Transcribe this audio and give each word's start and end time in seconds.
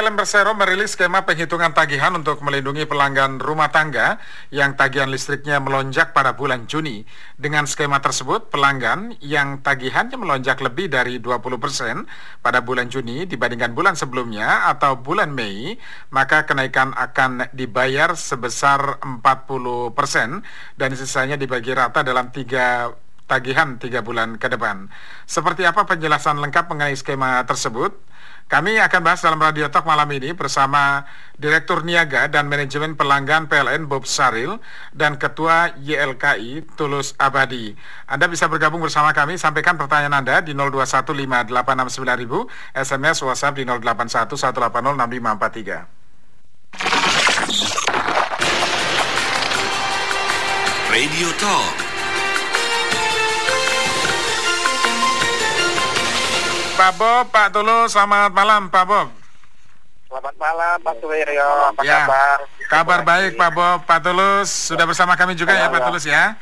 PLN 0.00 0.16
Persero 0.16 0.56
merilis 0.56 0.96
skema 0.96 1.28
penghitungan 1.28 1.76
tagihan 1.76 2.16
untuk 2.16 2.40
melindungi 2.40 2.88
pelanggan 2.88 3.36
rumah 3.36 3.68
tangga 3.68 4.16
yang 4.48 4.72
tagihan 4.72 5.12
listriknya 5.12 5.60
melonjak 5.60 6.16
pada 6.16 6.32
bulan 6.32 6.64
Juni. 6.64 7.04
Dengan 7.36 7.68
skema 7.68 8.00
tersebut, 8.00 8.48
pelanggan 8.48 9.12
yang 9.20 9.60
tagihannya 9.60 10.16
melonjak 10.16 10.56
lebih 10.64 10.88
dari 10.88 11.20
20% 11.20 12.08
pada 12.40 12.64
bulan 12.64 12.88
Juni 12.88 13.28
dibandingkan 13.28 13.76
bulan 13.76 13.92
sebelumnya 13.92 14.72
atau 14.72 14.96
bulan 14.96 15.36
Mei, 15.36 15.76
maka 16.08 16.48
kenaikan 16.48 16.96
akan 16.96 17.52
dibayar 17.52 18.16
sebesar 18.16 19.04
40% 19.04 19.20
dan 20.80 20.90
sisanya 20.96 21.36
dibagi 21.36 21.76
rata 21.76 22.00
dalam 22.00 22.32
tiga 22.32 22.88
tagihan 23.28 23.76
tiga 23.76 24.00
bulan 24.00 24.40
ke 24.40 24.48
depan. 24.48 24.88
Seperti 25.28 25.68
apa 25.68 25.84
penjelasan 25.84 26.40
lengkap 26.40 26.72
mengenai 26.72 26.96
skema 26.96 27.44
tersebut? 27.44 27.94
Kami 28.50 28.82
akan 28.82 29.06
bahas 29.06 29.22
dalam 29.22 29.38
Radio 29.38 29.70
Talk 29.70 29.86
malam 29.86 30.10
ini 30.10 30.34
bersama 30.34 31.06
Direktur 31.38 31.86
Niaga 31.86 32.26
dan 32.26 32.50
Manajemen 32.50 32.98
Pelanggan 32.98 33.46
PLN 33.46 33.86
Bob 33.86 34.10
Saril 34.10 34.58
dan 34.90 35.22
Ketua 35.22 35.70
YLKI 35.78 36.66
Tulus 36.74 37.14
Abadi. 37.14 37.78
Anda 38.10 38.26
bisa 38.26 38.50
bergabung 38.50 38.82
bersama 38.82 39.14
kami, 39.14 39.38
sampaikan 39.38 39.78
pertanyaan 39.78 40.18
Anda 40.18 40.42
di 40.42 40.50
0215869000, 40.58 42.50
SMS 42.74 43.22
WhatsApp 43.22 43.54
di 43.54 43.62
0811806543. 43.70 45.86
Radio 50.90 51.30
Talk 51.38 51.89
Pak 56.80 56.96
Bob, 56.96 57.28
Pak 57.28 57.52
Tulus, 57.52 57.92
selamat 57.92 58.32
malam 58.32 58.72
Pak 58.72 58.84
Bob. 58.88 59.12
Selamat 60.08 60.34
malam 60.40 60.76
Pak 60.80 60.96
Suwiryo, 60.96 61.48
apa 61.68 61.80
ya. 61.84 62.08
kabar? 62.08 62.38
Kabar 62.72 63.00
baik 63.04 63.36
Pak 63.36 63.50
Bob, 63.52 63.78
Pak 63.84 64.00
Tulus, 64.00 64.48
sudah 64.48 64.88
bersama 64.88 65.12
kami 65.12 65.36
juga 65.36 65.52
ya, 65.52 65.68
ya 65.68 65.72
Pak 65.76 65.80
Tulus 65.84 66.08
ya. 66.08 66.40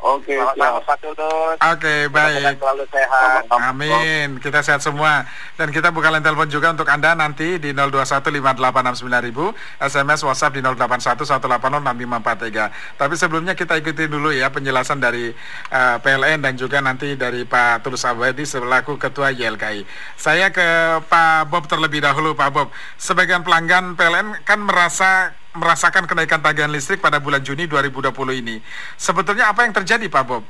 Oke, 0.00 0.32
selamat 0.32 0.80
Pak 0.88 0.96
Tulus. 1.04 1.60
Oke, 1.60 2.08
baik. 2.08 2.56
Selalu 2.56 2.88
sehat. 2.88 3.44
Amin. 3.52 4.40
Kita 4.40 4.64
sehat 4.64 4.80
semua. 4.80 5.28
Dan 5.60 5.68
kita 5.68 5.92
buka 5.92 6.08
line 6.08 6.24
telepon 6.24 6.48
juga 6.48 6.72
untuk 6.72 6.88
Anda 6.88 7.12
nanti 7.12 7.60
di 7.60 7.76
0215869000, 7.76 9.52
SMS 9.76 10.24
WhatsApp 10.24 10.56
di 10.56 10.64
0811806543. 10.64 12.96
Tapi 12.96 13.14
sebelumnya 13.20 13.52
kita 13.52 13.76
ikuti 13.76 14.08
dulu 14.08 14.32
ya 14.32 14.48
penjelasan 14.48 15.04
dari 15.04 15.36
uh, 15.68 15.76
eh, 15.76 15.96
PLN 16.00 16.48
dan 16.48 16.56
juga 16.56 16.80
nanti 16.80 17.12
dari 17.20 17.44
Pak 17.44 17.84
Tulus 17.84 18.08
Abadi 18.08 18.48
selaku 18.48 18.96
Ketua 18.96 19.36
YLKI. 19.36 19.84
Saya 20.16 20.48
ke 20.48 21.04
Pak 21.12 21.52
Bob 21.52 21.68
terlebih 21.68 22.00
dahulu, 22.00 22.32
Pak 22.32 22.48
Bob. 22.56 22.72
Sebagian 22.96 23.44
pelanggan 23.44 24.00
PLN 24.00 24.48
kan 24.48 24.64
merasa 24.64 25.36
merasakan 25.54 26.06
kenaikan 26.06 26.38
tagihan 26.38 26.70
listrik 26.70 27.02
pada 27.02 27.18
bulan 27.18 27.42
Juni 27.42 27.66
2020 27.66 28.14
ini. 28.38 28.62
Sebetulnya 28.94 29.50
apa 29.50 29.66
yang 29.66 29.74
terjadi 29.74 30.06
Pak 30.06 30.24
Bob? 30.26 30.42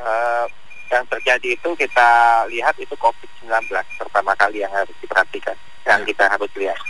Uh, 0.00 0.46
yang 0.88 1.04
terjadi 1.10 1.58
itu 1.58 1.70
kita 1.76 2.08
lihat 2.48 2.72
itu 2.80 2.94
COVID-19 2.96 3.68
pertama 4.00 4.32
kali 4.38 4.64
yang 4.64 4.72
harus 4.72 4.94
diperhatikan, 5.02 5.56
yang 5.84 6.00
ya. 6.04 6.06
kita 6.08 6.24
harus 6.30 6.50
lihat. 6.56 6.80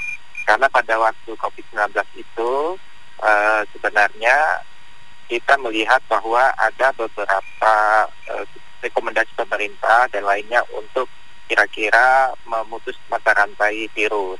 Karena 0.46 0.70
pada 0.70 0.94
waktu 1.02 1.30
COVID-19 1.34 1.90
itu 2.14 2.78
uh, 3.18 3.62
sebenarnya 3.74 4.62
kita 5.26 5.58
melihat 5.58 5.98
bahwa 6.06 6.54
ada 6.54 6.94
beberapa 6.94 7.74
uh, 8.30 8.44
rekomendasi 8.86 9.34
pemerintah 9.34 10.06
dan 10.14 10.22
lainnya 10.22 10.62
untuk 10.70 11.10
kira-kira 11.50 12.30
memutus 12.46 12.94
mata 13.10 13.34
rantai 13.34 13.90
virus 13.94 14.38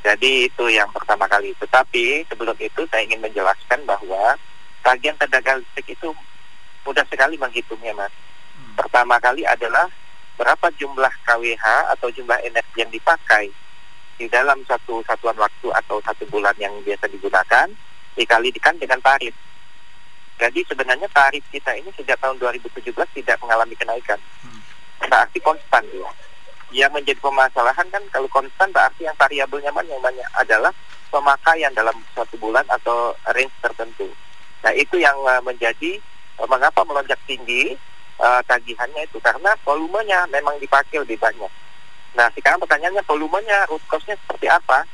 jadi 0.00 0.48
itu 0.48 0.64
yang 0.72 0.88
pertama 0.96 1.28
kali. 1.28 1.52
Tetapi 1.60 2.24
sebelum 2.32 2.56
itu 2.56 2.80
saya 2.88 3.04
ingin 3.04 3.20
menjelaskan 3.20 3.84
bahwa 3.84 4.36
tagihan 4.80 5.16
tenaga 5.20 5.60
listrik 5.60 5.92
itu 5.92 6.08
mudah 6.88 7.04
sekali 7.12 7.36
menghitungnya, 7.36 7.92
Mas. 7.92 8.12
Hmm. 8.56 8.80
Pertama 8.80 9.20
kali 9.20 9.44
adalah 9.44 9.88
berapa 10.40 10.72
jumlah 10.80 11.12
KWH 11.28 11.66
atau 11.96 12.08
jumlah 12.08 12.40
energi 12.40 12.76
yang 12.80 12.88
dipakai 12.88 13.52
di 14.16 14.24
dalam 14.28 14.64
satu 14.64 15.04
satuan 15.04 15.36
waktu 15.36 15.68
atau 15.68 16.00
satu 16.00 16.24
bulan 16.32 16.56
yang 16.56 16.72
biasa 16.80 17.08
digunakan 17.12 17.68
dikalikan 18.16 18.76
dengan 18.80 19.00
tarif. 19.04 19.36
Jadi 20.40 20.64
sebenarnya 20.64 21.08
tarif 21.12 21.44
kita 21.52 21.76
ini 21.76 21.92
sejak 21.92 22.16
tahun 22.16 22.40
2017 22.40 22.88
tidak 23.20 23.36
mengalami 23.44 23.76
kenaikan. 23.76 24.16
Hmm. 24.40 24.64
Berarti 25.04 25.36
konstan 25.44 25.84
ya 25.92 26.08
yang 26.70 26.90
menjadi 26.94 27.18
permasalahan 27.18 27.86
kan 27.90 28.02
kalau 28.14 28.30
konstan 28.30 28.70
berarti 28.70 29.06
yang 29.06 29.16
variabelnya 29.18 29.74
mana 29.74 29.90
yang 29.90 30.02
banyak 30.02 30.28
adalah 30.38 30.70
pemakaian 31.10 31.74
dalam 31.74 31.94
satu 32.14 32.38
bulan 32.38 32.62
atau 32.70 33.14
range 33.34 33.54
tertentu. 33.58 34.06
Nah 34.62 34.72
itu 34.78 35.02
yang 35.02 35.18
uh, 35.26 35.42
menjadi 35.42 35.98
uh, 36.38 36.46
mengapa 36.46 36.86
melonjak 36.86 37.18
tinggi 37.26 37.74
uh, 38.22 38.38
tagihannya 38.46 39.02
itu 39.02 39.18
karena 39.18 39.50
volumenya 39.66 40.24
memang 40.30 40.56
dipakai 40.62 41.02
lebih 41.02 41.18
banyak. 41.18 41.50
Nah 42.14 42.30
sekarang 42.38 42.62
pertanyaannya 42.62 43.02
volumenya 43.02 43.66
root 43.66 43.82
cause-nya 43.90 44.14
seperti 44.22 44.46
apa? 44.46 44.86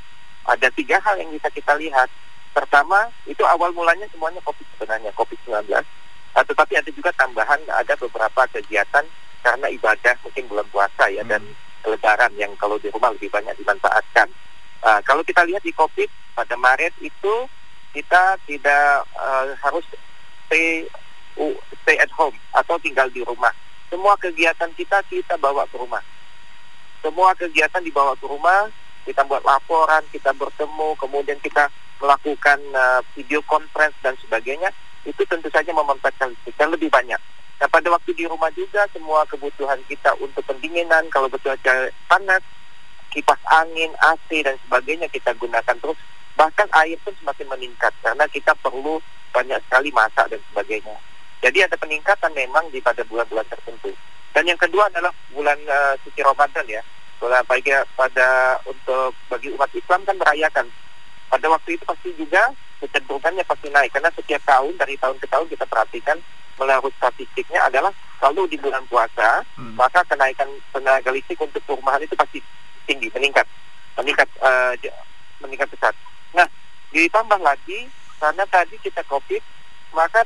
Ada 0.48 0.72
tiga 0.72 0.96
hal 1.04 1.20
yang 1.20 1.28
bisa 1.34 1.52
kita 1.52 1.76
lihat. 1.76 2.08
Pertama 2.56 3.12
itu 3.28 3.44
awal 3.44 3.68
mulanya 3.76 4.08
semuanya 4.08 4.40
COVID 4.48 4.64
sebenarnya 4.80 5.12
COVID-19. 5.12 5.68
Uh, 6.32 6.44
tetapi 6.44 6.72
ada 6.80 6.90
juga 6.92 7.12
tambahan 7.20 7.60
ada 7.68 7.92
beberapa 8.00 8.48
kegiatan 8.48 9.04
karena 9.44 9.66
ibadah 9.70 10.14
mungkin 10.24 10.44
bulan 10.48 10.66
puasa 10.72 11.06
ya 11.12 11.22
hmm. 11.22 11.30
dan 11.30 11.42
lebaran 11.84 12.32
yang 12.38 12.52
kalau 12.56 12.80
di 12.80 12.88
rumah 12.88 13.12
lebih 13.12 13.28
banyak 13.28 13.52
dimanfaatkan. 13.60 14.28
Uh, 14.80 15.00
kalau 15.02 15.20
kita 15.26 15.42
lihat 15.44 15.60
di 15.66 15.74
COVID 15.74 16.08
pada 16.36 16.54
Maret 16.56 16.94
itu 17.02 17.34
kita 17.96 18.36
tidak 18.44 19.08
uh, 19.16 19.50
harus 19.64 19.84
stay 20.46 20.84
uh, 21.40 21.56
stay 21.82 21.96
at 21.96 22.12
home 22.14 22.36
atau 22.52 22.76
tinggal 22.80 23.08
di 23.10 23.24
rumah. 23.24 23.52
Semua 23.88 24.14
kegiatan 24.20 24.70
kita 24.76 25.00
kita 25.08 25.34
bawa 25.40 25.64
ke 25.68 25.76
rumah. 25.80 26.02
Semua 27.00 27.32
kegiatan 27.38 27.82
dibawa 27.84 28.18
ke 28.18 28.26
rumah, 28.26 28.66
kita 29.06 29.22
buat 29.24 29.42
laporan, 29.46 30.02
kita 30.10 30.34
bertemu, 30.34 30.98
kemudian 30.98 31.38
kita 31.38 31.70
melakukan 32.02 32.58
uh, 32.74 33.00
video 33.14 33.40
conference 33.46 33.94
dan 34.02 34.18
sebagainya. 34.18 34.74
Itu 35.06 35.22
tentu 35.30 35.46
saja 35.54 35.70
memanfaatkan 35.70 36.34
lebih 36.74 36.90
banyak. 36.90 37.20
Nah 37.56 37.68
pada 37.72 37.88
waktu 37.88 38.12
di 38.12 38.28
rumah 38.28 38.52
juga 38.52 38.84
semua 38.92 39.24
kebutuhan 39.24 39.80
kita 39.88 40.12
untuk 40.20 40.44
pendinginan, 40.44 41.08
kalau 41.08 41.32
cuaca 41.32 41.88
panas, 42.04 42.44
kipas 43.08 43.40
angin, 43.48 43.88
AC 43.96 44.44
dan 44.44 44.60
sebagainya 44.68 45.08
kita 45.08 45.32
gunakan 45.40 45.76
terus. 45.80 45.96
Bahkan 46.36 46.68
air 46.84 47.00
pun 47.00 47.16
semakin 47.16 47.48
meningkat 47.48 47.96
karena 48.04 48.28
kita 48.28 48.52
perlu 48.60 49.00
banyak 49.32 49.56
sekali 49.64 49.88
masak 49.88 50.28
dan 50.28 50.40
sebagainya. 50.52 50.96
Jadi 51.40 51.64
ada 51.64 51.76
peningkatan 51.80 52.32
memang 52.36 52.68
di 52.68 52.80
pada 52.84 53.00
bulan-bulan 53.08 53.48
tertentu. 53.48 53.88
Dan 54.36 54.44
yang 54.44 54.60
kedua 54.60 54.92
adalah 54.92 55.08
bulan 55.32 55.56
uh, 55.64 55.96
suci 56.04 56.20
Ramadan 56.20 56.68
ya. 56.68 56.84
Bulan 57.16 57.40
bagi 57.48 57.72
pada 57.96 58.60
untuk 58.68 59.16
bagi 59.32 59.48
umat 59.56 59.72
Islam 59.72 60.04
kan 60.04 60.16
merayakan. 60.20 60.68
Pada 61.32 61.46
waktu 61.48 61.80
itu 61.80 61.84
pasti 61.88 62.12
juga 62.20 62.52
kecenderungannya 62.84 63.44
pasti 63.48 63.72
naik 63.72 63.90
karena 63.96 64.12
setiap 64.12 64.42
tahun 64.44 64.76
dari 64.76 65.00
tahun 65.00 65.16
ke 65.16 65.26
tahun 65.32 65.48
kita 65.48 65.64
perhatikan 65.64 66.20
menurut 66.56 66.92
statistiknya 66.96 67.60
adalah 67.68 67.92
kalau 68.16 68.48
di 68.48 68.56
bulan 68.56 68.82
puasa 68.88 69.44
hmm. 69.60 69.76
maka 69.76 70.00
kenaikan 70.08 70.48
tenaga 70.72 71.12
listrik 71.12 71.40
untuk 71.40 71.60
perumahan 71.68 72.00
itu 72.00 72.16
pasti 72.16 72.40
tinggi 72.88 73.12
meningkat 73.12 73.44
meningkat 73.96 74.28
uh, 74.40 74.72
meningkat 75.44 75.68
besar. 75.72 75.92
Nah 76.32 76.48
ditambah 76.92 77.40
lagi 77.40 77.88
karena 78.16 78.44
tadi 78.48 78.76
kita 78.80 79.04
covid 79.04 79.42
maka 79.92 80.24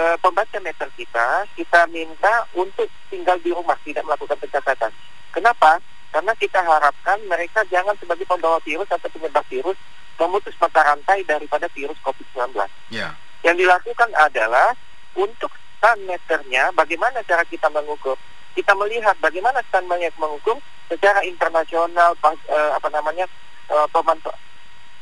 uh, 0.00 0.16
pembaca 0.20 0.58
meter 0.60 0.88
kita 0.96 1.44
kita 1.52 1.80
minta 1.92 2.48
untuk 2.56 2.88
tinggal 3.12 3.36
di 3.44 3.52
rumah 3.52 3.76
tidak 3.84 4.04
melakukan 4.08 4.40
pencatatan. 4.40 4.92
Kenapa? 5.32 5.80
Karena 6.08 6.32
kita 6.40 6.64
harapkan 6.64 7.20
mereka 7.28 7.60
jangan 7.68 7.92
sebagai 8.00 8.24
pembawa 8.24 8.56
virus 8.64 8.88
atau 8.88 9.08
penyebab 9.12 9.44
virus 9.52 9.76
memutus 10.18 10.56
mata 10.58 10.82
rantai 10.82 11.22
daripada 11.22 11.70
virus 11.70 11.94
COVID-19. 12.02 12.58
Yeah. 12.90 13.14
Yang 13.46 13.64
dilakukan 13.64 14.10
adalah 14.18 14.74
untuk 15.16 15.52
stand 15.78 16.04
meternya, 16.04 16.74
bagaimana 16.74 17.22
cara 17.24 17.46
kita 17.46 17.70
mengukur? 17.70 18.18
Kita 18.52 18.74
melihat 18.74 19.14
bagaimana 19.22 19.62
stand 19.70 19.86
banyak 19.86 20.12
mengukur 20.18 20.58
secara 20.90 21.22
internasional, 21.22 22.16
uh, 22.20 22.70
apa 22.74 22.88
namanya, 22.90 23.24
uh, 23.70 23.86
pemantau 23.92 24.34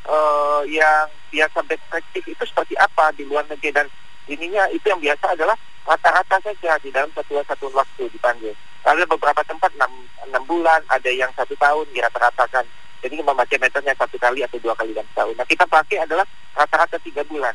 uh, 0.06 0.62
yang 0.66 1.10
biasa 1.30 1.58
best 1.66 1.82
practice 1.90 2.26
itu 2.26 2.44
seperti 2.46 2.74
apa 2.78 3.10
di 3.14 3.26
luar 3.26 3.44
negeri 3.50 3.74
dan 3.74 3.86
ininya 4.30 4.70
itu 4.70 4.86
yang 4.86 5.02
biasa 5.02 5.34
adalah 5.34 5.54
rata-rata 5.86 6.42
saja 6.42 6.78
di 6.82 6.90
dalam 6.90 7.10
satu 7.14 7.38
satu 7.46 7.70
waktu 7.74 8.10
dipanggil. 8.10 8.54
Ada 8.86 9.02
beberapa 9.02 9.42
tempat 9.42 9.74
6, 9.74 9.82
6 10.30 10.46
bulan, 10.46 10.78
ada 10.86 11.10
yang 11.10 11.30
satu 11.34 11.58
tahun 11.58 11.86
dirata-ratakan. 11.90 12.62
Jadi 13.02 13.18
membaca 13.22 13.54
meternya 13.58 13.94
satu 13.98 14.16
kali 14.18 14.46
atau 14.46 14.58
dua 14.62 14.74
kali 14.78 14.94
dalam 14.94 15.06
setahun. 15.14 15.34
Nah 15.36 15.46
kita 15.46 15.66
pakai 15.66 16.06
adalah 16.06 16.26
rata-rata 16.54 16.98
tiga 17.02 17.22
bulan. 17.26 17.54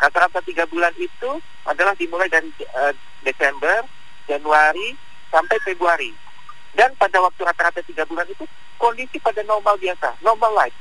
Rata-rata 0.00 0.40
tiga 0.40 0.64
bulan 0.64 0.92
itu 0.96 1.30
adalah 1.68 1.92
dimulai 1.92 2.26
dari 2.32 2.48
uh, 2.72 2.92
Desember, 3.20 3.84
Januari, 4.24 4.96
sampai 5.28 5.60
Februari. 5.60 6.10
Dan 6.72 6.96
pada 6.96 7.20
waktu 7.20 7.44
rata-rata 7.44 7.84
tiga 7.84 8.08
bulan 8.08 8.24
itu 8.26 8.48
kondisi 8.80 9.20
pada 9.20 9.44
normal 9.44 9.76
biasa, 9.76 10.16
normal 10.24 10.52
life. 10.56 10.78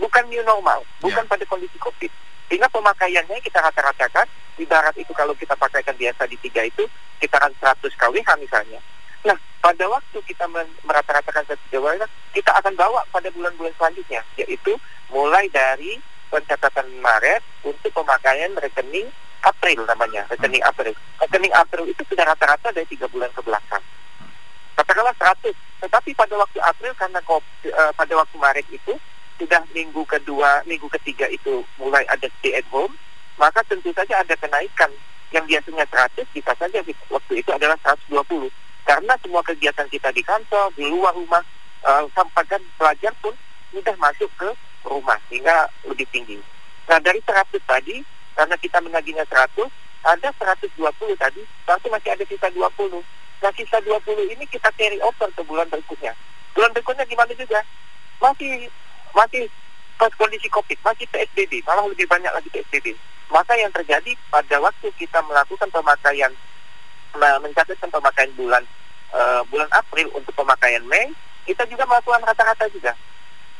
Bukan 0.00 0.24
new 0.32 0.40
normal, 0.48 0.80
bukan 1.04 1.24
yeah. 1.26 1.30
pada 1.30 1.44
kondisi 1.44 1.76
COVID. 1.76 2.08
Sehingga 2.48 2.72
pemakaiannya 2.72 3.38
kita 3.44 3.60
rata-ratakan, 3.60 4.24
ibarat 4.56 4.96
itu 4.96 5.12
kalau 5.12 5.36
kita 5.36 5.52
pakaikan 5.54 5.94
biasa 5.94 6.24
di 6.24 6.40
tiga 6.40 6.64
itu, 6.64 6.88
sekitaran 7.20 7.52
100 7.60 7.84
kWh 7.94 8.30
misalnya. 8.40 8.80
Nah, 9.20 9.36
pada 9.60 9.84
waktu 9.84 10.18
kita 10.24 10.48
merata-ratakan 10.88 11.44
satu 11.44 11.60
KWH, 11.68 12.08
kita 12.32 12.50
akan 12.56 12.72
bawa 12.72 13.04
pada 13.12 13.28
bulan-bulan 13.28 13.76
selanjutnya, 13.76 14.24
yaitu 14.40 14.72
mulai 15.12 15.44
dari 15.52 16.00
pencatatan 16.30 16.86
Maret 17.02 17.42
untuk 17.66 17.90
pemakaian 17.90 18.54
rekening 18.56 19.10
April 19.42 19.84
namanya, 19.84 20.24
rekening 20.30 20.62
April. 20.62 20.94
Rekening 21.20 21.52
April 21.52 21.84
itu 21.90 22.02
sudah 22.06 22.24
rata-rata 22.24 22.70
dari 22.70 22.86
tiga 22.88 23.10
bulan 23.10 23.28
ke 23.34 23.42
belakang. 23.42 23.82
Katakanlah 24.78 25.14
100 25.18 25.52
tetapi 25.80 26.12
pada 26.12 26.36
waktu 26.36 26.58
April 26.60 26.92
karena 26.94 27.20
uh, 27.24 27.92
pada 27.96 28.12
waktu 28.14 28.36
Maret 28.36 28.66
itu 28.68 28.94
sudah 29.40 29.64
minggu 29.72 30.04
kedua 30.04 30.60
minggu 30.68 30.84
ketiga 31.00 31.24
itu 31.32 31.64
mulai 31.80 32.04
ada 32.12 32.28
stay 32.38 32.52
at 32.60 32.66
home 32.68 32.92
maka 33.40 33.64
tentu 33.64 33.88
saja 33.96 34.20
ada 34.20 34.36
kenaikan 34.36 34.92
yang 35.32 35.48
biasanya 35.48 35.88
100 35.88 36.28
bisa 36.36 36.52
saja 36.60 36.84
waktu 37.08 37.32
itu 37.40 37.48
adalah 37.48 37.80
120 37.80 38.52
karena 38.84 39.16
semua 39.24 39.40
kegiatan 39.40 39.88
kita 39.88 40.12
di 40.12 40.20
kantor 40.20 40.68
di 40.76 40.84
luar 40.92 41.16
rumah 41.16 41.40
uh, 41.88 42.04
sampai 42.12 42.44
kan 42.44 42.60
pelajar 42.76 43.16
pun 43.24 43.32
sudah 43.72 43.96
masuk 43.96 44.28
ke 44.36 44.52
rumah 44.84 45.18
sehingga 45.28 45.68
lebih 45.84 46.06
tinggi 46.12 46.40
nah 46.88 46.98
dari 46.98 47.20
100 47.22 47.46
tadi 47.64 48.02
karena 48.34 48.56
kita 48.58 48.78
menagihnya 48.80 49.24
100 49.28 49.68
ada 50.00 50.28
120 50.32 50.80
tadi 51.20 51.42
berarti 51.68 51.86
masih 51.92 52.10
ada 52.16 52.24
sisa 52.24 52.48
20 52.48 53.04
Nah 53.40 53.50
sisa 53.56 53.80
20 53.80 54.36
ini 54.36 54.44
kita 54.52 54.68
carry 54.76 55.00
over 55.00 55.28
ke 55.32 55.42
bulan 55.48 55.64
berikutnya. 55.72 56.12
Bulan 56.52 56.70
berikutnya 56.76 57.08
gimana 57.08 57.32
juga? 57.32 57.60
Masih 58.20 58.68
masih 59.16 59.48
pas 59.96 60.12
kondisi 60.16 60.48
COVID, 60.52 60.78
masih 60.84 61.04
PSBB, 61.08 61.64
malah 61.64 61.84
lebih 61.88 62.04
banyak 62.08 62.32
lagi 62.32 62.48
PSBB. 62.52 62.92
Maka 63.32 63.56
yang 63.56 63.72
terjadi 63.72 64.12
pada 64.28 64.56
waktu 64.60 64.88
kita 64.96 65.20
melakukan 65.24 65.68
pemakaian 65.72 66.32
mencatatkan 67.16 67.90
pemakaian 67.90 68.30
bulan 68.38 68.62
uh, 69.10 69.42
bulan 69.50 69.66
April 69.74 70.08
untuk 70.14 70.30
pemakaian 70.36 70.84
Mei, 70.86 71.10
kita 71.48 71.64
juga 71.66 71.88
melakukan 71.88 72.22
rata-rata 72.22 72.68
juga. 72.70 72.92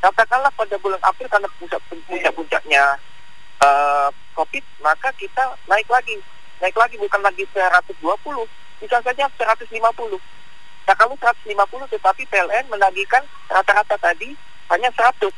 Katakanlah 0.01 0.49
pada 0.57 0.81
bulan 0.81 1.01
April 1.05 1.29
karena 1.29 1.49
puncak-puncaknya 1.61 2.83
uh, 3.61 4.09
COVID, 4.33 4.65
maka 4.81 5.13
kita 5.21 5.45
naik 5.69 5.85
lagi. 5.93 6.17
Naik 6.61 6.77
lagi 6.77 6.97
bukan 6.97 7.21
lagi 7.21 7.45
120, 7.53 8.01
bisa 8.81 8.97
saja 9.01 9.25
150. 9.29 9.69
Nah 10.89 10.95
kalau 10.97 11.15
150 11.21 11.53
tetapi 11.93 12.23
PLN 12.33 12.65
menagihkan 12.73 13.25
rata-rata 13.53 13.97
tadi 14.01 14.33
hanya 14.73 14.89
100. 14.97 15.29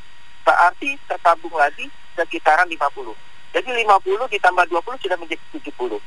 Berarti 0.42 0.98
tertabung 1.10 1.54
lagi 1.54 1.90
sekitaran 2.14 2.66
50. 2.70 2.78
Jadi 3.52 3.68
50 3.84 4.34
ditambah 4.38 4.64
20 4.70 5.02
sudah 5.02 5.18
menjadi 5.18 5.44
70. 5.58 5.98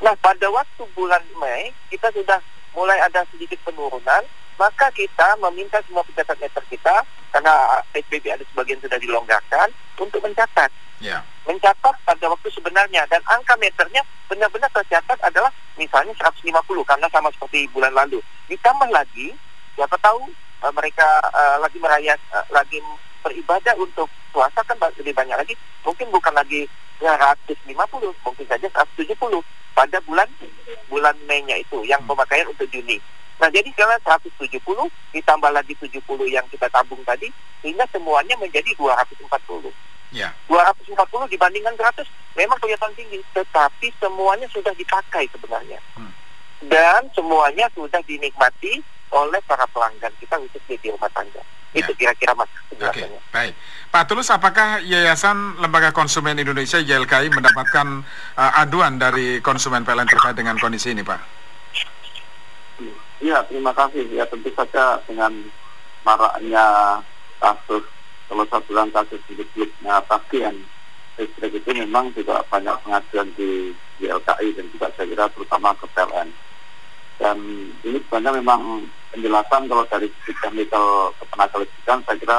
Nah 0.00 0.14
pada 0.20 0.46
waktu 0.48 0.82
bulan 0.96 1.22
Mei 1.36 1.72
kita 1.92 2.08
sudah 2.12 2.40
mulai 2.72 2.98
ada 3.00 3.24
sedikit 3.32 3.58
penurunan, 3.64 4.22
maka 4.58 4.90
kita 4.90 5.38
meminta 5.38 5.78
semua 5.86 6.02
pencatat 6.02 6.34
meter 6.42 6.62
kita 6.66 6.94
karena 7.30 7.78
PSBB 7.94 8.26
ada 8.34 8.44
sebagian 8.50 8.82
sudah 8.82 8.98
dilonggarkan 8.98 9.70
untuk 9.96 10.18
mencatat. 10.20 10.68
Yeah. 10.98 11.22
Mencatat 11.46 11.94
pada 12.02 12.26
waktu 12.26 12.48
sebenarnya 12.50 13.06
dan 13.06 13.22
angka 13.30 13.54
meternya 13.56 14.02
benar-benar 14.26 14.68
tercatat 14.74 15.16
adalah 15.22 15.48
misalnya 15.78 16.10
150 16.18 16.50
karena 16.82 17.06
sama 17.08 17.30
seperti 17.30 17.70
bulan 17.70 17.94
lalu. 17.94 18.18
Ditambah 18.50 18.90
lagi, 18.90 19.30
siapa 19.78 19.94
tahu 20.02 20.26
uh, 20.66 20.72
mereka 20.74 21.06
uh, 21.30 21.56
lagi 21.62 21.78
merayat 21.78 22.18
uh, 22.34 22.44
lagi 22.50 22.82
beribadah 23.22 23.78
untuk 23.78 24.10
puasa 24.34 24.58
kan 24.66 24.76
lebih 24.98 25.14
banyak 25.14 25.38
lagi. 25.38 25.54
Mungkin 25.86 26.10
bukan 26.10 26.34
lagi 26.34 26.66
150, 26.98 27.62
mungkin 28.26 28.46
saja 28.50 28.66
170 28.66 29.14
pada 29.78 29.98
bulan 30.02 30.26
bulan 30.90 31.14
Mei-nya 31.30 31.54
itu 31.62 31.86
yang 31.86 32.02
hmm. 32.02 32.10
pemakaian 32.10 32.50
untuk 32.50 32.66
Juni. 32.74 32.98
Nah, 33.38 33.48
jadi 33.54 33.70
sekarang 33.70 34.02
170 34.02 34.58
ditambah 35.14 35.50
lagi 35.54 35.74
70 35.78 36.02
yang 36.26 36.46
kita 36.50 36.66
tabung 36.74 36.98
tadi 37.06 37.30
sehingga 37.62 37.86
semuanya 37.94 38.34
menjadi 38.38 38.74
240. 38.74 39.70
Ya. 40.10 40.34
240 40.50 40.98
dibandingkan 41.30 41.74
100 41.78 42.02
memang 42.34 42.58
kelihatan 42.58 42.90
tinggi, 42.98 43.22
tetapi 43.30 43.94
semuanya 44.02 44.46
sudah 44.50 44.74
dipakai 44.74 45.30
sebenarnya. 45.30 45.78
Hmm. 45.94 46.10
Dan 46.66 47.06
semuanya 47.14 47.70
sudah 47.78 48.02
dinikmati 48.02 48.82
oleh 49.14 49.40
para 49.46 49.64
pelanggan 49.70 50.10
kita 50.18 50.34
khusus 50.42 50.62
di 50.66 50.88
rumah 50.90 51.08
tangga. 51.14 51.42
Ya. 51.76 51.84
Itu 51.84 51.92
kira-kira 51.94 52.34
mas 52.34 52.50
Oke, 52.78 53.02
okay, 53.02 53.10
baik. 53.34 53.58
Pak 53.90 54.06
Tulus, 54.06 54.30
apakah 54.30 54.78
Yayasan 54.86 55.58
Lembaga 55.58 55.90
Konsumen 55.90 56.38
Indonesia 56.38 56.78
YLKI 56.78 57.26
mendapatkan 57.26 58.06
uh, 58.38 58.60
aduan 58.62 59.02
dari 59.02 59.42
konsumen 59.42 59.82
PLN 59.82 60.06
terkait 60.06 60.38
dengan 60.38 60.54
kondisi 60.62 60.94
ini, 60.94 61.02
Pak? 61.02 61.37
Iya, 63.18 63.42
terima 63.50 63.74
kasih. 63.74 64.06
Ya 64.14 64.24
tentu 64.30 64.50
saja 64.54 65.02
dengan 65.06 65.34
maraknya 66.06 66.98
kasus 67.42 67.82
kalau 68.30 68.44
saya 68.46 68.62
bilang 68.70 68.90
kasus 68.94 69.18
hidupnya 69.26 69.98
tagihan 70.06 70.54
listrik 71.18 71.58
itu 71.58 71.70
memang 71.74 72.14
juga 72.14 72.38
banyak 72.46 72.78
pengajuan 72.86 73.26
di, 73.34 73.74
di 73.98 74.06
LKI 74.06 74.54
dan 74.54 74.66
juga 74.70 74.86
saya 74.94 75.10
kira 75.10 75.26
terutama 75.34 75.74
ke 75.74 75.86
PLN. 75.90 76.30
Dan 77.18 77.38
ini 77.82 77.98
sebenarnya 78.06 78.38
memang 78.38 78.86
penjelasan 79.10 79.66
kalau 79.66 79.82
dari 79.90 80.06
sisi 80.22 80.38
teknikal 80.38 81.10
ketenaga 81.18 81.56
listrikan 81.58 81.98
saya 82.06 82.16
kira 82.22 82.38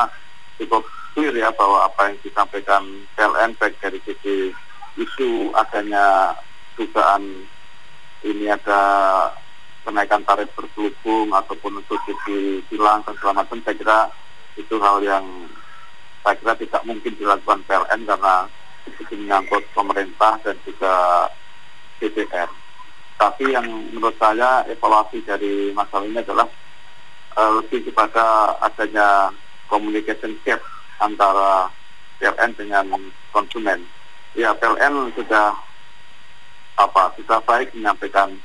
cukup 0.55 0.83
clear 1.11 1.35
ya 1.35 1.51
bahwa 1.51 1.91
apa 1.91 2.01
yang 2.07 2.17
disampaikan 2.23 2.83
PLN 3.19 3.51
baik 3.59 3.75
dari 3.83 3.99
sisi 4.07 4.55
isu 4.95 5.51
adanya 5.59 6.31
dugaan 6.79 7.43
ini 8.23 8.47
ada 8.47 8.79
kenaikan 9.83 10.21
tarif 10.27 10.49
berselubung 10.55 11.31
ataupun 11.31 11.79
sisi 11.87 12.61
silang 12.67 13.01
dan 13.07 13.15
segala 13.17 13.41
macam 13.43 13.59
saya 13.63 13.75
kira 13.75 13.99
itu 14.59 14.75
hal 14.79 14.99
yang 15.01 15.25
saya 16.23 16.35
kira 16.39 16.53
tidak 16.59 16.81
mungkin 16.83 17.13
dilakukan 17.15 17.63
PLN 17.65 18.01
karena 18.03 18.35
itu 18.85 19.15
menyangkut 19.15 19.63
pemerintah 19.71 20.35
dan 20.43 20.55
juga 20.65 20.93
DPR. 21.99 22.49
Tapi 23.19 23.51
yang 23.51 23.67
menurut 23.91 24.15
saya 24.15 24.63
evaluasi 24.71 25.19
dari 25.27 25.75
masalah 25.75 26.07
ini 26.07 26.19
adalah 26.23 26.47
uh, 27.35 27.51
lebih 27.59 27.91
kepada 27.91 28.55
adanya 28.63 29.31
communication 29.67 30.35
gap 30.47 30.63
antara 31.03 31.67
PLN 32.19 32.51
dengan 32.55 32.85
konsumen. 33.35 33.83
Ya 34.35 34.55
PLN 34.55 35.11
sudah 35.15 35.51
apa 36.79 37.11
sudah 37.19 37.43
baik 37.43 37.75
menyampaikan 37.75 38.39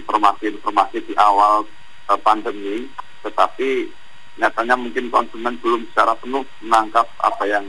informasi-informasi 0.00 1.04
di 1.04 1.14
awal 1.18 1.66
uh, 2.08 2.18
pandemi, 2.22 2.86
tetapi 3.26 3.90
nyatanya 4.38 4.78
mungkin 4.78 5.10
konsumen 5.10 5.58
belum 5.58 5.82
secara 5.90 6.14
penuh 6.22 6.46
menangkap 6.62 7.06
apa 7.18 7.44
yang 7.44 7.66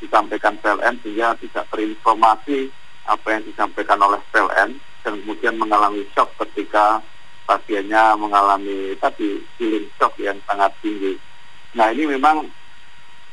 disampaikan 0.00 0.56
PLN 0.60 1.00
sehingga 1.00 1.36
tidak 1.40 1.64
terinformasi 1.72 2.68
apa 3.08 3.26
yang 3.32 3.42
disampaikan 3.48 4.00
oleh 4.00 4.20
PLN 4.32 4.76
dan 5.00 5.12
kemudian 5.24 5.56
mengalami 5.56 6.04
shock 6.12 6.28
ketika 6.44 7.00
pasiennya 7.48 8.14
mengalami 8.14 8.94
tadi 9.00 9.40
feeling 9.56 9.88
shock 9.96 10.14
yang 10.20 10.36
sangat 10.44 10.70
tinggi. 10.84 11.16
Nah 11.74 11.90
ini 11.90 12.16
memang 12.16 12.46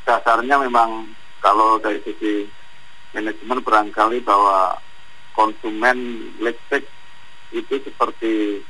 dasarnya 0.08 0.56
memang 0.58 1.12
kalau 1.44 1.76
dari 1.78 2.00
sisi 2.02 2.48
manajemen 3.12 3.62
barangkali 3.62 4.18
bahwa 4.24 4.76
konsumen 5.36 6.28
listrik 6.42 6.88
itu 7.52 7.80
seperti 7.84 8.60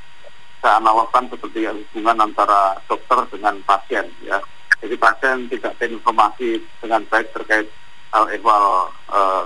seakan 0.59 1.31
seperti 1.31 1.67
hubungan 1.67 2.29
antara 2.29 2.75
dokter 2.87 3.19
dengan 3.31 3.59
pasien 3.63 4.07
ya. 4.23 4.39
Jadi 4.79 4.95
pasien 4.95 5.47
tidak 5.51 5.75
terinformasi 5.79 6.63
dengan 6.79 7.03
baik 7.11 7.27
terkait 7.35 7.67
hal 8.15 8.25
ehwal 8.31 8.87
uh, 9.11 9.43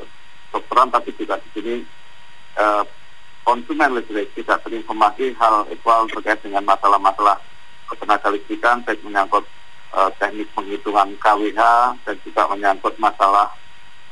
dokteran, 0.54 0.94
tapi 0.94 1.10
juga 1.18 1.42
di 1.42 1.50
sini 1.58 1.76
uh, 2.62 2.86
konsumen 3.42 3.98
listrik 3.98 4.30
tidak 4.38 4.62
terinformasi 4.62 5.34
hal 5.42 5.66
ehwal 5.74 6.06
terkait 6.14 6.38
dengan 6.46 6.66
masalah-masalah 6.70 7.42
ketenaga 7.90 8.30
listrikan, 8.30 8.86
baik 8.86 9.02
menyangkut 9.02 9.46
uh, 9.94 10.10
teknik 10.22 10.50
penghitungan 10.54 11.18
KWH 11.18 11.62
dan 12.06 12.16
juga 12.22 12.42
menyangkut 12.54 12.94
masalah 13.02 13.50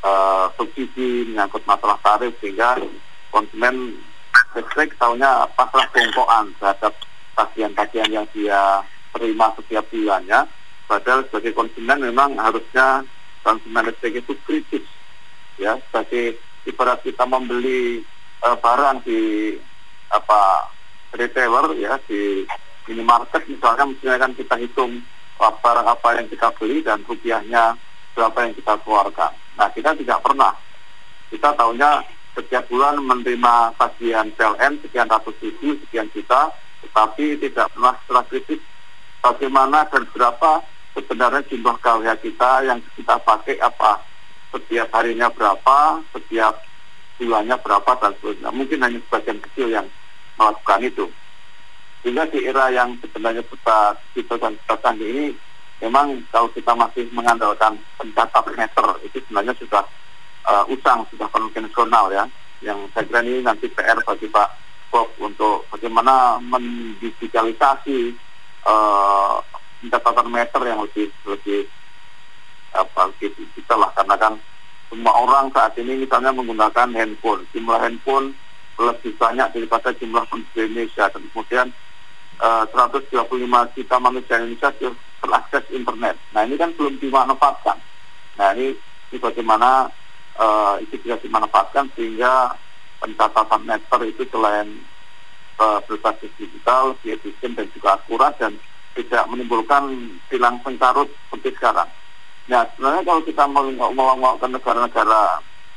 uh, 0.01 0.49
subsidi, 0.57 1.29
menyangkut 1.29 1.61
masalah 1.69 1.97
tarif 2.01 2.33
sehingga 2.41 2.81
konsumen 3.29 4.01
listrik 4.55 4.95
tahunya 4.99 5.47
pasrah 5.55 5.87
bongkoan 5.95 6.51
terhadap 6.59 6.93
tagihan-tagihan 7.35 8.11
yang 8.11 8.27
dia 8.35 8.83
terima 9.15 9.51
setiap 9.55 9.85
bulannya. 9.91 10.47
Padahal 10.87 11.23
sebagai 11.31 11.55
konsumen 11.55 12.03
memang 12.03 12.35
harusnya 12.35 13.07
konsumen 13.43 13.87
listrik 13.87 14.19
itu 14.19 14.35
kritis. 14.43 14.85
Ya, 15.55 15.79
sebagai 15.87 16.39
ibarat 16.67 16.99
kita 17.05 17.23
membeli 17.23 18.03
uh, 18.43 18.57
barang 18.57 19.05
di 19.07 19.55
apa 20.11 20.67
retailer 21.15 21.71
ya 21.79 21.95
di 22.07 22.43
minimarket 22.87 23.47
misalnya 23.47 23.87
misalnya 23.87 24.27
kan 24.27 24.33
kita 24.35 24.55
hitung 24.59 24.99
barang 25.39 25.87
apa 25.89 26.09
yang 26.21 26.27
kita 26.29 26.53
beli 26.59 26.85
dan 26.85 27.01
rupiahnya 27.07 27.73
berapa 28.13 28.37
yang 28.45 28.53
kita 28.53 28.73
keluarkan. 28.85 29.31
Nah 29.57 29.67
kita 29.73 29.95
tidak 29.97 30.19
pernah. 30.21 30.53
Kita 31.31 31.55
tahunya 31.55 31.91
setiap 32.35 32.63
bulan 32.71 33.03
menerima 33.03 33.75
tagihan 33.75 34.27
PLN 34.35 34.79
sekian 34.83 35.11
ratus 35.11 35.35
ribu, 35.43 35.75
sekian 35.85 36.07
juta, 36.15 36.51
tetapi 36.83 37.39
tidak 37.43 37.67
pernah 37.75 37.93
setelah 38.03 38.23
kritis 38.31 38.61
bagaimana 39.19 39.83
dan 39.91 40.03
berapa 40.15 40.63
sebenarnya 40.95 41.41
jumlah 41.47 41.77
karya 41.79 42.13
kita 42.19 42.51
yang 42.67 42.79
kita 42.95 43.15
pakai 43.23 43.59
apa 43.59 43.99
setiap 44.51 44.87
harinya 44.91 45.31
berapa, 45.31 46.03
setiap 46.11 46.59
bulannya 47.15 47.55
berapa 47.63 47.91
dan 48.01 48.11
sebagainya. 48.19 48.49
Mungkin 48.51 48.79
hanya 48.83 48.99
sebagian 49.07 49.39
kecil 49.39 49.67
yang 49.71 49.87
melakukan 50.35 50.81
itu. 50.83 51.05
Sehingga 52.01 52.25
di 52.27 52.39
era 52.43 52.67
yang 52.73 52.97
sebenarnya 52.99 53.45
kita 53.45 53.79
kita 54.17 54.33
dan 54.41 54.57
kita 54.65 54.91
ini 54.97 55.37
memang 55.79 56.25
kalau 56.33 56.49
kita 56.51 56.73
masih 56.73 57.05
mengandalkan 57.13 57.77
pencatat 58.01 58.45
meter 58.57 58.85
itu 59.05 59.17
sebenarnya 59.25 59.53
sudah 59.61 59.85
uh, 60.47 60.63
usang, 60.69 61.05
sudah 61.11 61.27
konvensional 61.29 62.09
ya. 62.13 62.25
Yang 62.61 62.93
saya 62.93 63.03
kira 63.09 63.21
ini 63.25 63.41
nanti 63.41 63.65
PR 63.73 63.97
bagi 64.05 64.29
Pak 64.29 64.49
Bob 64.93 65.09
untuk 65.17 65.65
bagaimana 65.73 66.37
mendigitalisasi 66.43 68.13
uh, 68.67 69.41
pencatatan 69.81 70.29
meter 70.29 70.61
yang 70.67 70.79
lebih 70.85 71.09
lebih 71.25 71.65
apa 72.71 73.11
digital 73.19 73.83
lah 73.83 73.91
karena 73.97 74.15
kan 74.15 74.33
semua 74.87 75.11
orang 75.15 75.51
saat 75.51 75.75
ini 75.75 76.05
misalnya 76.05 76.31
menggunakan 76.31 76.87
handphone 76.93 77.43
jumlah 77.51 77.79
handphone 77.81 78.31
lebih 78.79 79.11
banyak 79.17 79.47
daripada 79.51 79.91
jumlah 79.97 80.23
penduduk 80.29 80.63
Indonesia 80.69 81.09
dan 81.11 81.23
kemudian 81.33 81.67
uh, 82.39 82.63
125 82.73 83.11
juta 83.77 83.95
manusia 83.99 84.35
Indonesia 84.39 84.69
terakses 85.21 85.65
internet. 85.69 86.15
Nah 86.33 86.41
ini 86.47 86.55
kan 86.57 86.73
belum 86.73 86.97
dimanfaatkan. 86.97 87.77
Nah 88.41 88.49
ini, 88.57 88.73
ini 89.11 89.17
bagaimana 89.21 89.91
uh, 90.37 90.75
itu 90.79 90.95
bisa 91.01 91.17
dimanfaatkan 91.19 91.89
sehingga 91.97 92.55
pencatatan 93.01 93.65
meter 93.65 93.99
itu 94.05 94.23
selain 94.29 94.67
uh, 95.57 95.81
berbasis 95.89 96.29
digital, 96.37 96.93
efisien 97.01 97.57
dan 97.57 97.67
juga 97.73 97.97
akurat 97.97 98.37
dan 98.37 98.55
tidak 98.93 99.23
menimbulkan 99.31 100.13
silang 100.27 100.59
sengkarut 100.61 101.09
seperti 101.27 101.55
sekarang. 101.57 101.89
Nah 102.51 102.67
sebenarnya 102.75 103.01
kalau 103.07 103.21
kita 103.23 103.43
mau 103.47 104.35
ke 104.37 104.47
negara-negara 104.47 105.21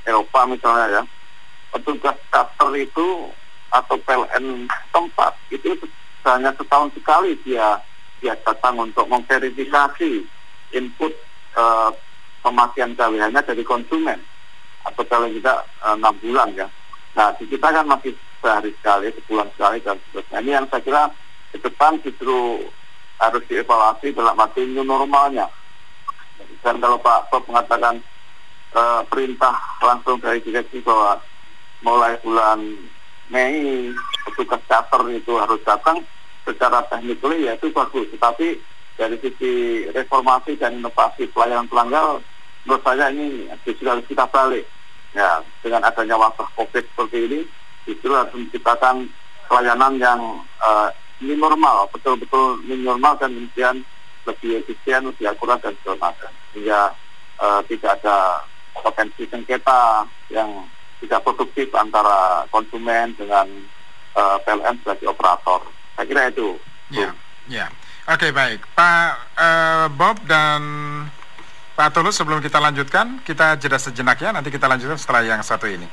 Eropa 0.04 0.40
misalnya 0.44 0.86
ya, 1.00 1.02
petugas 1.72 2.18
cater 2.28 2.70
itu 2.76 3.30
atau 3.74 3.96
PLN 4.06 4.70
tempat 4.94 5.32
itu 5.50 5.74
hanya 6.24 6.54
setahun 6.54 6.94
sekali 6.94 7.34
dia 7.42 7.78
dia 8.22 8.32
datang 8.46 8.78
untuk 8.80 9.04
memverifikasi 9.10 10.24
input 10.72 11.12
uh, 11.58 11.90
pemakaian 12.40 12.94
KWH-nya 12.96 13.42
dari 13.44 13.64
konsumen 13.66 14.16
atau 14.84 15.02
kalau 15.08 15.28
tidak 15.28 15.58
eh, 15.84 15.94
enam 15.96 16.14
bulan 16.20 16.48
ya. 16.54 16.66
Nah 17.16 17.32
di 17.38 17.44
kita 17.48 17.68
kan 17.72 17.86
masih 17.88 18.12
sehari 18.44 18.70
sekali, 18.76 19.08
sebulan 19.16 19.48
sekali 19.56 19.78
dan 19.80 19.96
seterusnya. 20.08 20.38
Ini 20.44 20.50
yang 20.60 20.66
saya 20.68 20.82
kira 20.84 21.02
ke 21.54 21.58
depan 21.64 21.96
justru 22.04 22.68
harus 23.22 23.42
dievaluasi 23.48 24.12
dalam 24.12 24.36
arti 24.36 24.68
new 24.68 24.84
normalnya. 24.84 25.48
Dan 26.60 26.82
kalau 26.82 26.98
Pak 27.00 27.30
Bob 27.30 27.44
mengatakan 27.48 28.02
uh, 28.74 29.00
perintah 29.08 29.54
langsung 29.80 30.18
dari 30.20 30.42
direksi 30.42 30.82
bahwa 30.82 31.22
mulai 31.80 32.18
bulan 32.20 32.60
Mei 33.32 33.88
petugas 34.28 34.60
charter 34.68 35.00
itu 35.08 35.32
harus 35.40 35.56
datang 35.64 36.04
secara 36.44 36.84
teknikal 36.92 37.32
ya 37.32 37.56
itu 37.56 37.72
bagus. 37.72 38.04
Tetapi 38.12 38.60
dari 39.00 39.16
sisi 39.24 39.52
reformasi 39.90 40.60
dan 40.60 40.76
inovasi 40.76 41.32
pelayanan 41.32 41.64
pelanggar 41.66 42.20
menurut 42.68 42.82
saya 42.84 43.08
ini 43.12 43.48
justru 43.64 43.88
harus 43.88 44.04
kita 44.04 44.28
balik. 44.28 44.68
Ya, 45.14 45.38
dengan 45.62 45.86
adanya 45.86 46.18
wabah 46.18 46.50
COVID 46.58 46.84
seperti 46.90 47.18
ini 47.30 47.40
justru 47.86 48.10
harus 48.10 48.34
menciptakan 48.34 49.06
pelayanan 49.46 49.94
yang 50.02 50.20
uh, 50.58 50.90
normal, 51.22 51.86
betul-betul 51.94 52.58
ini 52.66 52.82
normal 52.82 53.14
dan 53.22 53.30
kemudian 53.30 53.86
lebih 54.26 54.64
efisien, 54.64 55.06
lebih 55.06 55.30
akurat 55.30 55.62
dan 55.62 55.78
segala. 55.80 56.10
Sehingga 56.50 56.90
uh, 57.38 57.60
tidak 57.70 58.02
ada 58.02 58.42
potensi 58.74 59.22
sengketa 59.30 60.02
yang 60.34 60.66
tidak 60.98 61.22
produktif 61.22 61.68
antara 61.76 62.42
konsumen 62.50 63.14
dengan 63.14 63.46
uh, 64.18 64.36
PLN 64.42 64.80
sebagai 64.82 65.12
operator. 65.12 65.60
Saya 65.94 66.06
kira 66.08 66.22
itu. 66.32 66.58
Ya, 66.90 67.10
ya. 67.46 67.66
Oke 68.04 68.28
okay, 68.28 68.30
baik, 68.36 68.60
Pak 68.76 69.12
uh, 69.40 69.86
Bob 69.96 70.20
dan 70.28 70.60
Pak 71.74 71.90
Tulus 71.90 72.14
sebelum 72.14 72.38
kita 72.38 72.62
lanjutkan, 72.62 73.18
kita 73.26 73.58
jeda 73.58 73.82
sejenak 73.82 74.22
ya. 74.22 74.30
Nanti 74.30 74.54
kita 74.54 74.70
lanjutkan 74.70 74.94
setelah 74.94 75.26
yang 75.26 75.42
satu 75.42 75.66
ini. 75.66 75.90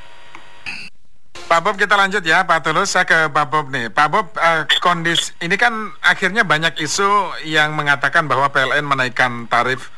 Pak 1.52 1.68
Bob 1.68 1.76
kita 1.76 2.00
lanjut 2.00 2.24
ya 2.24 2.48
Pak 2.48 2.64
Tulus 2.64 2.96
saya 2.96 3.04
ke 3.04 3.28
Pak 3.28 3.46
Bob 3.52 3.76
nih 3.76 3.92
Pak 3.92 4.08
Bob 4.08 4.32
uh, 4.40 4.64
kondisi 4.80 5.36
ini 5.44 5.60
kan 5.60 5.92
akhirnya 6.00 6.48
banyak 6.48 6.80
isu 6.80 7.44
yang 7.44 7.76
mengatakan 7.76 8.24
bahwa 8.24 8.48
PLN 8.56 8.88
menaikkan 8.88 9.52
tarif 9.52 9.92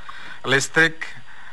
listrik 0.49 1.05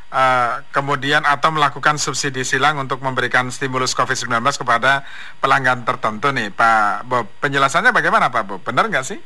uh, 0.08 0.64
kemudian 0.72 1.28
atau 1.28 1.52
melakukan 1.52 2.00
subsidi 2.00 2.48
silang 2.48 2.80
untuk 2.80 3.04
memberikan 3.04 3.52
stimulus 3.52 3.92
COVID-19 3.92 4.40
kepada 4.40 5.04
pelanggan 5.36 5.84
tertentu 5.84 6.32
nih 6.32 6.48
Pak 6.48 7.04
Bob 7.04 7.28
penjelasannya 7.44 7.92
bagaimana 7.92 8.32
Pak 8.32 8.44
Bob 8.48 8.60
benar 8.64 8.88
nggak 8.88 9.04
sih? 9.04 9.20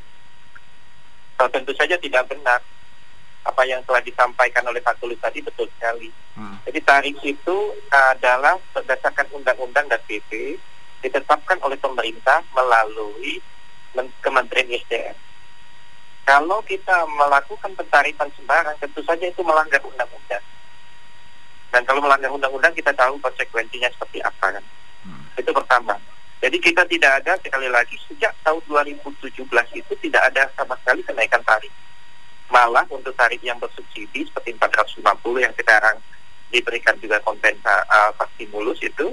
Oh, 1.39 1.47
tentu 1.55 1.71
saja 1.79 1.95
tidak 2.03 2.27
benar 2.27 2.59
apa 3.45 3.63
yang 3.69 3.85
telah 3.85 4.01
disampaikan 4.01 4.65
oleh 4.65 4.81
Pak 4.81 4.97
Tulus 4.99 5.21
tadi 5.21 5.45
betul 5.45 5.69
sekali. 5.77 6.09
Hmm. 6.33 6.57
Jadi 6.65 6.81
tarif 6.81 7.17
itu 7.21 7.57
adalah 7.93 8.57
berdasarkan 8.73 9.29
undang-undang 9.37 9.85
dan 9.87 10.01
PP 10.09 10.57
ditetapkan 11.05 11.61
oleh 11.61 11.77
pemerintah 11.77 12.41
melalui 12.57 13.39
Kementerian 13.95 14.75
SDM. 14.75 15.15
Kalau 16.25 16.65
kita 16.65 17.05
melakukan 17.07 17.77
pentarifan 17.77 18.33
sembarang, 18.35 18.75
tentu 18.81 19.05
saja 19.05 19.29
itu 19.29 19.45
melanggar 19.45 19.79
undang-undang. 19.85 20.43
Dan 21.71 21.85
kalau 21.85 22.01
melanggar 22.03 22.33
undang-undang, 22.33 22.73
kita 22.75 22.91
tahu 22.97 23.21
konsekuensinya 23.21 23.87
seperti 23.93 24.25
apa 24.25 24.59
kan. 24.59 24.65
Hmm. 25.05 25.23
Itu 25.37 25.53
pertama. 25.53 25.95
Jadi 26.41 26.57
kita 26.59 26.83
tidak 26.89 27.23
ada 27.23 27.37
sekali 27.39 27.69
lagi 27.69 27.95
sejak 28.09 28.33
tahun 28.43 28.65
2017 28.67 29.45
itu 29.77 29.93
tidak 30.09 30.23
ada 30.33 30.49
sama 30.57 30.75
sekali 30.83 31.05
kenaikan 31.07 31.41
tarif 31.45 31.71
malah 32.55 32.87
untuk 32.87 33.11
tarif 33.19 33.43
yang 33.43 33.59
bersubsidi 33.59 34.31
seperti 34.31 34.55
450 34.55 35.03
yang 35.43 35.51
sekarang 35.59 35.99
diberikan 36.55 36.95
juga 37.03 37.19
kompensa 37.27 37.83
uh, 37.91 38.15
stimulus 38.39 38.79
itu 38.79 39.11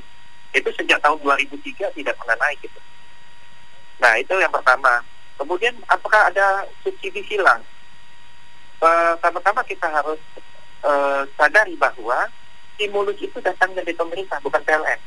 itu 0.53 0.69
sejak 0.77 1.01
tahun 1.01 1.17
2003 1.25 1.97
tidak 1.97 2.15
pernah 2.21 2.37
naik 2.37 2.61
gitu. 2.61 2.77
Nah 3.97 4.13
itu 4.21 4.37
yang 4.37 4.53
pertama. 4.53 5.01
Kemudian 5.41 5.73
apakah 5.89 6.29
ada 6.29 6.69
subsidi 6.85 7.25
silang? 7.25 7.65
Uh, 8.77 9.17
pertama 9.17 9.65
kita 9.65 9.89
harus 9.89 10.21
uh, 10.85 11.25
sadari 11.33 11.73
bahwa 11.81 12.29
stimulus 12.77 13.17
itu 13.17 13.41
datang 13.41 13.73
dari 13.73 13.89
pemerintah 13.89 14.37
bukan 14.45 14.61
PLN. 14.61 15.01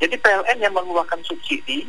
Jadi 0.00 0.16
PLN 0.16 0.56
yang 0.56 0.72
mengeluarkan 0.72 1.20
subsidi, 1.20 1.84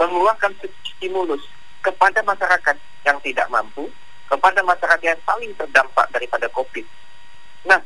mengeluarkan 0.00 0.56
stimulus 0.88 1.44
kepada 1.84 2.24
masyarakat 2.24 2.76
yang 3.04 3.20
tidak 3.20 3.44
mampu 3.52 3.92
kepada 4.30 4.62
masyarakat 4.62 5.02
yang 5.02 5.20
paling 5.26 5.50
terdampak 5.58 6.06
daripada 6.14 6.46
COVID. 6.54 6.86
Nah, 7.66 7.82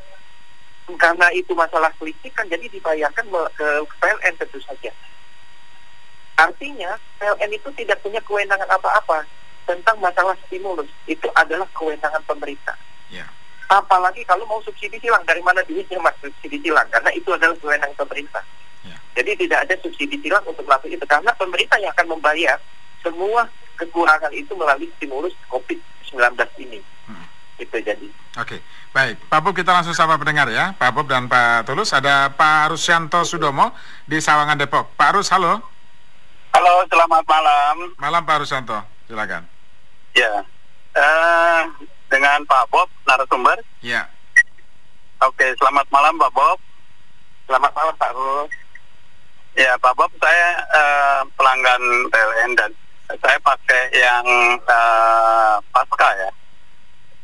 karena 1.01 1.27
itu 1.33 1.57
masalah 1.57 1.89
kan 2.37 2.47
jadi 2.47 2.67
dibayarkan 2.69 3.25
ke 3.57 3.69
PLN 3.89 4.35
tentu 4.37 4.61
saja. 4.61 4.93
Artinya 6.37 7.01
PLN 7.17 7.51
itu 7.57 7.73
tidak 7.79 8.05
punya 8.05 8.21
kewenangan 8.21 8.69
apa-apa 8.69 9.25
tentang 9.65 9.97
masalah 9.97 10.37
stimulus. 10.45 10.91
Itu 11.09 11.33
adalah 11.33 11.65
kewenangan 11.73 12.21
pemerintah. 12.29 12.77
Yeah. 13.09 13.31
Apalagi 13.73 14.27
kalau 14.29 14.45
mau 14.45 14.61
subsidi 14.61 15.01
silang, 15.01 15.25
dari 15.25 15.41
mana 15.41 15.65
duitnya 15.65 15.97
mas 16.05 16.13
subsidi 16.21 16.61
silang? 16.61 16.85
Karena 16.93 17.09
itu 17.17 17.33
adalah 17.33 17.57
kewenangan 17.57 17.97
pemerintah. 17.97 18.45
Yeah. 18.85 19.01
Jadi 19.17 19.49
tidak 19.49 19.65
ada 19.65 19.75
subsidi 19.81 20.21
silang 20.21 20.45
untuk 20.45 20.69
melakukan 20.69 20.93
itu 20.93 21.07
karena 21.09 21.33
pemerintah 21.33 21.79
yang 21.81 21.93
akan 21.97 22.13
membayar 22.13 22.59
semua 23.01 23.49
kekurangan 23.77 24.33
itu 24.35 24.53
melalui 24.55 24.89
stimulus 24.99 25.35
COVID-19 25.51 26.39
ini. 26.63 26.81
Hmm. 27.07 27.25
Itu 27.59 27.77
jadi. 27.79 28.09
Oke, 28.35 28.59
okay. 28.59 28.61
baik. 28.91 29.17
Pak 29.31 29.41
Bob 29.43 29.55
kita 29.55 29.71
langsung 29.71 29.95
sama 29.95 30.19
pendengar 30.19 30.51
ya. 30.51 30.75
Pak 30.75 30.91
Bob 30.91 31.07
dan 31.07 31.31
Pak 31.31 31.71
Tulus. 31.71 31.95
Ada 31.95 32.35
Pak 32.35 32.75
Rusyanto 32.75 33.23
Sudomo 33.23 33.71
di 34.07 34.19
Sawangan 34.19 34.59
Depok. 34.59 34.95
Pak 34.99 35.19
Rus, 35.19 35.31
halo. 35.31 35.63
Halo, 36.55 36.87
selamat 36.87 37.25
malam. 37.27 37.77
Malam 37.99 38.23
Pak 38.23 38.47
Rusyanto, 38.47 38.79
silakan. 39.11 39.43
Ya, 40.15 40.47
uh, 40.95 41.67
dengan 42.07 42.47
Pak 42.47 42.71
Bob, 42.71 42.87
narasumber. 43.07 43.59
Ya. 43.83 44.07
Oke, 45.23 45.51
selamat 45.59 45.87
malam 45.91 46.15
Pak 46.15 46.31
Bob. 46.31 46.59
Selamat 47.51 47.73
malam 47.75 47.95
Pak 47.99 48.13
Rus. 48.15 48.53
Ya, 49.55 49.75
Pak 49.79 49.95
Bob, 49.99 50.11
saya 50.23 50.49
uh, 50.75 51.21
pelanggan 51.39 51.83
PLN 52.11 52.51
dan 52.59 52.71
saya 53.09 53.39
pakai 53.45 53.83
yang 53.93 54.25
uh, 54.65 55.57
pasca 55.71 56.09
ya. 56.17 56.31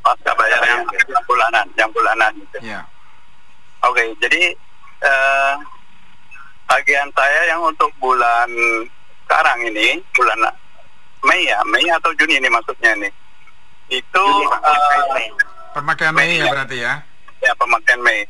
Pasca 0.00 0.32
bayar 0.32 0.60
yang, 0.64 0.84
yang 0.88 1.24
bulanan, 1.28 1.66
yang 1.76 1.90
bulanan 1.92 2.32
gitu. 2.36 2.58
Ya. 2.64 2.80
Oke, 3.84 4.12
jadi 4.20 4.52
uh, 5.04 5.54
tagihan 6.68 7.08
saya 7.16 7.40
yang 7.52 7.60
untuk 7.64 7.88
bulan 8.00 8.48
sekarang 9.24 9.60
ini, 9.68 10.00
bulan 10.16 10.38
Mei 11.20 11.44
ya, 11.48 11.60
Mei 11.68 11.84
atau 11.92 12.12
Juni 12.16 12.40
ini 12.40 12.48
maksudnya 12.48 12.96
nih. 12.96 13.12
Itu 13.92 14.24
uh, 14.48 15.08
Pemakaian 15.76 16.16
Mei 16.16 16.40
ya 16.40 16.50
berarti 16.50 16.76
ya? 16.80 17.04
ya 17.40 17.52
pemakaian 17.56 18.00
Mei. 18.00 18.24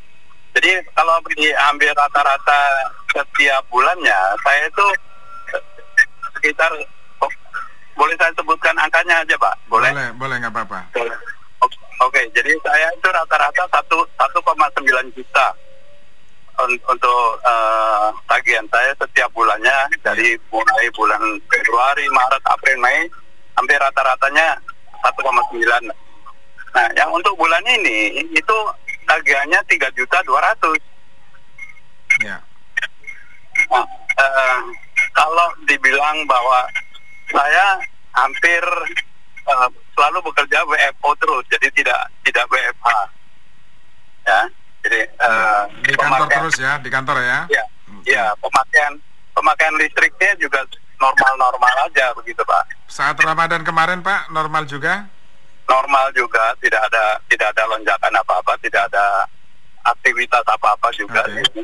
Jadi 0.51 0.83
kalau 0.91 1.15
diambil 1.31 1.95
rata-rata 1.95 2.59
setiap 3.07 3.63
bulannya, 3.71 4.19
saya 4.43 4.67
itu 4.67 4.87
sekitar 6.35 6.71
boleh 7.95 8.15
saya 8.17 8.31
sebutkan 8.35 8.75
angkanya 8.77 9.21
aja, 9.23 9.35
Pak? 9.37 9.55
Boleh? 9.67 9.91
Boleh, 9.91 10.09
boleh 10.17 10.35
nggak 10.41 10.53
apa-apa. 10.53 10.79
Oke, 12.01 12.21
jadi 12.33 12.49
saya 12.65 12.89
itu 12.97 13.07
rata-rata 13.13 13.61
satu 13.69 14.01
1,9 14.17 15.13
juta 15.13 15.53
un- 16.65 16.81
untuk 16.89 17.21
uh, 17.45 18.09
tagihan 18.25 18.65
saya 18.73 18.89
setiap 18.97 19.29
bulannya 19.37 19.85
dari 20.01 20.33
mulai 20.49 20.89
bulan 20.97 21.21
Februari, 21.45 22.09
Maret, 22.09 22.43
April, 22.49 22.77
Mei 22.81 23.05
hampir 23.53 23.77
rata-ratanya 23.77 24.57
1,9. 25.05 25.93
Nah, 26.73 26.87
yang 26.97 27.13
untuk 27.13 27.37
bulan 27.37 27.61
ini 27.69 28.25
itu 28.33 28.57
tagihannya 29.05 29.61
3 29.69 29.93
juta 29.93 30.17
200. 30.25 30.73
Ya. 32.25 32.37
Nah, 33.69 33.85
eh, 34.17 34.59
kalau 35.13 35.47
dibilang 35.69 36.25
bahwa 36.25 36.65
saya 37.31 37.65
hampir 38.13 38.63
eh, 39.47 39.69
selalu 39.95 40.17
bekerja 40.27 40.59
WFO 40.63 41.09
terus, 41.17 41.43
jadi 41.49 41.67
tidak 41.73 41.99
tidak 42.23 42.45
WFH. 42.47 42.87
Ya, 44.21 44.39
jadi 44.85 44.99
eh, 45.07 45.61
Di 45.81 45.93
kantor 45.95 46.27
pemakaian- 46.27 46.41
terus 46.45 46.55
ya, 46.59 46.73
di 46.77 46.89
kantor 46.89 47.17
ya? 47.19 47.39
Ya, 47.49 47.63
Oke. 47.89 48.11
ya 48.11 48.25
pemakaian 48.37 48.93
pemakaian 49.31 49.75
listriknya 49.75 50.31
juga 50.37 50.61
normal-normal 50.99 51.73
aja 51.89 52.13
begitu 52.13 52.43
Pak. 52.43 52.63
Saat 52.85 53.17
Ramadan 53.17 53.65
kemarin 53.65 54.05
Pak, 54.05 54.29
normal 54.29 54.69
juga? 54.69 55.07
Normal 55.65 56.11
juga, 56.13 56.51
tidak 56.59 56.83
ada 56.91 57.17
tidak 57.25 57.47
ada 57.55 57.63
lonjakan 57.71 58.13
apa-apa, 58.13 58.53
tidak 58.61 58.85
ada 58.91 59.25
aktivitas 59.87 60.43
apa-apa 60.45 60.87
juga. 60.93 61.23
Oke. 61.25 61.63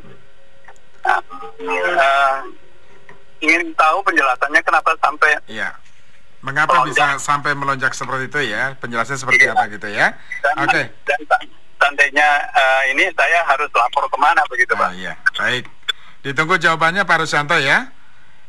Nah, 1.05 1.19
eh, 1.61 2.35
ingin 3.39 3.73
tahu 3.73 3.97
penjelasannya 4.01 4.61
kenapa 4.61 4.91
sampai 4.97 5.37
Iya. 5.45 5.69
Mengapa 6.37 6.79
Melonjak. 6.79 7.17
bisa 7.17 7.25
sampai 7.25 7.51
melonjak 7.51 7.91
seperti 7.91 8.29
itu 8.29 8.39
ya? 8.47 8.77
Penjelasannya 8.77 9.19
seperti 9.19 9.43
Iya. 9.43 9.53
apa 9.53 9.63
gitu 9.67 9.87
ya? 9.89 10.07
dan, 10.39 10.55
Oke. 10.63 10.81
dan 11.03 11.19
sa- 11.25 11.43
seandainya 11.77 12.27
eh, 12.51 12.81
ini 12.91 13.03
saya 13.11 13.39
harus 13.43 13.69
lapor 13.71 14.05
ke 14.05 14.17
mana 14.17 14.41
begitu 14.47 14.71
Ah, 14.71 14.79
Pak? 14.79 14.89
iya, 14.95 15.13
baik. 15.33 15.65
Ditunggu 16.21 16.55
jawabannya 16.55 17.03
Pak 17.03 17.17
Rusyanto 17.19 17.57
ya. 17.57 17.89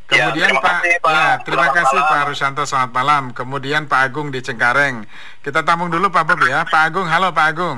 Ya, 0.09 0.25
Kemudian 0.25 0.49
terima 0.49 0.61
Pak, 0.63 0.73
kasih, 0.75 0.95
Pak. 0.99 1.11
ya, 1.11 1.25
terima 1.39 1.61
Selamat 1.61 1.77
kasih 1.77 1.99
malam. 1.99 2.09
Pak 2.09 2.23
Rusyanto, 2.25 2.63
selamat 2.65 2.91
malam. 2.91 3.23
Kemudian 3.29 3.81
Pak 3.85 4.01
Agung 4.03 4.27
di 4.29 4.39
Cengkareng. 4.39 5.05
Kita 5.39 5.61
tampung 5.61 5.89
dulu 5.89 6.09
Pak 6.09 6.23
Bob 6.25 6.41
ya. 6.43 6.65
Pak 6.65 6.81
Agung, 6.83 7.05
halo 7.05 7.29
Pak 7.29 7.45
Agung. 7.47 7.77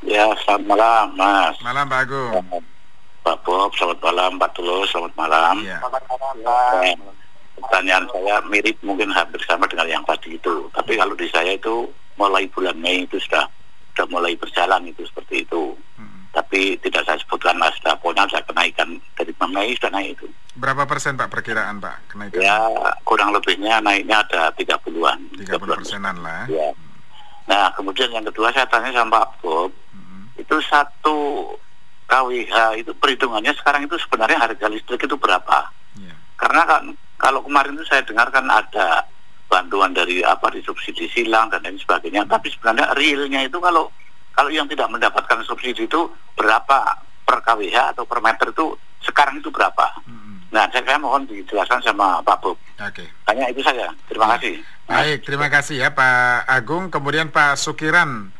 Ya, 0.00 0.24
selamat 0.38 0.64
malam, 0.66 1.06
Mas. 1.12 1.56
Malam 1.60 1.84
Pak 1.84 2.00
Agung. 2.02 2.32
Pak 3.26 3.42
Bob, 3.42 3.74
selamat 3.74 3.98
malam, 4.06 4.38
Pak 4.38 4.54
Tulus, 4.54 4.86
selamat 4.94 5.10
malam. 5.18 5.58
Iya. 5.66 5.82
Eh, 6.86 6.94
Pertanyaan 7.56 8.04
saya 8.12 8.38
mirip 8.46 8.76
mungkin 8.86 9.10
hampir 9.10 9.40
sama 9.48 9.66
dengan 9.66 9.88
yang 9.90 10.04
tadi 10.06 10.38
itu. 10.38 10.68
Tapi 10.70 10.94
kalau 10.94 11.16
di 11.18 11.26
saya 11.32 11.56
itu 11.56 11.88
mulai 12.14 12.46
bulan 12.52 12.76
Mei 12.78 13.02
itu 13.02 13.18
sudah 13.18 13.48
sudah 13.90 14.06
mulai 14.12 14.36
berjalan 14.38 14.86
itu 14.86 15.02
seperti 15.08 15.42
itu. 15.42 15.72
Hmm. 15.98 16.28
Tapi 16.36 16.76
tidak 16.84 17.02
saya 17.08 17.16
sebutkan 17.24 17.56
mas, 17.56 17.72
nah, 17.82 17.96
pokoknya 17.98 18.28
saya 18.28 18.44
kenaikan 18.46 19.00
dari 19.16 19.32
Mei 19.50 19.72
sudah 19.74 19.90
naik 19.90 20.20
itu. 20.20 20.28
Berapa 20.54 20.84
persen 20.86 21.16
Pak 21.18 21.32
perkiraan 21.32 21.80
Pak 21.82 22.12
kenaikan? 22.12 22.38
Ya 22.44 22.60
kurang 23.02 23.32
lebihnya 23.34 23.80
naiknya 23.82 24.22
ada 24.22 24.52
30-an. 24.54 25.18
30 25.40 25.80
persenan 25.80 26.16
lah. 26.22 26.44
Ya. 26.46 26.70
Nah 27.48 27.72
kemudian 27.74 28.12
yang 28.12 28.22
kedua 28.28 28.52
saya 28.52 28.68
tanya 28.70 28.92
sama 28.94 29.24
Pak 29.26 29.42
Bob, 29.42 29.72
Hmm. 29.96 30.28
itu 30.36 30.60
satu 30.68 31.16
KWH 32.06 32.54
itu 32.78 32.92
perhitungannya 32.94 33.52
sekarang 33.58 33.90
itu 33.90 33.98
sebenarnya 33.98 34.38
harga 34.38 34.66
listrik 34.70 35.02
itu 35.02 35.18
berapa? 35.18 35.70
Iya. 35.98 36.14
Karena 36.38 36.62
kan 36.64 36.82
kalau 37.18 37.42
kemarin 37.42 37.74
itu 37.74 37.84
saya 37.86 38.06
dengar 38.06 38.30
kan 38.30 38.46
ada 38.46 39.02
bantuan 39.46 39.94
dari 39.94 40.22
apa 40.22 40.50
di 40.50 40.62
subsidi 40.62 41.06
silang 41.10 41.50
dan 41.50 41.62
lain 41.62 41.78
sebagainya, 41.78 42.26
tapi 42.26 42.50
sebenarnya 42.50 42.94
realnya 42.94 43.40
itu 43.46 43.58
kalau 43.58 43.90
kalau 44.34 44.50
yang 44.52 44.68
tidak 44.68 44.90
mendapatkan 44.90 45.42
subsidi 45.42 45.86
itu 45.86 46.10
berapa 46.38 46.78
per 47.26 47.38
KWH 47.42 47.98
atau 47.98 48.04
per 48.06 48.22
meter 48.22 48.54
itu 48.54 48.78
sekarang 49.02 49.42
itu 49.42 49.50
berapa? 49.50 49.86
Hmm. 50.06 50.44
Nah, 50.54 50.70
saya, 50.70 50.82
saya 50.86 50.98
mohon 51.02 51.26
dijelaskan 51.26 51.82
sama 51.82 52.22
Pak 52.22 52.38
Bob. 52.38 52.58
Oke. 52.78 53.04
Hanya 53.26 53.50
itu 53.50 53.64
saja. 53.64 53.90
Terima 54.06 54.36
kasih. 54.36 54.62
Baik, 54.86 55.26
terima 55.26 55.48
kasih 55.50 55.82
ya 55.82 55.88
Pak 55.90 56.46
Agung. 56.46 56.94
Kemudian 56.94 57.34
Pak 57.34 57.58
Sukiran 57.58 58.30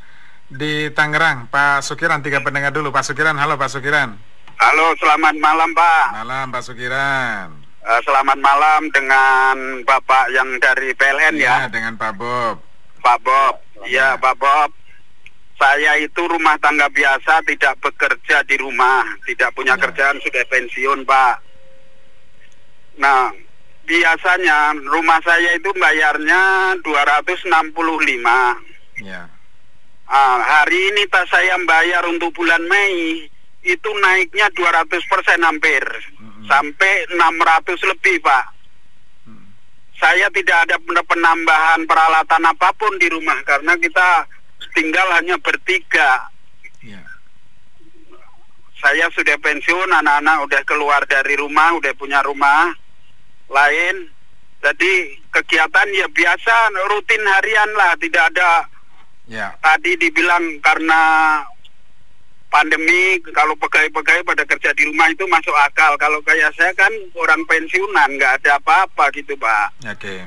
di 0.49 0.89
Tangerang. 0.91 1.47
Pak 1.49 1.83
Sukiran, 1.83 2.23
tiga 2.23 2.41
pendengar 2.41 2.71
dulu. 2.71 2.91
Pak 2.91 3.05
Sukiran, 3.05 3.35
halo 3.37 3.59
Pak 3.59 3.71
Sukiran. 3.71 4.15
Halo, 4.57 4.97
selamat 4.97 5.37
malam 5.37 5.71
Pak. 5.77 6.05
Malam 6.17 6.47
Pak 6.49 6.63
Sukiran. 6.65 7.47
Eh, 7.87 8.01
selamat 8.03 8.39
malam 8.41 8.91
dengan 8.91 9.55
Bapak 9.87 10.35
yang 10.35 10.59
dari 10.59 10.91
PLN 10.91 11.39
ya, 11.39 11.67
Iya, 11.67 11.71
dengan 11.71 11.95
Pak 11.95 12.19
Bob. 12.19 12.59
Pak 12.99 13.19
Bob. 13.23 13.55
Ya, 13.87 14.19
Pak 14.19 14.35
Bob. 14.37 14.71
Saya 15.57 15.97
itu 15.97 16.21
rumah 16.21 16.59
tangga 16.59 16.91
biasa, 16.91 17.41
tidak 17.47 17.79
bekerja 17.81 18.45
di 18.45 18.59
rumah, 18.59 19.07
tidak 19.25 19.55
punya 19.55 19.73
Ya. 19.73 19.81
kerjaan, 19.81 20.19
sudah 20.21 20.45
pensiun, 20.51 21.07
Pak. 21.07 21.35
Nah, 22.99 23.31
biasanya 23.87 24.75
rumah 24.83 25.21
saya 25.23 25.55
itu 25.55 25.71
bayarnya 25.73 26.75
265. 26.83 28.57
Ya. 28.99 29.29
Ah, 30.07 30.39
hari 30.39 30.95
ini 30.95 31.03
tas 31.11 31.27
saya 31.27 31.59
bayar 31.67 32.07
untuk 32.07 32.31
bulan 32.31 32.63
Mei 32.71 33.27
itu 33.67 33.91
naiknya 33.99 34.47
200 34.55 34.87
persen 35.11 35.43
hampir 35.43 35.83
Mm-mm. 36.23 36.47
sampai 36.47 37.11
600 37.11 37.75
lebih 37.91 38.23
pak. 38.23 38.55
Hmm. 39.27 39.51
Saya 39.99 40.31
tidak 40.31 40.71
ada 40.71 40.79
pen- 40.79 41.03
penambahan 41.11 41.83
peralatan 41.91 42.47
apa 42.47 42.71
pun 42.79 42.95
di 43.03 43.11
rumah 43.11 43.43
karena 43.43 43.75
kita 43.75 44.31
tinggal 44.79 45.11
hanya 45.19 45.35
bertiga. 45.43 46.31
Ya. 46.87 47.03
Saya 48.79 49.11
sudah 49.11 49.35
pensiun, 49.43 49.91
anak-anak 49.91 50.47
udah 50.47 50.63
keluar 50.63 51.03
dari 51.11 51.35
rumah, 51.35 51.75
udah 51.75 51.91
punya 51.99 52.23
rumah 52.23 52.71
lain. 53.51 54.07
Jadi 54.63 55.19
kegiatan 55.35 55.89
ya 55.99 56.07
biasa 56.07 56.55
rutin 56.95 57.27
harian 57.27 57.71
lah, 57.75 57.99
tidak 57.99 58.31
ada 58.31 58.71
Ya. 59.27 59.59
tadi 59.59 59.95
dibilang 59.97 60.43
karena 60.59 61.03
pandemi 62.47 63.01
kalau 63.29 63.53
pegawai-pegawai 63.57 64.23
pada 64.25 64.45
kerja 64.47 64.71
di 64.73 64.87
rumah 64.87 65.11
itu 65.11 65.27
masuk 65.27 65.53
akal 65.61 65.93
kalau 65.97 66.23
kayak 66.23 66.55
saya 66.55 66.71
kan 66.73 66.89
orang 67.13 67.43
pensiunan 67.45 68.07
nggak 68.13 68.39
ada 68.41 68.57
apa-apa 68.57 69.11
gitu 69.13 69.35
pak 69.35 69.75
Oke. 69.85 70.23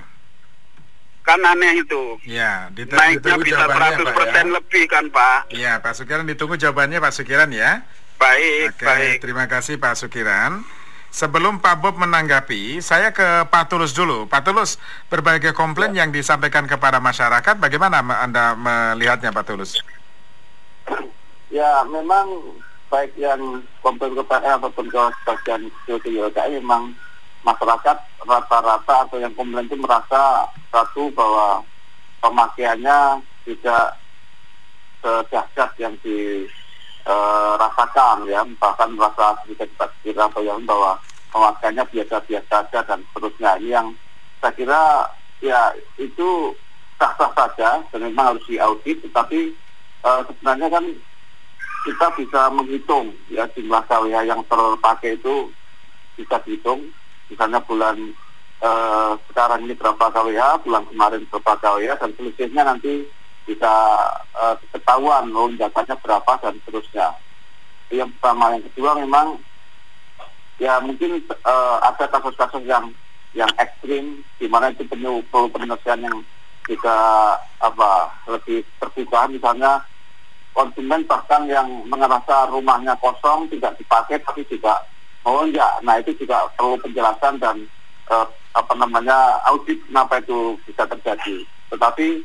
kan 1.22 1.40
aneh 1.42 1.80
itu 1.80 2.20
Ya, 2.22 2.68
dit- 2.70 2.92
naiknya 2.92 3.24
ditunggu 3.24 3.44
bisa 3.46 3.56
jawabannya 3.58 4.04
100% 4.04 4.12
Pak 4.12 4.28
ya. 4.28 4.44
lebih 4.52 4.84
kan 4.86 5.06
pak 5.08 5.40
Iya, 5.50 5.72
Pak 5.80 5.94
Sukiran 5.96 6.26
ditunggu 6.26 6.56
jawabannya 6.56 6.98
Pak 6.98 7.14
Sukiran 7.14 7.50
ya. 7.50 7.72
baik 8.18 8.76
Oke, 8.76 8.84
baik 8.84 9.16
terima 9.24 9.48
kasih 9.48 9.80
Pak 9.80 9.96
Sukiran. 9.96 10.60
Sebelum 11.10 11.58
Pak 11.58 11.82
Bob 11.82 11.98
menanggapi, 11.98 12.78
saya 12.86 13.10
ke 13.10 13.50
Pak 13.50 13.74
Tulus 13.74 13.98
dulu. 13.98 14.30
Pak 14.30 14.46
Tulus, 14.46 14.78
berbagai 15.10 15.58
komplain 15.58 15.98
yang 15.98 16.14
disampaikan 16.14 16.70
kepada 16.70 17.02
masyarakat, 17.02 17.58
bagaimana 17.58 18.00
Anda 18.02 18.54
melihatnya 18.54 19.34
Pak 19.34 19.46
Tulus? 19.50 19.82
Ya, 21.50 21.82
memang 21.90 22.30
baik 22.94 23.18
yang 23.18 23.66
komplain 23.82 24.14
ke 24.14 24.24
PL 24.26 24.62
ataupun 24.62 24.86
ke 24.90 25.02
bagian 25.26 25.62
YLKI 25.90 26.62
memang 26.62 26.94
masyarakat 27.46 27.98
rata-rata 28.26 28.96
atau 29.08 29.18
yang 29.18 29.34
komplain 29.34 29.66
itu 29.66 29.78
merasa 29.82 30.46
satu 30.70 31.10
bahwa 31.14 31.66
pemakaiannya 32.22 33.24
tidak 33.48 33.98
sedahsyat 35.00 35.72
yang 35.80 35.96
dirasakan 37.06 38.28
ya 38.28 38.42
bahkan 38.60 38.90
merasa 38.94 39.36
sedikit 39.44 39.70
kira 40.04 40.28
atau 40.28 40.44
yang 40.44 40.62
bahwa 40.68 41.00
pemakaiannya 41.32 41.86
biasa-biasa 41.90 42.48
saja 42.50 42.80
dan 42.86 43.00
seterusnya. 43.10 43.52
Ini 43.62 43.70
yang 43.70 43.88
saya 44.40 44.54
kira 44.56 44.82
ya 45.40 45.72
itu 45.96 46.54
sah-sah 47.00 47.32
saja 47.36 47.70
dan 47.92 48.00
memang 48.04 48.36
harus 48.36 48.44
diaudit 48.48 49.00
tetapi 49.08 49.56
eh, 50.04 50.22
sebenarnya 50.28 50.68
kan 50.68 50.86
kita 51.88 52.08
bisa 52.20 52.52
menghitung 52.52 53.16
ya 53.32 53.48
jumlah 53.56 53.80
KWH 53.88 54.18
yang 54.28 54.42
terpakai 54.48 55.16
itu 55.16 55.48
bisa 56.20 56.36
dihitung. 56.44 56.92
Misalnya 57.32 57.64
bulan 57.64 57.96
eh, 58.60 59.12
sekarang 59.32 59.64
ini 59.64 59.74
berapa 59.78 60.12
KWH, 60.12 60.68
bulan 60.68 60.84
kemarin 60.92 61.24
berapa 61.32 61.54
KWH, 61.64 61.92
dan 62.04 62.12
selisihnya 62.20 62.64
nanti 62.68 63.08
bisa 63.50 63.74
eh, 64.38 64.56
ketahuan 64.70 65.34
lonjakannya 65.34 65.98
berapa 66.06 66.32
dan 66.38 66.54
seterusnya. 66.62 67.18
Yang 67.90 68.14
pertama, 68.22 68.54
yang 68.54 68.64
kedua 68.70 68.92
memang 69.02 69.28
ya 70.62 70.78
mungkin 70.86 71.18
eh, 71.26 71.78
ada 71.82 72.06
kasus-kasus 72.06 72.62
yang 72.70 72.94
yang 73.34 73.50
ekstrim, 73.58 74.22
di 74.38 74.46
mana 74.46 74.70
itu 74.70 74.86
perlu 74.86 75.26
perlu 75.34 75.50
penyelesaian 75.50 76.06
yang 76.06 76.18
juga 76.70 76.98
apa 77.58 78.14
lebih 78.30 78.62
terbuka, 78.78 79.26
misalnya 79.26 79.82
konsumen 80.54 81.02
bahkan 81.10 81.50
yang 81.50 81.66
merasa 81.90 82.46
rumahnya 82.54 82.94
kosong 83.02 83.50
tidak 83.50 83.74
dipakai 83.82 84.22
tapi 84.22 84.46
juga 84.46 84.78
melonjak. 85.26 85.82
Nah 85.82 85.98
itu 85.98 86.14
juga 86.22 86.46
perlu 86.54 86.78
penjelasan 86.86 87.42
dan 87.42 87.66
eh, 88.14 88.28
apa 88.54 88.74
namanya 88.78 89.42
audit 89.50 89.78
kenapa 89.90 90.22
itu 90.22 90.58
bisa 90.70 90.86
terjadi. 90.86 91.46
Tetapi 91.70 92.22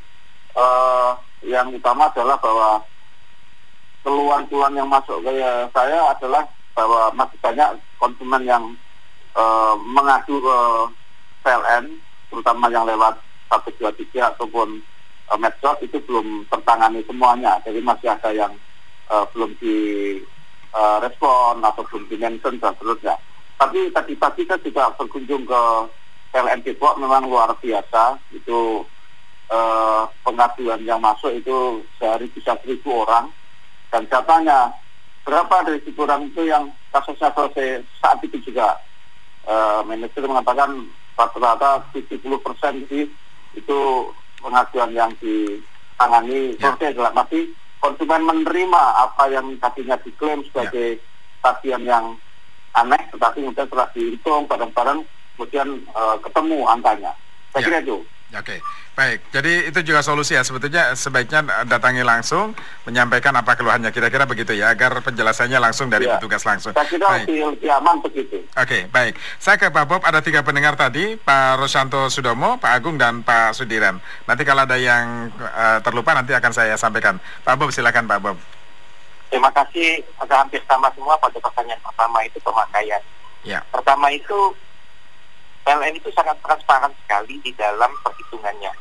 eh, 0.55 1.11
yang 1.45 1.69
utama 1.75 2.09
adalah 2.09 2.39
bahwa 2.41 2.71
keluhan-keluhan 4.05 4.79
yang 4.79 4.89
masuk 4.89 5.21
ke 5.25 5.33
saya 5.73 5.99
adalah 6.13 6.43
bahwa 6.75 7.13
masih 7.15 7.39
banyak 7.43 7.71
konsumen 7.99 8.43
yang 8.47 8.65
eh, 9.35 9.75
mengadu 9.83 10.41
ke 10.41 10.59
PLN, 11.45 11.85
terutama 12.33 12.73
yang 12.73 12.89
lewat 12.89 13.21
123 13.53 14.33
ataupun 14.35 14.81
uh, 15.31 15.39
medsos 15.39 15.79
itu 15.85 16.01
belum 16.09 16.49
tertangani 16.49 17.05
semuanya. 17.05 17.61
Jadi 17.63 17.85
masih 17.85 18.09
ada 18.11 18.31
yang 18.33 18.53
uh, 19.13 19.29
belum 19.37 19.53
di 19.61 19.77
uh, 20.73 20.99
respon 21.05 21.61
atau 21.61 21.85
belum 21.93 22.09
di 22.09 22.17
mention 22.17 22.57
dan 22.59 22.73
seterusnya. 22.75 23.15
Tapi 23.61 23.93
tadi 23.95 24.13
pagi 24.19 24.43
saya 24.49 24.59
juga 24.65 24.91
berkunjung 24.99 25.47
ke 25.47 25.63
PLN 26.35 26.65
Depok 26.67 26.99
memang 26.99 27.29
luar 27.31 27.55
biasa. 27.61 28.19
Itu 28.35 28.83
uh, 29.49 30.05
pengaduan 30.23 30.81
yang 30.83 31.01
masuk 31.01 31.33
itu 31.33 31.83
sehari 31.99 32.29
bisa 32.33 32.57
seribu 32.63 33.05
orang. 33.05 33.29
Dan 33.91 34.07
katanya 34.07 34.73
berapa 35.23 35.65
dari 35.65 35.81
seribu 35.83 36.05
orang 36.05 36.29
itu 36.29 36.43
yang 36.45 36.69
kasusnya 36.91 37.29
selesai 37.33 37.83
saat 37.99 38.19
itu 38.23 38.39
juga. 38.43 38.77
Uh, 39.45 39.85
manajer 39.85 40.25
mengatakan 40.25 40.89
rata-rata 41.15 41.85
70 41.93 42.17
persen 42.41 42.75
itu 43.55 43.79
pengaduan 44.41 44.91
yang 44.91 45.11
ditangani 45.21 46.57
Ya. 46.57 46.73
selesai 46.73 46.97
dalam 46.97 47.15
arti 47.15 47.53
konsumen 47.79 48.25
menerima 48.25 48.83
apa 48.99 49.29
yang 49.29 49.53
tadinya 49.61 49.97
diklaim 50.01 50.41
sebagai 50.49 50.97
tagihan 51.41 51.85
yang 51.85 52.07
aneh 52.73 52.99
tetapi 53.13 53.45
kemudian 53.45 53.69
setelah 53.69 53.89
dihitung 53.93 54.49
bareng-bareng 54.49 55.01
kemudian 55.37 55.69
eh, 55.85 56.17
ketemu 56.25 56.59
angkanya 56.67 57.13
saya 57.53 57.61
Ya. 57.61 57.67
kira 57.69 57.79
itu 57.85 57.97
Oke, 58.33 58.59
baik. 58.99 59.31
Jadi 59.31 59.71
itu 59.71 59.79
juga 59.85 60.03
solusi 60.03 60.35
ya. 60.35 60.43
Sebetulnya 60.43 60.97
sebaiknya 60.99 61.45
datangi 61.69 62.03
langsung, 62.03 62.51
menyampaikan 62.83 63.31
apa 63.31 63.55
keluhannya. 63.55 63.95
Kira-kira 63.95 64.27
begitu 64.27 64.51
ya, 64.57 64.75
agar 64.75 64.99
penjelasannya 65.05 65.55
langsung 65.63 65.87
dari 65.87 66.09
Ya. 66.09 66.19
petugas 66.19 66.43
langsung. 66.43 66.75
saya 66.75 66.83
kira 66.89 67.07
Baik. 67.07 67.31
lebih, 67.31 67.71
aman 67.71 68.03
begitu 68.03 68.43
Oke, 68.59 68.91
baik. 68.91 69.15
Saya 69.39 69.55
ke 69.55 69.71
Pak 69.71 69.87
Bob, 69.87 70.03
ada 70.03 70.19
tiga 70.19 70.43
pendengar 70.43 70.75
tadi, 70.75 71.15
Pak 71.15 71.63
Rosyanto 71.63 72.11
Sudomo, 72.11 72.59
Pak 72.59 72.75
Agung, 72.75 72.99
dan 72.99 73.23
Pak 73.23 73.55
Sudiran. 73.55 74.03
Nanti 74.27 74.43
kalau 74.43 74.67
ada 74.67 74.79
yang 74.83 75.31
eh, 75.39 75.79
terlupa, 75.87 76.11
nanti 76.15 76.35
akan 76.35 76.51
saya 76.51 76.75
sampaikan. 76.75 77.23
Pak 77.47 77.55
Bob, 77.55 77.71
silakan 77.71 78.09
Pak 78.09 78.19
Bob. 78.19 78.37
Terima 79.31 79.51
kasih. 79.51 80.03
Agak 80.19 80.47
hampir 80.47 80.63
sama 80.67 80.91
semua 80.95 81.15
pada 81.19 81.39
pertanyaan 81.39 81.83
pertama 81.83 82.19
itu 82.23 82.39
pemakaian. 82.43 83.03
Ya, 83.45 83.61
Pertama 83.69 84.09
itu 84.09 84.55
PLN 85.65 85.97
itu 85.97 86.13
sangat 86.13 86.37
transparan 86.45 86.93
sekali 87.05 87.41
di 87.41 87.51
dalam 87.57 87.89
perhitungannya. 88.05 88.73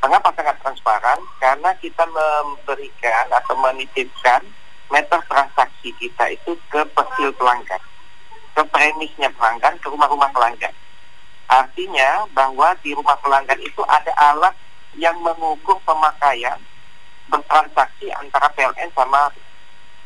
Kenapa 0.00 0.32
sangat 0.32 0.56
transparan? 0.64 1.20
Karena 1.40 1.70
kita 1.76 2.04
memberikan 2.08 3.26
atau 3.32 3.54
menitipkan 3.60 4.40
meter 4.88 5.20
transaksi 5.28 5.92
kita 6.00 6.32
itu 6.32 6.56
ke 6.72 6.80
persil 6.96 7.32
pelanggan, 7.36 7.82
ke 8.56 8.62
premisnya 8.72 9.28
pelanggan, 9.36 9.76
ke 9.76 9.86
rumah-rumah 9.92 10.32
pelanggan. 10.32 10.72
Artinya 11.46 12.26
bahwa 12.32 12.74
di 12.80 12.96
rumah 12.96 13.14
pelanggan 13.20 13.60
itu 13.60 13.82
ada 13.86 14.12
alat 14.16 14.54
yang 14.96 15.14
mengukur 15.20 15.76
pemakaian 15.84 16.58
bertransaksi 17.28 18.08
antara 18.16 18.48
PLN 18.54 18.90
sama 18.94 19.28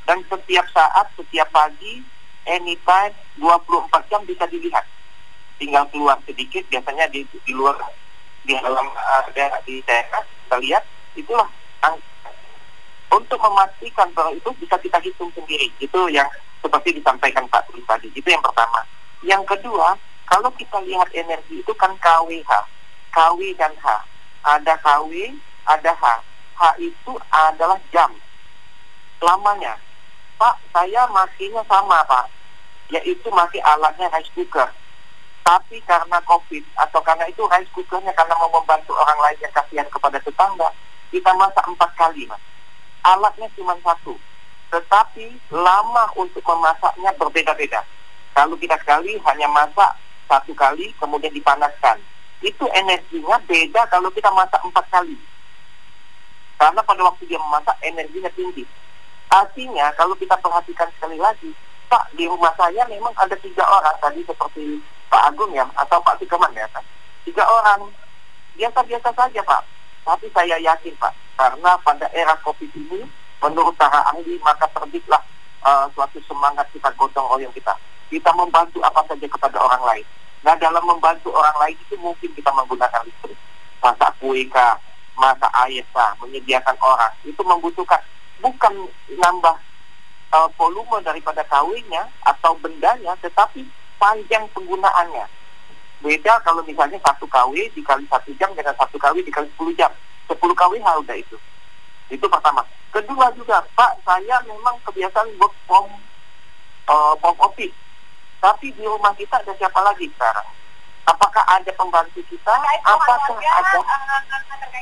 dan 0.08 0.24
setiap 0.26 0.66
saat, 0.74 1.06
setiap 1.14 1.46
pagi, 1.54 2.02
anytime, 2.48 3.14
24 3.38 4.10
jam 4.10 4.20
bisa 4.26 4.44
dilihat. 4.48 4.82
Tinggal 5.60 5.84
keluar 5.92 6.16
sedikit, 6.24 6.64
biasanya 6.72 7.04
di, 7.12 7.22
di 7.28 7.52
luar, 7.52 7.76
di 8.48 8.56
dalam 8.56 8.88
ada 8.96 9.46
di 9.68 9.84
daerah, 9.84 10.24
kita 10.24 10.56
lihat, 10.56 10.82
itulah 11.12 11.46
untuk 13.10 13.38
memastikan 13.42 14.08
bahwa 14.14 14.32
itu 14.32 14.50
bisa 14.62 14.78
kita 14.78 14.98
hitung 15.02 15.30
sendiri. 15.34 15.68
Itu 15.82 16.06
yang 16.08 16.26
seperti 16.62 16.96
disampaikan 16.96 17.44
Pak 17.50 17.66
Tri 17.68 17.82
tadi. 17.84 18.08
Itu 18.14 18.30
yang 18.30 18.42
pertama. 18.42 18.86
Yang 19.26 19.42
kedua, 19.56 19.98
kalau 20.30 20.50
kita 20.54 20.78
lihat 20.86 21.10
energi 21.12 21.60
itu 21.60 21.72
kan 21.74 21.92
KWH, 21.98 22.50
KW 23.10 23.38
dan 23.58 23.74
H. 23.82 23.86
Ada 24.46 24.78
KW, 24.80 25.34
ada 25.66 25.92
H. 25.92 26.04
H 26.56 26.62
itu 26.78 27.12
adalah 27.34 27.76
jam 27.90 28.14
lamanya. 29.20 29.76
Pak, 30.40 30.56
saya 30.72 31.04
makinya 31.12 31.60
sama, 31.68 32.00
Pak. 32.06 32.30
Yaitu 32.94 33.28
masih 33.30 33.60
alatnya 33.60 34.08
rice 34.14 34.32
cooker. 34.32 34.70
Tapi 35.50 35.82
karena 35.82 36.22
COVID 36.30 36.62
atau 36.78 37.02
karena 37.02 37.26
itu 37.26 37.42
rice 37.50 37.66
cookernya 37.74 38.14
karena 38.14 38.38
mau 38.38 38.54
membantu 38.54 38.94
orang 38.94 39.18
lain 39.18 39.42
yang 39.42 39.50
kasihan 39.50 39.88
kepada 39.90 40.22
tetangga, 40.22 40.70
kita 41.10 41.26
masak 41.34 41.66
empat 41.66 41.90
kali, 41.98 42.22
Mas. 42.30 42.38
Alatnya 43.02 43.50
cuma 43.58 43.74
satu. 43.82 44.14
Tetapi 44.70 45.26
lama 45.50 46.06
untuk 46.14 46.46
memasaknya 46.46 47.10
berbeda-beda. 47.18 47.82
Kalau 48.30 48.54
kita 48.62 48.78
sekali 48.78 49.18
hanya 49.26 49.50
masak 49.50 49.90
satu 50.30 50.54
kali, 50.54 50.94
kemudian 51.02 51.34
dipanaskan. 51.34 51.98
Itu 52.46 52.70
energinya 52.70 53.42
beda 53.42 53.90
kalau 53.90 54.06
kita 54.14 54.30
masak 54.30 54.62
empat 54.62 54.86
kali. 54.86 55.18
Karena 56.62 56.78
pada 56.78 57.02
waktu 57.10 57.26
dia 57.26 57.42
memasak 57.42 57.74
energinya 57.82 58.30
tinggi. 58.38 58.62
Artinya 59.34 59.90
kalau 59.98 60.14
kita 60.14 60.38
perhatikan 60.38 60.86
sekali 60.94 61.18
lagi, 61.18 61.50
Pak 61.90 62.14
di 62.14 62.30
rumah 62.30 62.54
saya 62.54 62.86
memang 62.86 63.10
ada 63.18 63.34
tiga 63.34 63.66
orang 63.66 63.98
tadi 63.98 64.22
seperti 64.22 64.78
Pak 65.10 65.34
Agung 65.34 65.50
ya 65.50 65.66
atau 65.74 65.98
Pak 66.00 66.22
Tikeman 66.22 66.54
ya 66.54 66.64
kan? 66.70 66.86
Tiga 67.26 67.42
orang 67.42 67.90
biasa-biasa 68.54 69.10
saja 69.10 69.40
Pak. 69.42 69.62
Tapi 70.06 70.26
saya 70.30 70.56
yakin 70.62 70.94
Pak 70.96 71.12
karena 71.34 71.74
pada 71.82 72.06
era 72.14 72.38
COVID 72.46 72.70
ini 72.78 73.04
menurut 73.42 73.74
para 73.74 74.00
ahli 74.14 74.38
maka 74.40 74.70
terbitlah 74.70 75.20
uh, 75.66 75.90
suatu 75.92 76.22
semangat 76.24 76.64
kita 76.70 76.88
gotong 76.94 77.26
royong 77.26 77.52
kita. 77.52 77.74
Kita 78.06 78.30
membantu 78.38 78.78
apa 78.86 79.02
saja 79.10 79.26
kepada 79.26 79.58
orang 79.58 79.82
lain. 79.82 80.06
Nah 80.46 80.54
dalam 80.56 80.82
membantu 80.86 81.34
orang 81.34 81.56
lain 81.60 81.76
itu 81.76 81.94
mungkin 81.98 82.30
kita 82.32 82.50
menggunakan 82.54 83.02
listrik. 83.04 83.36
Masak 83.82 84.12
kue 84.20 84.44
kah, 84.48 84.76
masak 85.16 85.52
air 85.66 85.84
kah, 85.92 86.14
menyediakan 86.22 86.76
orang. 86.80 87.12
Itu 87.24 87.40
membutuhkan 87.44 88.00
bukan 88.40 88.88
nambah 89.20 89.56
uh, 90.32 90.48
volume 90.56 91.00
daripada 91.04 91.44
kawinnya 91.46 92.08
atau 92.24 92.56
bendanya, 92.58 93.14
tetapi 93.20 93.64
panjang 94.00 94.48
penggunaannya. 94.56 95.28
Beda 96.00 96.40
kalau 96.40 96.64
misalnya 96.64 96.96
satu 97.04 97.28
KW 97.28 97.52
dikali 97.76 98.08
satu 98.08 98.32
jam 98.40 98.48
dengan 98.56 98.72
satu 98.80 98.96
KW 98.96 99.20
dikali 99.20 99.52
10 99.60 99.76
jam. 99.76 99.92
10 100.32 100.40
KW 100.40 100.72
udah 100.80 101.16
itu. 101.20 101.36
Itu 102.08 102.24
pertama. 102.26 102.64
Kedua 102.90 103.30
juga, 103.36 103.62
Pak, 103.76 104.02
saya 104.02 104.40
memang 104.48 104.74
kebiasaan 104.82 105.28
work 105.38 105.54
from 105.68 105.86
uh, 106.90 107.14
from 107.20 107.36
office. 107.38 107.76
Tapi 108.40 108.72
di 108.72 108.82
rumah 108.82 109.12
kita 109.14 109.38
ada 109.38 109.52
siapa 109.54 109.78
lagi 109.84 110.08
sekarang? 110.16 110.48
Apakah 111.06 111.44
ada 111.46 111.70
pembantu 111.76 112.24
kita? 112.26 112.54
Apakah 112.88 113.36
ada 113.36 113.78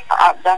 ada 0.08 0.52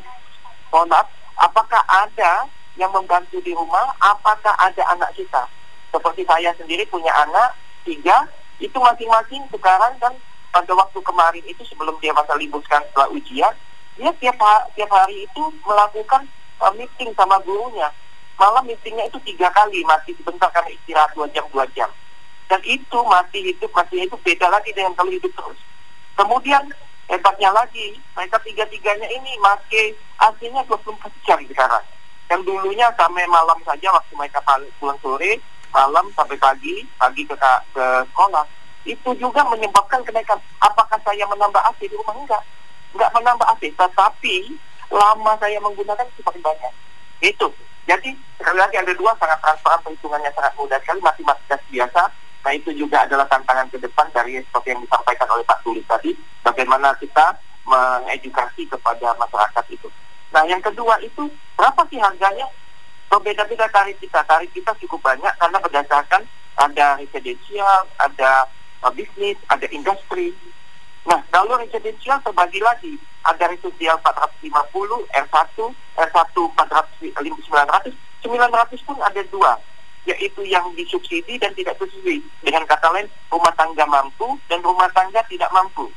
mohon 0.70 0.86
maaf, 0.86 1.08
apakah 1.40 1.82
ada 1.90 2.46
yang 2.78 2.92
membantu 2.94 3.42
di 3.42 3.50
rumah? 3.56 3.90
Apakah 3.98 4.54
ada 4.60 4.82
anak 4.94 5.10
kita? 5.18 5.48
Seperti 5.90 6.22
saya 6.22 6.54
sendiri 6.54 6.86
punya 6.86 7.10
anak 7.26 7.58
tiga, 7.82 8.28
itu 8.60 8.76
masing-masing 8.76 9.42
sekarang 9.48 9.96
kan 9.96 10.12
pada 10.52 10.72
waktu 10.76 10.98
kemarin 11.00 11.44
itu 11.48 11.62
sebelum 11.64 11.96
dia 12.04 12.12
masa 12.12 12.36
libur 12.36 12.60
sekarang 12.66 12.84
setelah 12.92 13.08
ujian, 13.16 13.54
dia 13.96 14.10
tiap 14.20 14.36
tiap 14.76 14.90
hari 14.92 15.24
itu 15.24 15.42
melakukan 15.64 16.28
uh, 16.60 16.72
meeting 16.76 17.10
sama 17.16 17.40
gurunya. 17.42 17.88
Malam 18.36 18.68
meetingnya 18.68 19.08
itu 19.08 19.20
tiga 19.24 19.52
kali, 19.52 19.84
masih 19.84 20.16
sebentar 20.16 20.48
karena 20.52 20.72
istirahat 20.72 21.12
dua 21.12 21.28
jam 21.32 21.44
dua 21.52 21.64
jam. 21.76 21.88
Dan 22.48 22.60
itu 22.66 22.98
masih 23.06 23.52
hidup, 23.52 23.70
masih 23.72 24.08
hidup 24.08 24.20
beda 24.26 24.48
lagi 24.48 24.72
dengan 24.72 24.96
kalau 24.96 25.12
hidup 25.12 25.30
terus. 25.32 25.60
Kemudian 26.16 26.66
hebatnya 27.06 27.50
lagi, 27.52 28.00
mereka 28.16 28.40
tiga-tiganya 28.42 29.06
ini 29.06 29.32
masih 29.38 29.94
aslinya 30.18 30.64
24 30.66 30.98
jam 31.28 31.38
sekarang. 31.46 31.84
Yang 32.26 32.40
dulunya 32.46 32.86
sampai 32.98 33.26
malam 33.30 33.58
saja 33.62 33.92
waktu 33.94 34.12
mereka 34.18 34.42
pulang 34.82 34.98
sore, 34.98 35.38
malam 35.70 36.06
sampai 36.14 36.36
pagi, 36.36 36.86
pagi 36.98 37.22
ke, 37.26 37.34
ke 37.74 37.84
sekolah. 38.10 38.46
itu 38.88 39.12
juga 39.20 39.44
menyebabkan 39.44 40.00
kenaikan. 40.08 40.40
Apakah 40.56 40.96
saya 41.04 41.28
menambah 41.28 41.60
AC 41.68 41.84
di 41.84 41.92
rumah? 42.00 42.16
Enggak. 42.16 42.40
Enggak 42.96 43.12
menambah 43.12 43.46
AC, 43.52 43.76
tetapi 43.76 44.56
lama 44.88 45.32
saya 45.36 45.60
menggunakan 45.60 46.08
semakin 46.16 46.40
banyak. 46.40 46.72
Itu. 47.20 47.52
Jadi 47.84 48.16
sekali 48.40 48.56
lagi 48.56 48.76
ada 48.80 48.92
dua 48.96 49.12
sangat 49.20 49.36
transparan 49.44 49.84
perhitungannya 49.84 50.32
sangat 50.32 50.52
mudah 50.56 50.78
sekali 50.80 51.00
matematika 51.04 51.56
biasa. 51.68 52.02
Nah 52.40 52.52
itu 52.56 52.70
juga 52.72 53.04
adalah 53.04 53.28
tantangan 53.28 53.68
ke 53.68 53.76
depan 53.76 54.06
dari 54.16 54.40
seperti 54.40 54.72
yang 54.72 54.80
disampaikan 54.80 55.28
oleh 55.28 55.44
Pak 55.44 55.60
Tulis 55.60 55.84
tadi. 55.84 56.16
Bagaimana 56.40 56.96
kita 56.96 57.36
mengedukasi 57.68 58.64
kepada 58.64 59.12
masyarakat 59.20 59.64
itu. 59.68 59.88
Nah 60.32 60.42
yang 60.48 60.62
kedua 60.64 60.96
itu 61.04 61.28
berapa 61.54 61.82
sih 61.92 62.00
harganya? 62.00 62.48
Berbeda-beda 63.10 63.66
tarif 63.74 63.98
kita. 63.98 64.22
Tarif 64.22 64.54
kita 64.54 64.70
cukup 64.86 65.02
banyak 65.02 65.34
karena 65.42 65.58
berdasarkan 65.58 66.22
ada 66.54 66.94
residensial, 67.02 67.90
ada 67.98 68.46
uh, 68.86 68.92
bisnis, 68.94 69.34
ada 69.50 69.66
industri. 69.74 70.30
Nah, 71.02 71.18
kalau 71.34 71.58
residensial 71.58 72.22
terbagi 72.22 72.62
lagi. 72.62 72.94
Ada 73.20 73.52
residensial 73.52 74.00
450, 74.00 74.48
R1, 75.12 75.56
R1 75.92 76.36
400, 76.56 77.12
900, 77.20 77.92
900 78.24 78.86
pun 78.88 78.96
ada 78.96 79.20
dua 79.28 79.60
yaitu 80.08 80.40
yang 80.48 80.64
disubsidi 80.72 81.36
dan 81.36 81.52
tidak 81.52 81.76
disubsidi. 81.76 82.24
Dengan 82.40 82.64
kata 82.64 82.88
lain, 82.88 83.08
rumah 83.28 83.52
tangga 83.52 83.84
mampu 83.84 84.40
dan 84.48 84.64
rumah 84.64 84.88
tangga 84.96 85.20
tidak 85.28 85.50
mampu. 85.52 85.92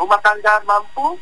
Rumah 0.00 0.20
tangga 0.24 0.56
mampu, 0.64 1.20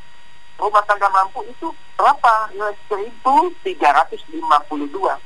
rumah 0.61 0.85
tangga 0.87 1.09
mampu 1.11 1.43
itu 1.51 1.69
berapa? 1.97 2.53
1.352. 2.55 5.19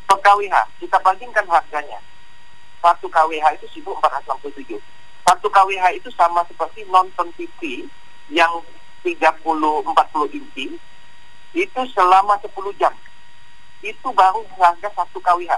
Per 0.09 0.19
KWH, 0.23 0.57
kita 0.81 0.97
bandingkan 1.05 1.45
harganya. 1.51 2.01
Satu 2.81 3.09
KWH 3.13 3.53
itu 3.61 3.67
1.467. 3.85 4.81
Satu 5.25 5.49
KWH 5.49 5.97
itu 5.97 6.11
sama 6.17 6.45
seperti 6.49 6.85
nonton 6.89 7.33
TV 7.37 7.85
yang 8.33 8.65
30-40 9.05 9.85
inci, 10.33 10.81
itu 11.55 11.81
selama 11.95 12.37
10 12.43 12.53
jam. 12.77 12.93
Itu 13.81 14.11
baru 14.13 14.43
harga 14.59 14.91
satu 14.93 15.23
KWH. 15.23 15.55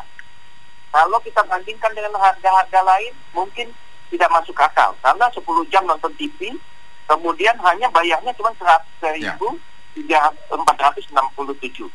Kalau 0.92 1.18
kita 1.20 1.42
bandingkan 1.44 1.92
dengan 1.92 2.14
harga-harga 2.16 2.80
lain, 2.84 3.12
mungkin 3.34 3.68
tidak 4.10 4.30
masuk 4.30 4.56
akal 4.58 4.94
karena 5.02 5.26
10 5.34 5.42
jam 5.72 5.82
nonton 5.86 6.12
TV 6.14 6.54
kemudian 7.06 7.54
hanya 7.62 7.90
bayarnya 7.90 8.34
cuma 8.34 8.50
100 8.54 9.18
ribu 9.18 9.58
ya. 10.06 10.30
467 10.50 11.90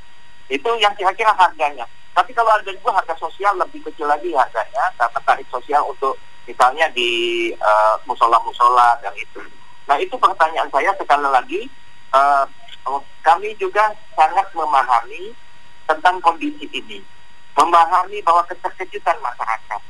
itu 0.51 0.69
yang 0.79 0.93
kira-kira 0.95 1.31
harganya 1.35 1.87
tapi 2.11 2.35
kalau 2.35 2.51
ada 2.51 2.67
juga 2.67 2.99
harga 2.99 3.15
sosial 3.15 3.55
lebih 3.55 3.79
kecil 3.87 4.07
lagi 4.07 4.31
harganya 4.35 4.83
karena 4.99 5.19
tarif 5.23 5.47
sosial 5.47 5.83
untuk 5.87 6.19
misalnya 6.43 6.91
di 6.91 7.51
uh, 7.55 7.95
musola-musola 8.03 8.99
dan 8.99 9.15
itu 9.15 9.39
nah 9.87 9.95
itu 9.95 10.15
pertanyaan 10.19 10.67
saya 10.71 10.91
sekali 10.99 11.27
lagi 11.31 11.61
uh, 12.11 12.43
kami 13.21 13.53
juga 13.61 13.93
sangat 14.17 14.47
memahami 14.57 15.33
tentang 15.85 16.17
kondisi 16.23 16.65
ini 16.73 16.99
memahami 17.53 18.23
bahwa 18.23 18.41
keterkejutan 18.47 19.17
masyarakat 19.21 19.81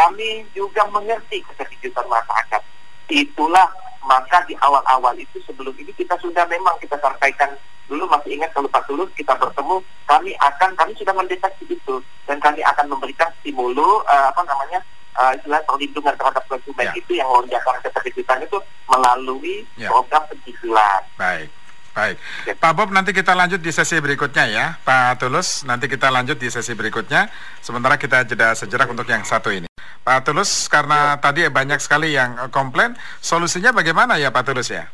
kami 0.00 0.46
juga 0.56 0.86
mengerti 0.88 1.44
keterkejutan 1.44 2.06
masyarakat. 2.08 2.62
Itulah 3.10 3.68
maka 4.06 4.40
di 4.48 4.56
awal-awal 4.64 5.12
itu 5.20 5.42
sebelum 5.44 5.76
ini 5.76 5.92
kita 5.92 6.16
sudah 6.24 6.48
memang 6.48 6.72
kita 6.80 6.96
sampaikan 7.04 7.52
dulu 7.84 8.06
masih 8.08 8.38
ingat 8.38 8.54
kalau 8.54 8.70
Pak 8.70 8.86
Tulus 8.86 9.10
kita 9.18 9.34
bertemu 9.36 9.82
kami 10.06 10.32
akan 10.40 10.70
kami 10.78 10.94
sudah 10.96 11.12
mendeteksi 11.12 11.68
itu 11.68 12.00
dan 12.24 12.38
kami 12.38 12.62
akan 12.62 12.86
memberikan 12.86 13.28
stimulu 13.42 14.00
uh, 14.06 14.30
apa 14.30 14.40
namanya 14.46 14.80
uh, 15.18 15.34
istilah 15.34 15.58
perlindungan 15.66 16.14
terhadap 16.14 16.46
konsumen 16.46 16.86
ya. 16.86 16.94
itu 16.96 17.12
yang 17.18 17.28
lonjakan 17.28 17.76
keterkejutan 17.82 18.40
itu 18.46 18.58
melalui 18.88 19.66
ya. 19.74 19.90
program 19.90 20.22
pencicilan. 20.30 21.02
Baik. 21.18 21.50
Baik, 21.90 22.22
Pak 22.62 22.72
Bob 22.78 22.94
nanti 22.94 23.10
kita 23.10 23.34
lanjut 23.34 23.58
di 23.58 23.74
sesi 23.74 23.98
berikutnya 23.98 24.44
ya, 24.46 24.66
Pak 24.78 25.26
Tulus. 25.26 25.66
Nanti 25.66 25.90
kita 25.90 26.06
lanjut 26.06 26.38
di 26.38 26.46
sesi 26.46 26.70
berikutnya. 26.78 27.26
Sementara 27.58 27.98
kita 27.98 28.22
jeda 28.22 28.54
sejenak 28.54 28.86
untuk 28.86 29.10
yang 29.10 29.26
satu 29.26 29.50
ini. 29.50 29.66
Pak 30.06 30.22
Tulus, 30.22 30.70
karena 30.70 31.18
ya. 31.18 31.18
tadi 31.18 31.50
banyak 31.50 31.82
sekali 31.82 32.14
yang 32.14 32.38
eh, 32.38 32.50
komplain, 32.54 32.94
solusinya 33.18 33.74
bagaimana 33.74 34.22
ya 34.22 34.30
Pak 34.30 34.46
Tulus 34.46 34.70
ya? 34.70 34.86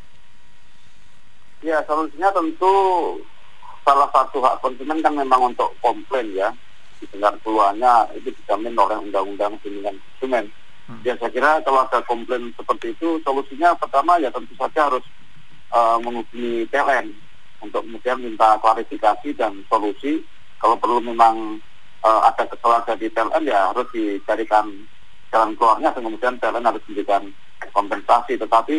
Ya, 1.61 1.85
solusinya 1.85 2.33
tentu 2.33 2.73
salah 3.85 4.09
satu 4.11 4.41
hak 4.41 4.65
konsumen 4.65 4.99
kan 5.05 5.13
memang 5.13 5.53
untuk 5.53 5.77
komplain 5.85 6.33
ya. 6.33 6.49
Didengar 6.97 7.37
keluarnya 7.45 8.09
itu 8.17 8.33
dijamin 8.33 8.73
oleh 8.73 8.97
Undang-Undang 9.05 9.61
Perlindungan 9.61 10.01
Konsumen. 10.01 10.49
Hmm. 10.89 11.03
Ya 11.05 11.13
saya 11.21 11.29
kira 11.29 11.61
kalau 11.61 11.85
ada 11.85 12.01
komplain 12.09 12.57
seperti 12.57 12.97
itu, 12.97 13.21
solusinya 13.21 13.77
pertama 13.77 14.17
ya 14.17 14.33
tentu 14.33 14.57
saja 14.57 14.89
harus 14.89 15.05
uh, 15.77 15.97
menghubungi 16.01 16.65
PLN 16.73 17.13
untuk 17.61 17.85
kemudian 17.85 18.19
minta 18.25 18.57
klarifikasi 18.65 19.29
dan 19.37 19.61
solusi. 19.69 20.25
Kalau 20.57 20.81
perlu 20.81 21.05
memang 21.05 21.61
uh, 22.01 22.21
ada 22.25 22.49
kesalahan 22.49 22.97
dari 22.97 23.13
PLN 23.13 23.45
ya 23.45 23.61
harus 23.71 23.85
dicarikan 23.93 24.73
jalan 25.29 25.53
keluarnya 25.61 25.93
dan 25.93 26.03
kemudian 26.09 26.35
PLN 26.41 26.65
harus 26.65 26.83
memberikan 26.89 27.23
kompensasi. 27.77 28.41
Tetapi 28.41 28.77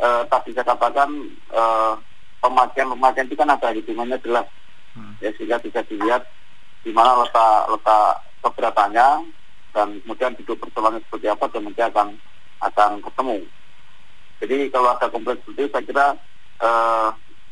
uh, 0.00 0.22
tadi 0.32 0.50
saya 0.56 0.66
katakan 0.72 1.10
uh, 1.52 1.92
pemakaian-pemakaian 2.40 3.28
itu 3.28 3.36
kan 3.36 3.52
ada 3.52 3.68
hitungannya 3.76 4.16
jelas. 4.24 4.48
Hmm. 4.96 5.14
Ya 5.20 5.30
sehingga 5.36 5.60
bisa 5.60 5.84
dilihat 5.86 6.24
di 6.80 6.90
mana 6.90 7.20
letak 7.20 7.68
letak 7.68 8.24
keberatannya 8.40 9.28
dan 9.70 9.88
kemudian 10.02 10.34
duduk 10.40 10.56
persoalannya 10.66 11.04
seperti 11.04 11.26
apa 11.28 11.44
dan 11.52 11.62
nanti 11.68 11.82
akan 11.84 12.08
akan 12.64 12.90
ketemu. 13.04 13.38
Jadi 14.40 14.72
kalau 14.72 14.96
ada 14.96 15.06
komplain 15.12 15.36
seperti 15.44 15.68
itu, 15.68 15.72
saya 15.72 15.84
kira 15.84 16.06
uh, 16.64 17.08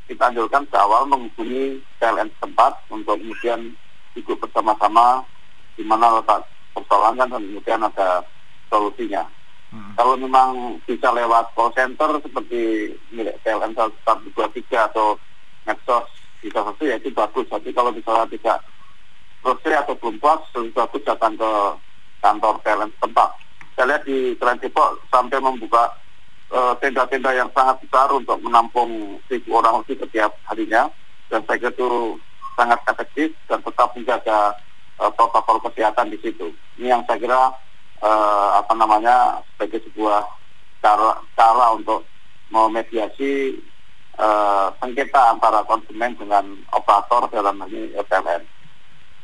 kita 0.09 0.33
anjurkan 0.33 0.65
seawal 0.73 1.05
menghubungi 1.05 1.85
PLN 2.01 2.33
setempat 2.37 2.73
untuk 2.89 3.21
kemudian 3.21 3.77
ikut 4.17 4.37
bersama-sama 4.41 5.21
di 5.77 5.85
mana 5.85 6.19
letak 6.19 6.49
persoalan 6.73 7.21
dan 7.21 7.29
kemudian 7.29 7.85
ada 7.85 8.25
solusinya. 8.73 9.29
Hmm. 9.69 9.93
Kalau 10.01 10.17
memang 10.17 10.81
bisa 10.89 11.13
lewat 11.13 11.53
call 11.53 11.69
center 11.77 12.17
seperti 12.25 12.97
milik 13.13 13.37
PLN 13.45 13.77
123 13.77 14.89
atau 14.89 15.21
Medsos 15.69 16.09
bisa 16.41 16.65
satu 16.65 16.83
ya 16.89 16.97
itu 16.97 17.13
bagus. 17.13 17.45
Tapi 17.53 17.69
kalau 17.77 17.93
misalnya 17.93 18.25
tidak 18.33 18.65
selesai 19.45 19.85
atau 19.85 19.95
belum 20.01 20.17
puas, 20.17 20.41
lebih 20.57 20.73
bagus 20.73 21.03
datang 21.05 21.37
ke 21.37 21.51
kantor 22.25 22.55
PLN 22.65 22.91
setempat. 22.97 23.31
Saya 23.77 23.95
lihat 23.95 24.03
di 24.09 24.35
Depok 24.35 24.99
sampai 25.13 25.39
membuka 25.39 25.93
tenda-tenda 26.49 27.31
uh, 27.33 27.39
yang 27.45 27.51
sangat 27.53 27.77
besar 27.85 28.09
untuk 28.09 28.41
menampung 28.41 29.21
seribu 29.29 29.61
orang 29.61 29.85
lebih 29.85 30.01
setiap 30.01 30.33
harinya 30.49 30.89
dan 31.29 31.45
saya 31.45 31.61
kira 31.61 31.73
itu 31.77 32.17
sangat 32.57 32.81
efektif 32.89 33.29
dan 33.47 33.61
tetap 33.61 33.93
menjaga 33.93 34.57
uh, 34.97 35.13
protokol 35.13 35.61
kesehatan 35.69 36.09
di 36.09 36.19
situ. 36.25 36.49
Ini 36.81 36.97
yang 36.97 37.03
saya 37.05 37.21
kira 37.21 37.41
uh, 38.01 38.49
apa 38.65 38.73
namanya 38.75 39.45
sebagai 39.55 39.85
sebuah 39.93 40.25
cara 40.81 41.21
cara 41.37 41.77
untuk 41.77 42.09
memediasi 42.49 43.61
uh, 44.17 44.73
sengketa 44.81 45.37
antara 45.37 45.61
konsumen 45.69 46.17
dengan 46.17 46.45
operator 46.73 47.29
dalam 47.29 47.61
hal 47.61 47.69
ini 47.69 47.93
PLN. 47.93 48.43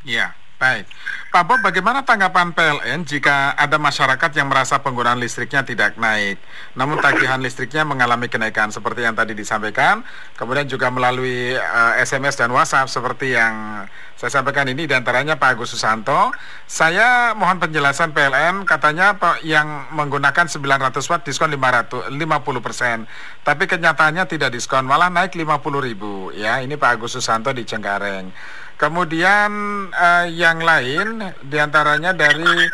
Iya. 0.04 0.43
Baik, 0.54 0.86
Pak 1.34 1.50
Bob, 1.50 1.66
bagaimana 1.66 2.06
tanggapan 2.06 2.54
PLN 2.54 3.02
jika 3.02 3.58
ada 3.58 3.74
masyarakat 3.74 4.30
yang 4.38 4.46
merasa 4.46 4.78
penggunaan 4.78 5.18
listriknya 5.18 5.66
tidak 5.66 5.98
naik, 5.98 6.38
namun 6.78 7.02
tagihan 7.02 7.42
listriknya 7.42 7.82
mengalami 7.82 8.30
kenaikan 8.30 8.70
seperti 8.70 9.02
yang 9.02 9.18
tadi 9.18 9.34
disampaikan, 9.34 10.06
kemudian 10.38 10.70
juga 10.70 10.94
melalui 10.94 11.58
uh, 11.58 11.98
eh, 11.98 12.06
SMS 12.06 12.38
dan 12.38 12.54
WhatsApp 12.54 12.86
seperti 12.86 13.34
yang 13.34 13.82
saya 14.14 14.30
sampaikan 14.30 14.70
ini 14.70 14.86
di 14.86 14.94
antaranya 14.94 15.34
Pak 15.34 15.58
Agus 15.58 15.74
Susanto. 15.74 16.30
Saya 16.70 17.34
mohon 17.34 17.58
penjelasan 17.58 18.14
PLN, 18.14 18.62
katanya 18.62 19.18
Pak 19.18 19.42
yang 19.42 19.90
menggunakan 19.90 20.46
900 20.46 21.02
watt 21.10 21.26
diskon 21.26 21.50
500, 21.50 22.14
50 22.14 22.62
persen, 22.62 23.10
tapi 23.42 23.66
kenyataannya 23.66 24.22
tidak 24.30 24.54
diskon, 24.54 24.86
malah 24.86 25.10
naik 25.10 25.34
50 25.34 25.82
ribu. 25.82 26.30
Ya, 26.30 26.62
ini 26.62 26.78
Pak 26.78 27.02
Agus 27.02 27.18
Susanto 27.18 27.50
di 27.50 27.66
Cengkareng. 27.66 28.30
Kemudian 28.74 29.50
uh, 29.94 30.26
yang 30.26 30.58
lain 30.58 31.22
di 31.46 31.56
antaranya 31.62 32.10
dari 32.10 32.66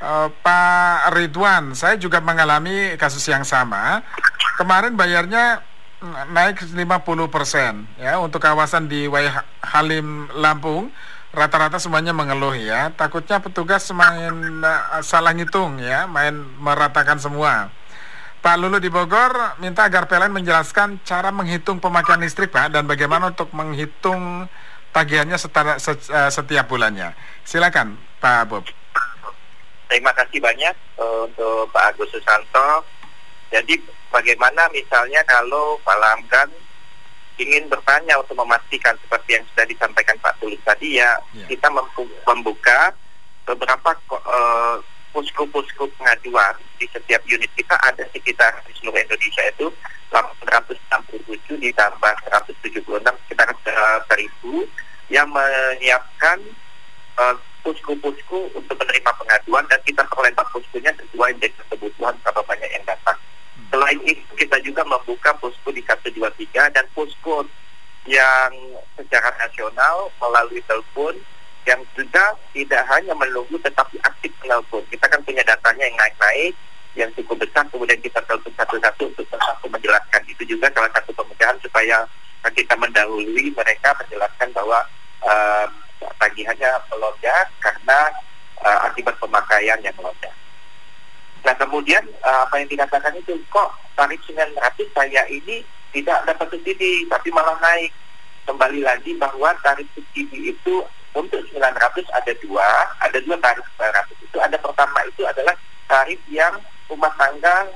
uh, 0.00 0.28
Pak 0.32 1.12
Ridwan, 1.12 1.76
saya 1.76 2.00
juga 2.00 2.24
mengalami 2.24 2.96
kasus 2.96 3.22
yang 3.28 3.44
sama. 3.44 4.00
Kemarin 4.56 4.96
bayarnya 4.96 5.60
mm, 6.00 6.32
naik 6.32 6.56
50 6.64 7.28
persen 7.28 7.84
ya 8.00 8.16
untuk 8.16 8.40
kawasan 8.40 8.88
di 8.88 9.04
Wai 9.06 9.28
Halim 9.60 10.32
Lampung. 10.40 10.88
Rata-rata 11.32 11.80
semuanya 11.80 12.12
mengeluh 12.12 12.52
ya. 12.52 12.92
Takutnya 12.92 13.40
petugas 13.40 13.84
main 13.92 14.60
uh, 14.64 15.00
salah 15.04 15.36
ngitung 15.36 15.84
ya 15.84 16.08
main 16.08 16.32
meratakan 16.60 17.20
semua. 17.20 17.68
Pak 18.42 18.58
Lulu 18.58 18.82
di 18.82 18.90
Bogor 18.90 19.54
minta 19.62 19.86
agar 19.86 20.10
PLN 20.10 20.34
menjelaskan 20.34 20.98
cara 21.06 21.30
menghitung 21.30 21.78
pemakaian 21.78 22.18
listrik 22.18 22.50
Pak 22.50 22.74
dan 22.74 22.90
bagaimana 22.90 23.30
untuk 23.30 23.54
menghitung 23.54 24.50
tagihannya 24.92 25.36
setara, 25.40 25.80
eh, 25.80 26.30
setiap 26.30 26.68
bulannya. 26.68 27.16
Silakan 27.42 27.96
Pak 28.20 28.42
Bob. 28.46 28.64
Terima 29.88 30.12
kasih 30.16 30.40
banyak 30.40 30.72
uh, 30.96 31.28
untuk 31.28 31.68
Pak 31.68 31.92
Agus 31.92 32.08
Susanto. 32.16 32.80
Jadi 33.52 33.76
bagaimana 34.08 34.64
misalnya 34.72 35.20
kalau 35.28 35.76
Pak 35.84 36.00
Lamgan 36.00 36.48
ingin 37.36 37.68
bertanya 37.68 38.16
untuk 38.16 38.40
memastikan 38.40 38.96
seperti 39.04 39.36
yang 39.36 39.44
sudah 39.52 39.68
disampaikan 39.68 40.16
Pak 40.24 40.40
Tulis 40.40 40.56
tadi 40.64 40.96
ya, 40.96 41.12
yeah. 41.36 41.44
kita 41.44 41.68
membuka 42.24 42.96
beberapa 43.44 43.92
uh, 44.08 44.80
posko-posko 45.12 45.84
pengaduan 46.00 46.56
di 46.80 46.88
setiap 46.88 47.20
unit 47.28 47.52
kita 47.52 47.76
ada 47.84 48.00
sekitar 48.16 48.64
di 48.64 48.72
seluruh 48.80 48.96
Indonesia 48.96 49.44
itu 49.52 49.68
867 50.08 51.60
ditambah 51.60 52.14
176 52.32 52.80
sekitar 53.28 53.48
1000 53.52 54.81
yang 55.12 55.28
menyiapkan 55.28 56.40
uh, 57.20 57.36
posko-posko 57.60 58.48
untuk 58.56 58.74
menerima 58.80 59.10
pengaduan 59.20 59.64
dan 59.68 59.78
kita 59.84 60.02
perlebar 60.08 60.48
poskonya 60.48 60.90
sesuai 60.96 61.36
dengan 61.36 61.62
kebutuhan 61.68 62.16
berapa 62.24 62.40
banyak 62.48 62.70
yang 62.72 62.84
datang. 62.88 63.20
Selain 63.68 64.00
itu 64.08 64.24
kita 64.40 64.56
juga 64.64 64.82
membuka 64.88 65.36
posko 65.36 65.68
di 65.68 65.84
123 65.84 66.72
dan 66.72 66.84
posko 66.96 67.44
yang 68.08 68.50
secara 68.98 69.30
nasional 69.38 70.10
melalui 70.18 70.64
telepon 70.64 71.14
yang 71.62 71.78
juga 71.94 72.34
tidak 72.50 72.82
hanya 72.90 73.14
menunggu 73.14 73.54
tetapi 73.60 74.00
aktif 74.02 74.32
telepon. 74.42 74.82
Kita 74.88 75.06
kan 75.06 75.20
punya 75.22 75.44
datanya 75.44 75.86
yang 75.86 75.96
naik-naik 76.00 76.56
yang 76.92 77.08
cukup 77.16 77.40
besar 77.44 77.64
kemudian 77.68 78.00
kita 78.00 78.20
telepon 78.24 78.52
satu-satu 78.56 79.12
untuk 79.12 79.24
satu 79.28 79.66
menjelaskan 79.68 80.22
itu 80.28 80.56
juga 80.56 80.68
salah 80.72 80.92
satu 80.92 81.12
pemecahan 81.16 81.56
supaya 81.64 82.04
kita 82.52 82.74
mendahului 82.76 83.54
mereka 83.54 83.94
menjelaskan 84.02 84.50
bahwa 84.52 84.82
uh, 85.26 85.66
tagihannya 86.18 86.70
melonjak 86.90 87.46
karena 87.62 88.10
uh, 88.62 88.78
akibat 88.90 89.14
pemakaian 89.18 89.78
yang 89.82 89.94
melonjak. 89.98 90.34
Nah 91.42 91.54
kemudian 91.58 92.02
uh, 92.22 92.46
apa 92.46 92.62
yang 92.62 92.70
dikatakan 92.70 93.14
itu 93.18 93.34
kok 93.50 93.74
tarif 93.98 94.18
900 94.30 94.58
saya 94.94 95.22
ini 95.26 95.66
tidak 95.90 96.24
dapat 96.24 96.46
subsidi 96.54 97.06
tapi 97.10 97.28
malah 97.34 97.58
naik. 97.58 97.90
Kembali 98.42 98.82
lagi 98.82 99.14
bahwa 99.18 99.54
tarif 99.62 99.86
subsidi 99.94 100.50
itu 100.50 100.82
untuk 101.14 101.42
900 101.54 101.62
ada 102.10 102.32
dua, 102.42 102.66
ada 102.98 103.18
dua 103.22 103.36
tarif 103.38 103.66
900 103.78 104.26
itu. 104.26 104.38
Ada 104.40 104.56
pertama 104.58 104.98
itu 105.06 105.22
adalah 105.26 105.54
tarif 105.86 106.18
yang 106.26 106.54
rumah 106.90 107.12
tangga 107.14 107.68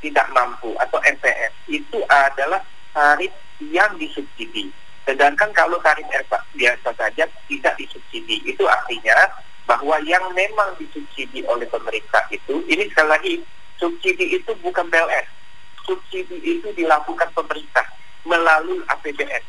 tidak 0.00 0.26
mampu 0.32 0.72
atau 0.80 0.98
MPS. 1.04 1.52
Itu 1.68 2.02
adalah 2.08 2.60
tarif 2.92 3.32
yang 3.60 3.94
disubsidi. 4.00 4.72
Sedangkan 5.10 5.50
kalau 5.50 5.74
tarif 5.82 6.06
biasa 6.54 6.94
saja 6.94 7.26
tidak 7.50 7.74
disubsidi. 7.74 8.38
Itu 8.46 8.62
artinya 8.70 9.26
bahwa 9.66 9.98
yang 10.06 10.22
memang 10.38 10.78
disubsidi 10.78 11.42
oleh 11.50 11.66
pemerintah 11.66 12.22
itu, 12.30 12.62
ini 12.70 12.86
sekali 12.86 13.10
lagi, 13.10 13.34
subsidi 13.82 14.38
itu 14.38 14.54
bukan 14.62 14.86
PLN. 14.86 15.26
Subsidi 15.82 16.38
itu 16.46 16.70
dilakukan 16.78 17.26
pemerintah 17.34 17.82
melalui 18.22 18.78
APBN. 18.86 19.42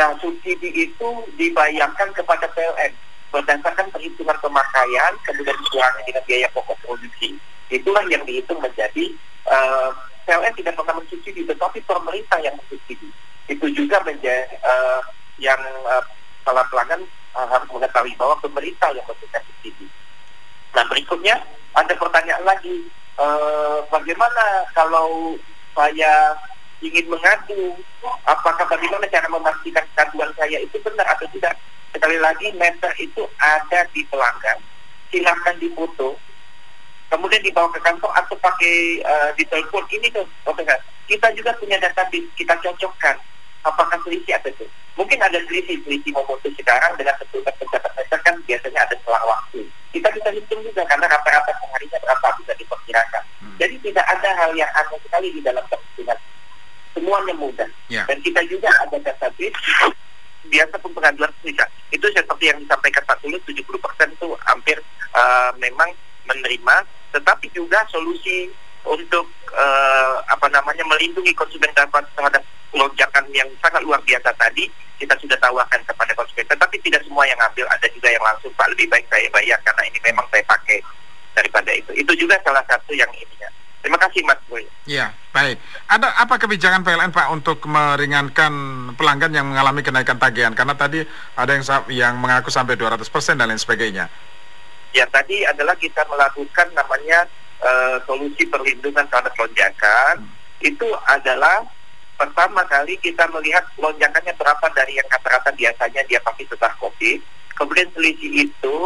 Nah, 0.00 0.16
subsidi 0.16 0.88
itu 0.88 1.08
dibayarkan 1.36 2.16
kepada 2.16 2.48
PLN 2.48 2.96
berdasarkan 3.28 3.92
perhitungan 3.92 4.40
pemakaian, 4.40 5.12
kemudian 5.28 5.52
dikurangi 5.60 6.00
dengan 6.08 6.24
biaya 6.24 6.48
pokok 6.56 6.80
produksi. 6.80 7.36
Itulah 7.68 8.00
yang 8.08 8.24
dihitung 8.24 8.64
menjadi 8.64 9.12
uh, 9.44 9.92
eh, 9.92 10.24
PLN 10.24 10.56
tidak 10.56 10.72
pernah 10.80 10.96
mensubsidi, 10.96 11.44
tetapi 11.44 11.84
pemerintah 11.84 12.40
yang 12.40 12.56
mensubsidi. 12.56 13.12
Itu 13.48 13.66
juga 13.72 13.96
menjadi 14.04 14.44
uh, 14.60 15.00
yang 15.40 15.58
uh, 15.88 16.04
pelanggan 16.44 17.00
uh, 17.32 17.48
harus 17.48 17.68
mengetahui 17.72 18.12
bahwa 18.20 18.36
pemerintah 18.44 18.92
yang 18.92 19.04
memberikan 19.08 19.42
subsidi. 19.48 19.86
Nah 20.76 20.84
berikutnya 20.88 21.40
ada 21.72 21.94
pertanyaan 21.96 22.44
lagi, 22.44 22.84
uh, 23.16 23.80
bagaimana 23.88 24.68
kalau 24.76 25.40
saya 25.72 26.36
ingin 26.84 27.08
mengadu, 27.08 27.74
apakah 28.28 28.68
bagaimana 28.68 29.08
cara 29.08 29.26
memastikan 29.32 29.84
kandungan 29.96 30.30
saya 30.36 30.60
itu 30.60 30.76
benar 30.84 31.08
atau 31.08 31.26
tidak? 31.32 31.56
Sekali 31.88 32.20
lagi 32.20 32.52
meter 32.52 32.92
itu 33.00 33.24
ada 33.40 33.88
di 33.96 34.04
pelanggan, 34.12 34.60
silahkan 35.08 35.56
difoto, 35.56 36.20
kemudian 37.08 37.40
dibawa 37.40 37.72
ke 37.72 37.80
kantor 37.80 38.12
atau 38.12 38.36
pakai 38.36 39.00
uh, 39.08 39.30
di 39.34 39.44
telepon. 39.48 39.88
Ini 39.88 40.12
tuh, 40.12 40.28
Kita 41.08 41.32
juga 41.32 41.56
punya 41.56 41.80
data 41.80 42.04
kita 42.12 42.54
cocokkan 42.60 43.16
apakah 43.64 43.98
selisih 44.06 44.36
atau 44.38 44.50
itu. 44.52 44.66
Mungkin 44.98 45.18
ada 45.22 45.38
selisih, 45.46 45.78
selisih 45.86 46.10
memutus 46.10 46.52
sekarang 46.58 46.92
dengan 46.98 47.14
petugas 47.22 47.54
pencatat 47.54 47.92
meter 47.94 48.18
kan 48.22 48.34
biasanya 48.44 48.80
ada 48.82 48.96
selang 49.02 49.26
waktu. 49.26 49.60
Kita 49.94 50.08
bisa 50.10 50.28
hitung 50.34 50.60
juga 50.66 50.82
karena 50.84 51.06
rata-rata 51.06 51.52
seharinya 51.54 51.98
berapa 52.02 52.26
bisa 52.42 52.52
diperkirakan. 52.58 53.22
Hmm. 53.40 53.56
Jadi 53.62 53.74
tidak 53.86 54.06
ada 54.10 54.30
hal 54.42 54.50
yang 54.58 54.70
aneh 54.74 54.98
sekali 55.06 55.28
di 55.30 55.40
dalam 55.40 55.64
perhitungan. 55.70 56.18
Semuanya 56.92 57.34
mudah. 57.38 57.70
Yeah. 57.86 58.04
Dan 58.10 58.18
kita 58.26 58.42
juga 58.50 58.68
ada 58.82 58.96
database 58.98 59.54
biasa 60.48 60.74
pun 60.82 60.92
pengaduan 60.96 61.30
bisa. 61.44 61.64
Itu 61.94 62.08
seperti 62.10 62.50
yang 62.50 62.58
disampaikan 62.60 63.04
Pak 63.06 63.20
Tulus, 63.22 63.40
70% 63.46 63.64
itu 64.12 64.28
hampir 64.44 64.76
uh, 65.14 65.50
memang 65.60 65.92
menerima, 66.28 66.84
tetapi 67.16 67.48
juga 67.52 67.84
solusi 67.88 68.52
untuk 68.88 69.28
uh, 69.52 70.14
apa 70.28 70.48
namanya 70.48 70.84
melindungi 70.88 71.32
konsumen 71.36 71.72
terhadap 71.72 72.42
lonjakan 72.74 73.24
yang 73.32 73.48
sangat 73.62 73.80
luar 73.84 74.00
biasa 74.04 74.32
tadi 74.36 74.68
kita 74.98 75.14
sudah 75.22 75.38
tawarkan 75.38 75.80
kepada 75.86 76.12
konsumen. 76.18 76.46
Tetapi 76.48 76.76
tidak 76.82 77.02
semua 77.06 77.24
yang 77.24 77.38
ambil 77.40 77.64
ada 77.70 77.86
juga 77.94 78.08
yang 78.10 78.24
langsung 78.24 78.50
Pak 78.58 78.68
lebih 78.74 78.90
baik 78.90 79.06
saya 79.08 79.28
bayar 79.30 79.58
karena 79.62 79.82
ini 79.86 79.98
memang 80.02 80.26
saya 80.28 80.44
pakai 80.44 80.78
daripada 81.38 81.70
itu. 81.70 81.90
Itu 81.94 82.12
juga 82.18 82.34
salah 82.42 82.64
satu 82.66 82.92
yang 82.92 83.08
ininya 83.14 83.38
terima 83.88 84.04
kasih 84.04 84.20
Mas 84.28 84.36
Boy. 84.52 84.68
Ya 84.84 85.16
baik. 85.32 85.56
Ada 85.88 86.12
apa 86.20 86.36
kebijakan 86.36 86.84
PLN 86.84 87.08
Pak 87.08 87.32
untuk 87.32 87.64
meringankan 87.64 88.52
pelanggan 89.00 89.32
yang 89.32 89.48
mengalami 89.48 89.80
kenaikan 89.80 90.20
tagihan? 90.20 90.52
Karena 90.52 90.76
tadi 90.76 91.00
ada 91.32 91.50
yang 91.56 91.64
yang 91.88 92.14
mengaku 92.20 92.52
sampai 92.52 92.76
200% 92.76 93.00
dan 93.40 93.48
lain 93.48 93.56
sebagainya. 93.56 94.12
Ya 94.92 95.08
tadi 95.08 95.40
adalah 95.48 95.72
kita 95.80 96.04
melakukan 96.04 96.68
namanya 96.76 97.24
uh, 97.64 97.96
solusi 98.04 98.44
perlindungan 98.44 99.08
terhadap 99.08 99.32
lonjakan. 99.40 100.20
Hmm. 100.20 100.36
itu 100.58 100.90
adalah 101.06 101.62
pertama 102.18 102.66
kali 102.66 102.98
kita 102.98 103.30
melihat 103.30 103.62
lonjakannya 103.78 104.34
berapa 104.34 104.66
dari 104.74 104.98
yang 104.98 105.06
rata-rata 105.06 105.54
biasanya 105.54 106.02
dia 106.10 106.18
pakai 106.20 106.44
setelah 106.50 106.74
COVID. 106.82 107.18
Kemudian 107.54 107.88
selisih 107.94 108.50
itu 108.50 108.76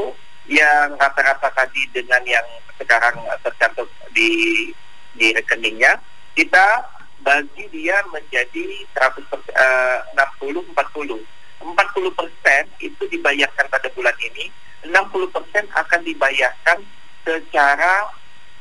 yang 0.47 0.95
rata-rata 1.01 1.49
tadi 1.57 1.89
dengan 1.97 2.21
yang 2.29 2.45
sekarang 2.77 3.17
tercantum 3.41 3.89
di 4.13 4.69
di 5.17 5.33
rekeningnya, 5.33 5.97
kita 6.37 6.85
bagi 7.25 7.65
dia 7.73 7.97
menjadi 8.13 8.65
100 8.97 9.25
uh, 9.33 9.99
60 10.45 10.73
40. 10.77 11.25
40 11.63 12.19
persen 12.19 12.63
itu 12.83 13.03
dibayarkan 13.07 13.67
pada 13.71 13.89
bulan 13.95 14.17
ini, 14.19 14.51
60 14.83 15.31
persen 15.31 15.65
akan 15.71 16.01
dibayarkan 16.03 16.79
secara 17.23 18.11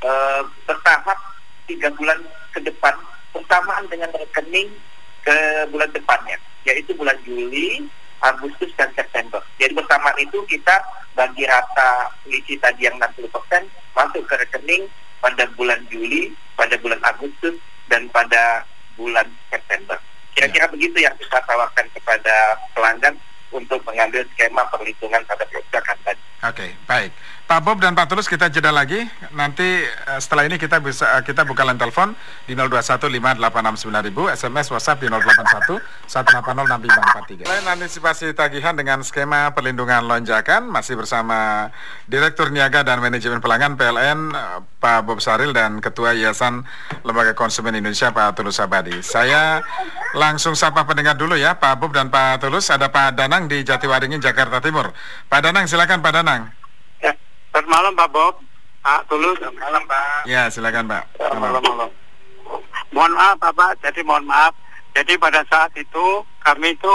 uh, 0.06 0.46
bertahap 0.70 1.18
tiga 1.66 1.90
bulan 1.98 2.22
ke 2.54 2.62
depan 2.62 2.94
bersamaan 3.32 3.88
dengan 3.88 4.12
rekening 4.16 4.70
ke 5.22 5.38
bulan 5.70 5.90
depannya, 5.92 6.38
yaitu 6.68 6.92
bulan 6.96 7.18
Juli, 7.24 7.86
Agustus, 8.22 8.70
dan 8.78 8.90
September. 8.94 9.42
Jadi 9.58 9.74
bersamaan 9.74 10.18
itu 10.22 10.44
kita 10.46 10.82
bagi 11.18 11.44
rata 11.46 12.10
selisih 12.24 12.58
tadi 12.62 12.88
yang 12.88 12.96
60% 12.98 13.28
masuk 13.98 14.24
ke 14.26 14.36
rekening 14.40 14.88
pada 15.20 15.46
bulan 15.54 15.82
Juli, 15.92 16.34
pada 16.56 16.76
bulan 16.80 17.02
Agustus, 17.06 17.56
dan 17.92 18.08
pada 18.10 18.66
bulan 18.96 19.28
September. 19.52 19.98
Kira-kira 20.32 20.66
ya. 20.66 20.72
begitu 20.72 20.98
yang 21.04 21.16
kita 21.20 21.44
tawarkan 21.44 21.86
kepada 21.92 22.56
pelanggan 22.72 23.16
untuk 23.52 23.84
mengambil 23.84 24.24
skema 24.34 24.64
perhitungan 24.72 25.22
pada 25.28 25.44
kebijakan 25.52 25.98
tadi. 26.08 26.24
Oke, 26.42 26.56
okay, 26.56 26.70
baik. 26.88 27.12
Pak 27.52 27.68
Bob 27.68 27.84
dan 27.84 27.92
Pak 27.92 28.08
Tulus 28.08 28.32
kita 28.32 28.48
jeda 28.48 28.72
lagi. 28.72 29.04
Nanti 29.36 29.84
uh, 29.84 30.16
setelah 30.24 30.48
ini 30.48 30.56
kita 30.56 30.80
bisa 30.80 31.20
uh, 31.20 31.20
kita 31.20 31.44
buka 31.44 31.68
line 31.68 31.76
telepon 31.76 32.16
di 32.48 32.56
0215869000, 32.56 34.40
SMS 34.40 34.72
WhatsApp 34.72 35.04
di 35.04 35.12
081 35.12 35.84
180 36.08 37.44
Selain 37.44 37.68
antisipasi 37.68 38.32
tagihan 38.32 38.72
dengan 38.72 39.04
skema 39.04 39.52
perlindungan 39.52 40.00
lonjakan 40.00 40.72
masih 40.72 40.96
bersama 40.96 41.68
Direktur 42.08 42.56
Niaga 42.56 42.88
dan 42.88 43.04
Manajemen 43.04 43.44
Pelanggan 43.44 43.76
PLN 43.76 44.32
uh, 44.32 44.64
Pak 44.80 45.04
Bob 45.04 45.20
Saril 45.20 45.52
dan 45.52 45.84
Ketua 45.84 46.16
Yayasan 46.16 46.64
Lembaga 47.04 47.36
Konsumen 47.36 47.76
Indonesia 47.76 48.16
Pak 48.16 48.40
Tulus 48.40 48.64
Abadi. 48.64 49.04
Saya 49.04 49.60
langsung 50.16 50.56
sapa 50.56 50.88
pendengar 50.88 51.20
dulu 51.20 51.36
ya 51.36 51.60
Pak 51.60 51.84
Bob 51.84 51.92
dan 51.92 52.08
Pak 52.08 52.48
Tulus. 52.48 52.72
Ada 52.72 52.88
Pak 52.88 53.20
Danang 53.20 53.52
di 53.52 53.60
Jatiwaringin 53.60 54.24
Jakarta 54.24 54.64
Timur. 54.64 54.96
Pak 55.28 55.40
Danang 55.44 55.68
silakan 55.68 56.00
Pak 56.00 56.16
Danang. 56.16 56.61
Selamat 57.52 57.68
malam 57.68 57.94
Pak 58.00 58.10
Bob. 58.16 58.36
Pak 58.80 59.12
Tulus. 59.12 59.36
Selamat 59.36 59.60
malam 59.60 59.84
Pak. 59.84 60.24
Ya, 60.24 60.48
silakan 60.48 60.88
Pak. 60.88 61.04
Selamat 61.20 61.60
malam. 61.60 61.64
malam. 61.68 61.90
mohon 62.96 63.12
maaf 63.16 63.36
Bapak, 63.40 63.76
jadi 63.84 64.00
mohon 64.08 64.24
maaf. 64.24 64.56
Jadi 64.96 65.20
pada 65.20 65.44
saat 65.52 65.72
itu 65.76 66.24
kami 66.44 66.76
itu 66.76 66.94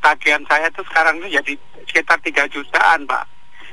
tagihan 0.00 0.44
saya 0.48 0.68
itu 0.68 0.84
sekarang 0.88 1.16
itu 1.20 1.28
jadi 1.40 1.52
sekitar 1.88 2.20
3 2.20 2.52
jutaan 2.52 3.08
Pak. 3.08 3.24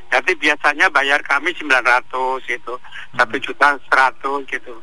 Jadi 0.07 0.31
biasanya 0.39 0.87
bayar 0.87 1.19
kami 1.27 1.51
900 1.51 2.39
gitu, 2.47 2.79
satu 3.15 3.35
juta 3.43 3.75
100 3.91 4.47
gitu. 4.47 4.79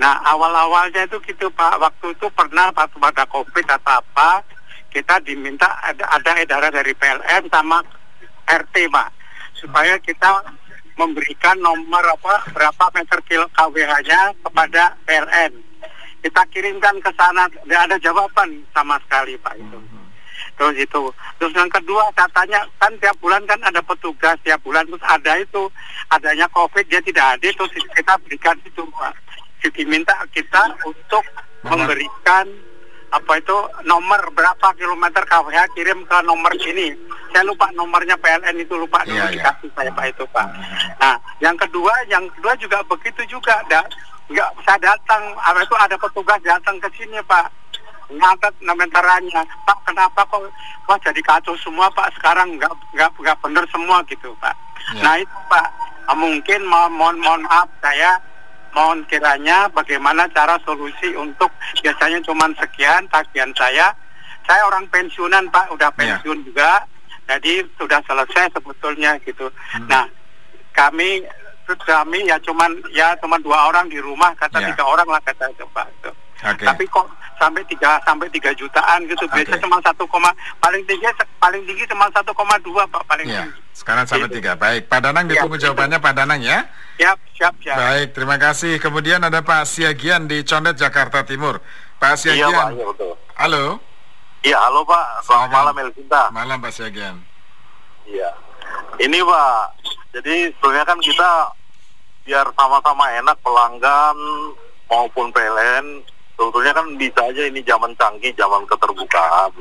Nah 0.00 0.16
awal-awalnya 0.24 1.04
itu 1.04 1.20
gitu 1.28 1.52
Pak, 1.52 1.76
waktu 1.76 2.16
itu 2.16 2.26
pernah 2.32 2.72
waktu 2.72 2.96
pada 2.96 3.24
COVID 3.28 3.66
atau 3.68 4.00
apa, 4.00 4.40
kita 4.88 5.20
diminta 5.20 5.68
ada, 5.84 6.08
ada 6.08 6.30
edaran 6.40 6.72
dari 6.72 6.96
PLN 6.96 7.52
sama 7.52 7.84
RT 8.48 8.74
Pak, 8.88 9.08
supaya 9.64 9.96
kita 10.04 10.44
memberikan 11.00 11.56
nomor 11.58 12.04
apa 12.04 12.44
berapa 12.52 12.84
meter 12.94 13.18
kilo 13.26 13.48
KWH-nya 13.56 14.36
kepada 14.44 14.94
PLN. 15.08 15.52
Kita 16.24 16.42
kirimkan 16.52 17.00
ke 17.00 17.10
sana, 17.16 17.48
tidak 17.48 17.80
ada 17.90 17.96
jawaban 18.00 18.64
sama 18.72 19.00
sekali 19.04 19.36
Pak 19.40 19.56
itu. 19.58 19.78
Terus 20.54 20.74
itu, 20.78 21.02
terus 21.40 21.52
yang 21.58 21.66
kedua 21.66 22.06
katanya 22.14 22.62
kan 22.78 22.94
tiap 23.02 23.18
bulan 23.18 23.42
kan 23.42 23.58
ada 23.66 23.82
petugas 23.82 24.38
tiap 24.46 24.62
bulan 24.62 24.86
terus 24.86 25.02
ada 25.02 25.34
itu 25.34 25.66
adanya 26.14 26.46
COVID 26.54 26.86
dia 26.86 27.02
tidak 27.02 27.26
ada 27.34 27.48
terus 27.50 27.72
kita 27.74 28.14
berikan 28.22 28.54
itu 28.62 28.86
Pak. 28.86 29.14
Jadi 29.66 29.82
minta 29.88 30.14
kita 30.30 30.78
untuk 30.86 31.24
memberikan 31.66 32.46
apa 33.10 33.32
itu 33.38 33.56
nomor 33.86 34.20
berapa 34.34 34.68
kilometer 34.78 35.22
KWH 35.26 35.74
kirim 35.74 36.06
ke 36.06 36.16
nomor 36.22 36.54
sini. 36.62 36.94
Saya 37.34 37.50
lupa 37.50 37.66
nomornya 37.74 38.14
PLN 38.14 38.62
itu 38.62 38.78
lupa 38.78 39.02
dulu 39.02 39.18
Iya, 39.18 39.26
iya. 39.26 39.42
dikasih 39.42 39.70
saya 39.74 39.90
Pak 39.90 40.06
itu 40.06 40.22
Pak. 40.30 40.46
Nah, 41.02 41.18
yang 41.42 41.58
kedua, 41.58 41.90
yang 42.06 42.22
kedua 42.38 42.54
juga 42.54 42.78
begitu 42.86 43.26
juga. 43.26 43.58
Da, 43.66 43.82
nggak 44.30 44.50
saya 44.62 44.78
datang, 44.78 45.34
apa 45.42 45.58
itu 45.58 45.74
ada 45.74 45.98
petugas 45.98 46.38
datang 46.46 46.78
ke 46.78 46.86
sini 46.94 47.18
Pak, 47.26 47.50
ngangkat 48.06 48.54
nomentaranya. 48.62 49.42
Pak, 49.66 49.78
kenapa 49.82 50.22
kok 50.30 50.46
wah 50.86 50.98
jadi 51.02 51.18
kacau 51.20 51.58
semua 51.58 51.90
Pak? 51.90 52.14
Sekarang 52.14 52.54
nggak 52.54 52.70
nggak 52.94 53.10
nggak 53.18 53.36
benar 53.42 53.66
semua 53.66 53.98
gitu 54.06 54.30
Pak. 54.38 54.54
Ya. 54.94 55.02
Nah 55.02 55.14
itu 55.18 55.38
Pak, 55.50 55.68
mungkin 56.14 56.60
mohon 56.70 56.94
mohon, 56.94 57.16
mohon 57.18 57.42
maaf 57.50 57.66
saya 57.82 58.14
mohon 58.70 59.02
kiranya 59.06 59.66
bagaimana 59.74 60.30
cara 60.30 60.54
solusi 60.62 61.18
untuk 61.18 61.50
biasanya 61.82 62.22
cuma 62.22 62.46
sekian 62.54 63.02
tagihan 63.10 63.50
saya. 63.58 63.90
Saya 64.46 64.60
orang 64.70 64.86
pensiunan 64.86 65.50
Pak, 65.50 65.72
udah 65.74 65.90
Ya. 65.90 65.96
pensiun 65.98 66.46
juga. 66.46 66.84
Jadi 67.24 67.52
sudah 67.76 68.00
selesai 68.04 68.52
sebetulnya 68.52 69.16
gitu. 69.22 69.48
Hmm. 69.72 69.88
Nah, 69.88 70.04
kami 70.72 71.24
kami 71.80 72.28
ya 72.28 72.36
cuman 72.38 72.68
ya 72.92 73.16
cuman 73.16 73.40
dua 73.40 73.72
orang 73.72 73.88
di 73.88 73.96
rumah 73.96 74.28
kata 74.36 74.60
Ya. 74.60 74.68
tiga 74.68 74.84
orang 74.84 75.08
lah 75.08 75.20
kata 75.22 75.48
itu 75.48 75.64
Pak. 75.72 75.86
Itu. 75.90 76.10
Oke. 76.44 76.64
Tapi 76.66 76.84
kok 76.84 77.08
sampai 77.34 77.64
tiga 77.64 77.96
sampai 78.04 78.28
tiga 78.28 78.52
jutaan 78.52 79.08
gitu. 79.08 79.24
Biasa 79.24 79.56
Oke. 79.56 79.62
cuma 79.64 79.80
satu 79.80 80.04
koma 80.04 80.28
paling 80.60 80.84
tinggi 80.84 81.08
paling 81.40 81.64
tinggi 81.64 81.88
cuma 81.88 82.04
satu 82.12 82.36
koma 82.36 82.60
dua 82.60 82.84
Pak 82.84 83.08
paling 83.08 83.24
Ya, 83.24 83.48
tinggi. 83.48 83.56
sekarang 83.72 84.04
sampai 84.04 84.28
Itu. 84.28 84.36
tiga. 84.38 84.52
Baik, 84.54 84.86
Pak 84.86 85.00
Danang 85.00 85.24
Ya, 85.24 85.30
ditunggu 85.32 85.56
itu. 85.56 85.64
jawabannya 85.64 85.98
Pak 85.98 86.12
Danang 86.12 86.40
ya. 86.44 86.58
Siap 86.94 87.18
siap 87.32 87.54
siap. 87.58 87.76
Baik, 87.80 88.08
terima 88.12 88.36
kasih. 88.36 88.76
Kemudian 88.76 89.24
ada 89.24 89.40
Pak 89.40 89.64
Siagian 89.64 90.28
di 90.28 90.44
Condet, 90.44 90.76
Jakarta 90.76 91.24
Timur. 91.24 91.64
Pak 91.96 92.04
Iya 92.04 92.12
Pak, 92.12 92.20
Siagian. 92.20 92.68
iya 92.70 92.84
betul. 92.84 93.12
Halo. 93.34 93.64
Iya 94.44 94.60
halo 94.60 94.84
Pak, 94.84 95.24
selamat 95.24 95.48
Silakan. 95.48 95.56
malam 95.56 95.74
Elvinta. 95.80 96.22
Malam 96.28 96.60
Pak 96.60 96.72
Siagian. 96.76 97.16
Iya. 98.04 98.28
Ini 99.00 99.24
Pak, 99.24 99.60
jadi 100.12 100.52
sebenarnya 100.60 100.84
kan 100.84 101.00
kita 101.00 101.30
biar 102.28 102.46
sama-sama 102.52 103.08
enak 103.08 103.40
pelanggan 103.40 104.16
maupun 104.92 105.32
PLN, 105.32 106.04
sebetulnya 106.36 106.76
kan 106.76 106.86
bisa 107.00 107.24
aja 107.24 107.42
ini 107.48 107.64
zaman 107.64 107.96
canggih, 107.96 108.36
zaman 108.36 108.68
keterbukaan. 108.68 109.52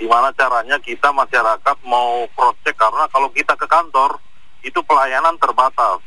Gimana 0.00 0.32
caranya 0.32 0.80
kita 0.80 1.12
masyarakat 1.12 1.76
mau 1.84 2.24
cross 2.32 2.56
check 2.64 2.80
karena 2.80 3.04
kalau 3.12 3.28
kita 3.36 3.52
ke 3.52 3.68
kantor 3.68 4.16
itu 4.64 4.80
pelayanan 4.88 5.36
terbatas 5.36 6.00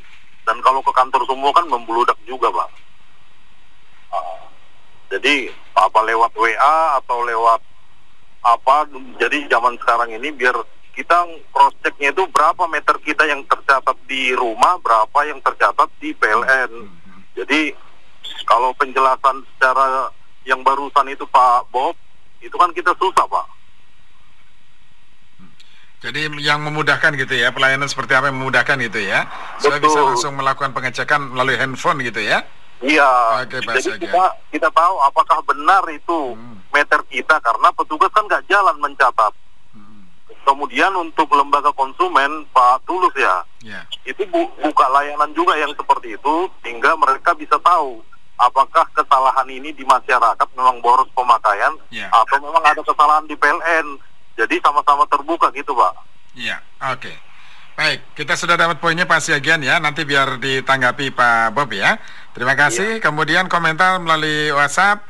dan 0.50 0.58
kalau 0.66 0.82
ke 0.82 0.90
kantor 0.90 1.22
semua 1.30 1.54
kan 1.54 1.70
membludak 1.70 2.18
juga 2.26 2.50
Pak. 2.50 2.70
Ah, 4.10 4.42
Jadi 5.14 5.46
apa 5.78 6.00
lewat 6.10 6.34
WA 6.34 6.78
atau 6.98 7.22
lewat 7.22 7.62
apa 8.44 8.88
jadi 9.18 9.48
zaman 9.48 9.80
sekarang 9.80 10.12
ini 10.12 10.30
biar 10.36 10.56
kita 10.94 11.26
cross 11.50 11.74
checknya 11.82 12.14
itu 12.14 12.28
berapa 12.30 12.70
meter 12.70 12.94
kita 13.02 13.26
yang 13.26 13.42
tercatat 13.50 13.98
di 14.06 14.36
rumah 14.36 14.78
berapa 14.84 15.20
yang 15.26 15.40
tercatat 15.42 15.90
di 15.98 16.14
PLN 16.14 16.72
jadi 17.34 17.74
kalau 18.46 18.76
penjelasan 18.78 19.42
secara 19.56 20.12
yang 20.44 20.62
barusan 20.62 21.08
itu 21.10 21.24
Pak 21.32 21.72
Bob 21.72 21.96
itu 22.44 22.54
kan 22.60 22.70
kita 22.76 22.92
susah 23.00 23.26
Pak 23.26 23.48
Jadi 26.04 26.28
yang 26.44 26.60
memudahkan 26.60 27.16
gitu 27.16 27.32
ya, 27.32 27.56
pelayanan 27.56 27.88
seperti 27.88 28.12
apa 28.12 28.28
yang 28.28 28.36
memudahkan 28.36 28.76
gitu 28.92 29.00
ya. 29.00 29.24
Betul. 29.56 29.88
bisa 29.88 30.00
langsung 30.04 30.36
melakukan 30.36 30.76
pengecekan 30.76 31.32
melalui 31.32 31.56
handphone 31.56 32.04
gitu 32.04 32.20
ya. 32.20 32.44
iya 32.84 33.40
Oke, 33.40 33.64
Pak 33.64 33.80
jadi 33.80 33.96
kita 34.04 34.24
kita 34.52 34.68
tahu 34.76 34.96
apakah 35.00 35.40
benar 35.48 35.88
itu 35.88 36.36
Hmm. 36.36 36.60
Meter 36.74 37.00
kita 37.06 37.38
karena 37.38 37.70
petugas 37.72 38.10
kan 38.10 38.26
nggak 38.26 38.46
jalan 38.46 38.76
mencatat 38.78 39.34
Hmm, 39.72 40.06
kemudian 40.44 40.94
untuk 40.94 41.26
lembaga 41.30 41.70
konsumen 41.72 42.30
Pak 42.50 42.84
Tulus 42.84 43.14
ya 43.16 43.42
Ya. 43.64 43.82
itu 44.04 44.26
bu- 44.28 44.52
buka 44.60 44.86
layanan 44.88 45.32
juga 45.32 45.56
yang 45.56 45.72
seperti 45.72 46.14
itu 46.14 46.36
sehingga 46.60 46.94
mereka 46.94 47.34
bisa 47.34 47.56
tahu 47.58 48.02
apakah 48.36 48.84
kesalahan 48.92 49.48
ini 49.48 49.72
di 49.72 49.82
masyarakat 49.84 50.48
memang 50.52 50.78
boros 50.78 51.08
pemakaian 51.12 51.74
Ya. 51.90 52.10
atau 52.12 52.38
memang 52.40 52.62
ada 52.62 52.82
kesalahan 52.82 53.24
di 53.24 53.34
PLN 53.34 53.98
jadi 54.34 54.58
sama-sama 54.60 55.06
terbuka 55.06 55.50
gitu 55.52 55.72
pak 55.72 55.94
Iya, 56.34 56.58
oke. 56.84 57.14
Baik, 57.74 58.14
kita 58.14 58.34
sudah 58.34 58.54
dapat 58.54 58.78
poinnya 58.78 59.02
Pak 59.04 59.18
Siagian 59.20 59.58
ya. 59.60 59.78
Nanti 59.78 60.02
biar 60.02 60.38
ditanggapi 60.38 61.10
Pak 61.10 61.54
Bob 61.54 61.70
ya. 61.70 61.98
Terima 62.32 62.54
kasih. 62.54 62.98
Kemudian 63.00 63.46
komentar 63.46 63.98
melalui 63.98 64.50
WhatsApp. 64.50 65.02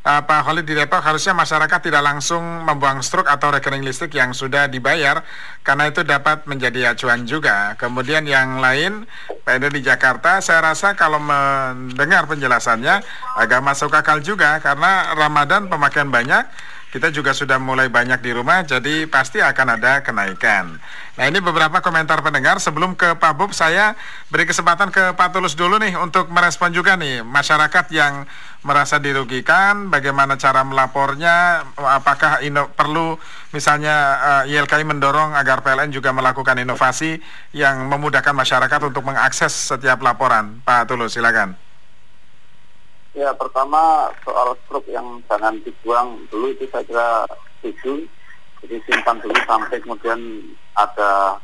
Pak 0.00 0.48
Khalid 0.48 0.64
Depok 0.64 1.04
harusnya 1.04 1.36
masyarakat 1.36 1.76
tidak 1.84 2.00
langsung 2.00 2.40
membuang 2.64 3.04
struk 3.04 3.28
atau 3.28 3.52
rekening 3.52 3.84
listrik 3.84 4.16
yang 4.16 4.32
sudah 4.32 4.64
dibayar 4.64 5.20
karena 5.60 5.92
itu 5.92 6.00
dapat 6.00 6.48
menjadi 6.48 6.96
acuan 6.96 7.28
juga. 7.28 7.76
Kemudian 7.76 8.24
yang 8.24 8.64
lain 8.64 9.04
Endo 9.44 9.68
di 9.68 9.84
Jakarta 9.84 10.40
saya 10.40 10.72
rasa 10.72 10.96
kalau 10.96 11.20
mendengar 11.20 12.24
penjelasannya 12.24 13.04
agak 13.36 13.60
masuk 13.60 13.92
akal 13.92 14.24
juga 14.24 14.56
karena 14.64 15.12
Ramadan 15.12 15.68
pemakaian 15.68 16.08
banyak 16.08 16.48
kita 16.90 17.14
juga 17.14 17.30
sudah 17.30 17.62
mulai 17.62 17.86
banyak 17.86 18.18
di 18.18 18.34
rumah, 18.34 18.66
jadi 18.66 19.06
pasti 19.06 19.38
akan 19.38 19.78
ada 19.78 20.02
kenaikan. 20.02 20.74
Nah 21.14 21.24
ini 21.30 21.38
beberapa 21.38 21.78
komentar 21.78 22.18
pendengar. 22.18 22.58
Sebelum 22.58 22.98
ke 22.98 23.14
Pak 23.14 23.32
Bob, 23.38 23.54
saya 23.54 23.94
beri 24.26 24.42
kesempatan 24.42 24.90
ke 24.90 25.14
Pak 25.14 25.30
Tulus 25.30 25.54
dulu 25.54 25.78
nih 25.78 25.94
untuk 25.94 26.26
merespon 26.34 26.74
juga 26.74 26.98
nih 26.98 27.22
masyarakat 27.22 27.94
yang 27.94 28.26
merasa 28.60 29.00
dirugikan, 29.00 29.88
bagaimana 29.88 30.36
cara 30.36 30.60
melapornya, 30.60 31.64
apakah 31.80 32.44
ino, 32.44 32.68
perlu 32.76 33.16
misalnya 33.56 33.96
eh, 34.44 34.52
YLKI 34.52 34.84
mendorong 34.84 35.32
agar 35.32 35.64
PLN 35.64 35.88
juga 35.88 36.12
melakukan 36.12 36.60
inovasi 36.60 37.16
yang 37.56 37.88
memudahkan 37.88 38.36
masyarakat 38.36 38.80
untuk 38.84 39.00
mengakses 39.04 39.72
setiap 39.72 40.04
laporan. 40.04 40.60
Pak 40.60 40.92
Tulus, 40.92 41.16
silakan. 41.16 41.56
Ya 43.10 43.34
pertama 43.34 44.12
soal 44.22 44.54
struk 44.62 44.86
yang 44.86 45.18
jangan 45.26 45.58
dibuang 45.66 46.20
dulu 46.30 46.54
itu 46.54 46.68
saya 46.70 46.86
kira 46.86 47.08
setuju. 47.58 48.06
Jadi 48.60 48.76
simpan 48.86 49.18
dulu 49.18 49.34
sampai 49.48 49.82
kemudian 49.82 50.20
ada 50.76 51.40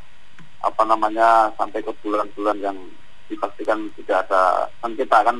apa 0.63 0.83
namanya 0.85 1.51
sampai 1.59 1.81
ke 1.81 1.91
bulan-bulan 2.05 2.57
yang 2.61 2.77
dipastikan 3.27 3.91
tidak 3.99 4.23
ada 4.29 4.71
kan 4.79 4.91
kita 4.95 5.17
kan 5.27 5.37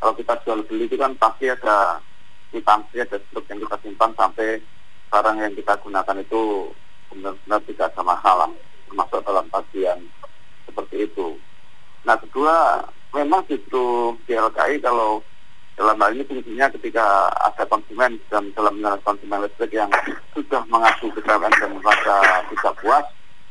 kalau 0.00 0.12
kita 0.16 0.34
jual 0.44 0.60
beli 0.66 0.86
itu 0.86 0.96
kan 1.00 1.12
pasti 1.16 1.48
ada 1.48 2.00
kwitansi 2.52 3.02
ada 3.02 3.16
struk 3.28 3.44
yang 3.50 3.60
kita 3.64 3.76
simpan 3.82 4.10
sampai 4.16 4.60
barang 5.10 5.36
yang 5.40 5.54
kita 5.54 5.74
gunakan 5.80 6.16
itu 6.20 6.42
benar-benar 7.12 7.60
tidak 7.64 7.86
ada 7.94 8.02
masalah 8.02 8.48
termasuk 8.86 9.20
dalam 9.24 9.46
bagian 9.50 9.98
seperti 10.66 10.96
itu. 11.08 11.38
Nah 12.04 12.16
kedua 12.20 12.84
memang 13.14 13.42
justru 13.48 14.14
DLKI 14.28 14.82
kalau 14.84 15.24
dalam 15.76 16.00
hal 16.00 16.16
ini 16.16 16.24
fungsinya 16.24 16.72
ketika 16.72 17.28
ada 17.36 17.64
konsumen 17.68 18.16
dan 18.32 18.48
dalam 18.56 18.80
konsumen 19.04 19.44
listrik 19.44 19.76
yang 19.76 19.92
sudah 20.32 20.64
mengadu 20.72 21.12
ke 21.12 21.20
PLN 21.20 21.52
dan 21.52 21.70
merasa 21.76 22.16
tidak 22.48 22.74
puas, 22.80 23.04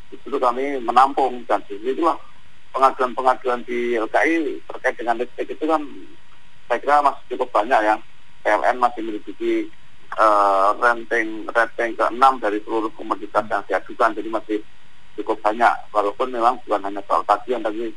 justru 0.10 0.42
kami 0.42 0.82
menampung 0.82 1.46
dan 1.46 1.62
itulah 1.70 2.18
pengaduan-pengaduan 2.74 3.62
di 3.70 3.94
LKI 3.96 4.58
terkait 4.74 4.96
dengan 4.98 5.22
listrik 5.22 5.54
itu 5.54 5.66
kan 5.70 5.86
saya 6.66 6.80
kira 6.82 7.06
masih 7.06 7.24
cukup 7.36 7.50
banyak 7.54 7.82
ya. 7.82 7.96
PLN 8.46 8.78
masih 8.78 9.02
menduduki 9.02 9.54
eh, 10.16 10.70
ranking 10.82 11.50
ranking 11.50 11.92
ke-6 11.98 12.24
dari 12.42 12.60
seluruh 12.62 12.92
komoditas 12.94 13.46
yang 13.50 13.64
diajukan, 13.66 14.14
jadi 14.14 14.30
masih 14.30 14.58
cukup 15.18 15.38
banyak. 15.42 15.74
Walaupun 15.90 16.30
memang 16.30 16.62
bukan 16.66 16.86
hanya 16.86 17.02
soal 17.10 17.26
tagihan, 17.26 17.66
tapi 17.66 17.90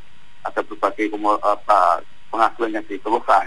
ada 0.45 0.61
berbagai 0.63 1.11
komo- 1.13 1.41
apa, 1.43 2.01
pengaduan 2.31 2.77
yang 2.79 2.85
dikeluhkan. 2.87 3.45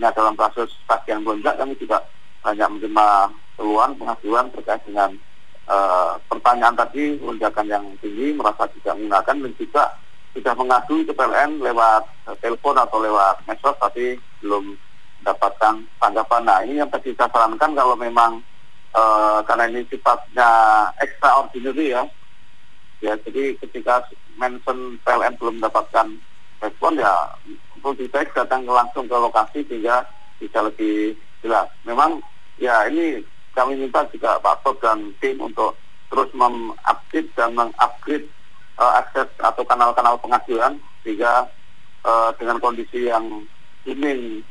Nah 0.00 0.10
dalam 0.10 0.34
kasus 0.34 0.72
tagihan 0.88 1.22
melonjak 1.22 1.54
kami 1.60 1.76
juga 1.78 2.02
banyak 2.42 2.68
menerima 2.78 3.08
keluhan 3.54 3.94
pengaduan 3.94 4.46
terkait 4.50 4.82
dengan 4.82 5.10
uh, 5.70 6.18
pertanyaan 6.26 6.74
tadi 6.74 7.20
lonjakan 7.22 7.66
yang 7.70 7.84
tinggi 8.02 8.34
merasa 8.34 8.66
tidak 8.66 8.98
menggunakan 8.98 9.36
dan 9.46 9.52
juga 9.54 9.84
sudah 10.32 10.54
mengadu 10.56 11.04
ke 11.04 11.12
PLN 11.12 11.60
lewat 11.60 12.02
uh, 12.28 12.36
telepon 12.40 12.76
atau 12.76 12.98
lewat 13.04 13.44
medsos 13.44 13.76
tapi 13.76 14.16
belum 14.40 14.76
mendapatkan 15.22 15.84
tanggapan. 16.00 16.42
Nah 16.42 16.58
ini 16.64 16.80
yang 16.82 16.90
tadi 16.90 17.14
saya 17.14 17.30
sarankan 17.30 17.72
kalau 17.76 17.94
memang 17.94 18.40
uh, 18.96 19.44
karena 19.44 19.68
ini 19.70 19.86
sifatnya 19.86 20.50
extraordinary 20.98 21.94
ya, 21.94 22.02
ya 23.04 23.12
jadi 23.28 23.54
ketika 23.60 24.02
mention 24.40 24.98
PLN 25.04 25.36
belum 25.38 25.60
mendapatkan 25.60 26.08
respon 26.64 26.98
ya 26.98 27.12
lebih 27.82 28.08
baik 28.14 28.30
datang 28.32 28.62
langsung 28.64 29.10
ke 29.10 29.16
lokasi 29.18 29.66
sehingga 29.66 30.06
bisa 30.38 30.62
lebih 30.62 31.18
jelas. 31.42 31.66
Memang 31.84 32.22
ya 32.56 32.86
ini 32.86 33.20
kami 33.52 33.76
minta 33.76 34.06
juga 34.08 34.38
Pak 34.40 34.64
Bob 34.64 34.78
dan 34.80 35.12
tim 35.20 35.36
untuk 35.42 35.76
terus 36.08 36.30
mengupdate 36.32 37.28
dan 37.36 37.52
mengupgrade 37.52 38.28
uh, 38.82 38.98
akses 38.98 39.30
atau 39.38 39.62
kanal-kanal 39.62 40.18
pengaduan 40.18 40.74
sehingga 41.06 41.46
uh, 42.02 42.34
dengan 42.34 42.58
kondisi 42.58 43.06
yang 43.06 43.46
ini 43.86 44.42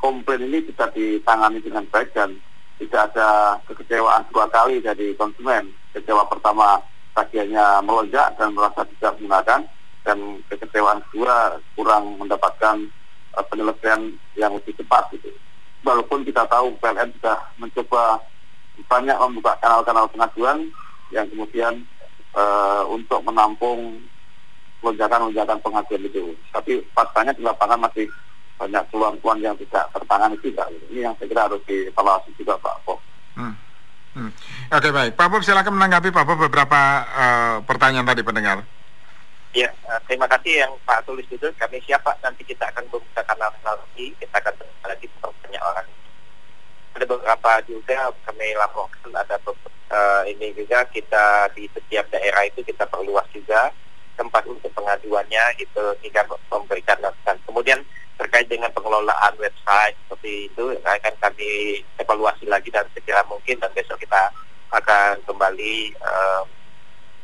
komplain 0.00 0.50
ini 0.50 0.64
bisa 0.66 0.90
ditangani 0.90 1.62
dengan 1.62 1.86
baik 1.92 2.10
dan 2.16 2.34
tidak 2.80 3.12
ada 3.12 3.56
kekecewaan 3.70 4.26
dua 4.34 4.50
kali 4.50 4.82
dari 4.82 5.14
konsumen. 5.14 5.70
Kecewa 5.94 6.26
pertama 6.28 6.80
tagihannya 7.16 7.86
melonjak 7.86 8.36
dan 8.36 8.52
merasa 8.52 8.84
tidak 8.96 9.16
menggunakan 9.16 9.60
dan 10.04 10.18
kekecewaan 10.50 11.00
kedua 11.08 11.56
kurang 11.78 12.18
mendapatkan 12.18 12.76
uh, 13.38 13.44
penyelesaian 13.46 14.10
yang 14.34 14.52
lebih 14.58 14.74
cepat 14.74 15.06
gitu. 15.14 15.30
Walaupun 15.86 16.26
kita 16.26 16.42
tahu 16.50 16.74
PLN 16.82 17.14
sudah 17.20 17.38
mencoba 17.62 18.18
banyak 18.90 19.16
membuka 19.16 19.56
kanal-kanal 19.62 20.04
pengaduan 20.10 20.68
yang 21.14 21.24
kemudian 21.30 21.86
uh, 22.36 22.84
untuk 22.92 23.24
menampung 23.24 23.98
lonjakan-lonjakan 24.84 25.58
pengaduan 25.64 26.04
itu. 26.04 26.36
Tapi 26.52 26.84
faktanya 26.92 27.32
di 27.32 27.42
lapangan 27.42 27.80
masih 27.80 28.06
banyak 28.56 28.84
keluhan-keluhan 28.92 29.40
yang 29.42 29.56
tidak 29.58 29.84
tertangani 29.92 30.36
juga. 30.40 30.64
Ini 30.92 31.10
yang 31.10 31.14
saya 31.16 31.28
kira 31.28 31.42
harus 31.48 31.60
dievaluasi 31.68 32.30
juga 32.36 32.54
Pak 32.60 32.76
Pop. 32.84 33.00
Hmm. 33.36 33.56
Hmm. 34.16 34.32
Oke 34.72 34.88
baik, 34.88 35.12
Pak 35.12 35.28
Bob 35.28 35.44
silakan 35.44 35.76
menanggapi 35.76 36.08
Pak 36.08 36.24
Bob 36.24 36.40
beberapa 36.40 36.80
uh, 37.04 37.56
pertanyaan 37.68 38.08
tadi 38.08 38.24
pendengar. 38.24 38.64
Ya, 39.52 39.68
uh, 39.88 40.00
terima 40.08 40.24
kasih 40.28 40.64
yang 40.64 40.72
Pak 40.88 41.04
tulis 41.04 41.28
itu. 41.28 41.48
Kami 41.56 41.80
siapa 41.84 42.16
nanti 42.24 42.44
kita 42.44 42.64
akan 42.72 42.88
membuka 42.88 43.20
kanal 43.28 43.52
lagi, 43.60 44.12
kita 44.16 44.36
akan 44.40 44.54
lagi 44.88 45.06
banyak 45.20 45.62
orang. 45.64 45.86
Ada 46.96 47.04
beberapa 47.04 47.50
juga 47.68 48.08
kami 48.24 48.56
laporkan 48.56 49.12
ada 49.12 49.36
uh, 49.92 50.22
ini 50.24 50.56
juga 50.56 50.80
kita 50.88 51.52
di 51.52 51.68
setiap 51.76 52.08
daerah 52.08 52.48
itu 52.48 52.64
kita 52.64 52.88
perluas 52.88 53.28
juga 53.36 53.68
tempat 54.16 54.48
untuk 54.48 54.72
pengaduannya 54.72 55.60
itu 55.60 55.84
hingga 56.00 56.24
memberikan 56.48 56.96
masukan. 57.04 57.36
Kemudian 57.44 57.84
terkait 58.16 58.48
dengan 58.48 58.72
pengelolaan 58.72 59.36
website 59.36 59.92
seperti 60.08 60.48
itu 60.48 60.72
akan 60.80 61.14
kami 61.20 61.84
evaluasi 62.00 62.48
lagi 62.48 62.72
dan 62.72 62.88
segera 62.96 63.20
mungkin 63.28 63.60
dan 63.60 63.68
besok 63.76 64.00
kita 64.00 64.32
akan 64.72 65.20
kembali 65.28 65.92
uh, 66.00 66.48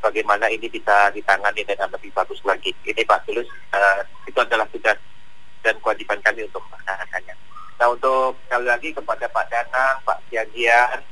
bagaimana 0.04 0.52
ini 0.52 0.68
bisa 0.68 1.08
ditangani 1.16 1.64
dengan 1.64 1.88
lebih 1.96 2.12
bagus 2.12 2.44
lagi. 2.44 2.76
Ini 2.84 3.08
Pak 3.08 3.24
Tulus 3.24 3.48
uh, 3.72 4.04
itu 4.28 4.36
adalah 4.36 4.68
tugas 4.68 5.00
dan 5.64 5.80
kewajiban 5.80 6.20
kami 6.20 6.44
untuk 6.44 6.60
melaksanakannya. 6.68 7.51
Nah 7.82 7.90
untuk 7.90 8.38
sekali 8.46 8.70
lagi 8.70 8.94
kepada 8.94 9.26
Pak 9.26 9.50
Danang, 9.50 9.98
Pak 10.06 10.22
Siagian, 10.30 11.02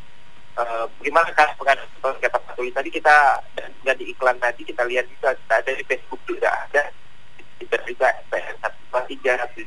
uh, 0.54 0.86
bagaimana 1.02 1.26
kan 1.34 1.50
kata 1.58 2.30
Pak 2.30 2.54
Tulus 2.54 2.70
tadi 2.70 2.94
kita 2.94 3.42
dan 3.58 3.98
di 3.98 4.14
iklan 4.14 4.38
tadi 4.38 4.62
kita 4.62 4.86
lihat 4.86 5.02
juga 5.10 5.34
ada 5.50 5.66
di 5.66 5.82
Facebook 5.82 6.22
juga 6.30 6.46
ada. 6.46 6.94
Kita 7.58 7.74
juga 7.90 8.14
satu 8.30 9.02
tiga 9.10 9.34
di 9.50 9.66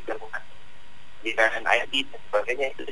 NID 1.35 1.93
dan 2.07 2.19
sebagainya 2.31 2.71
itu 2.71 2.87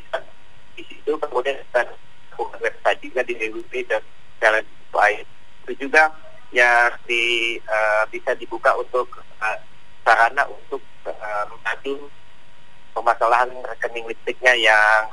di 0.75 0.83
situ 0.91 1.11
kemudian 1.15 1.55
kita 1.71 1.87
bukan 2.35 2.59
website 2.67 2.99
juga 2.99 3.23
di 3.23 3.39
WWW 3.39 3.95
dan 4.43 4.63
lain 4.91 5.23
itu 5.63 5.87
juga 5.87 6.11
ya 6.51 6.91
di 7.07 7.55
uh, 7.63 8.03
bisa 8.11 8.35
dibuka 8.35 8.75
untuk 8.75 9.07
uh, 9.39 9.55
sarana 10.03 10.43
untuk 10.51 10.83
uh, 11.07 11.47
mengadu 11.47 12.11
permasalahan 12.91 13.49
rekening 13.65 14.07
listriknya 14.07 14.53
yang 14.55 15.03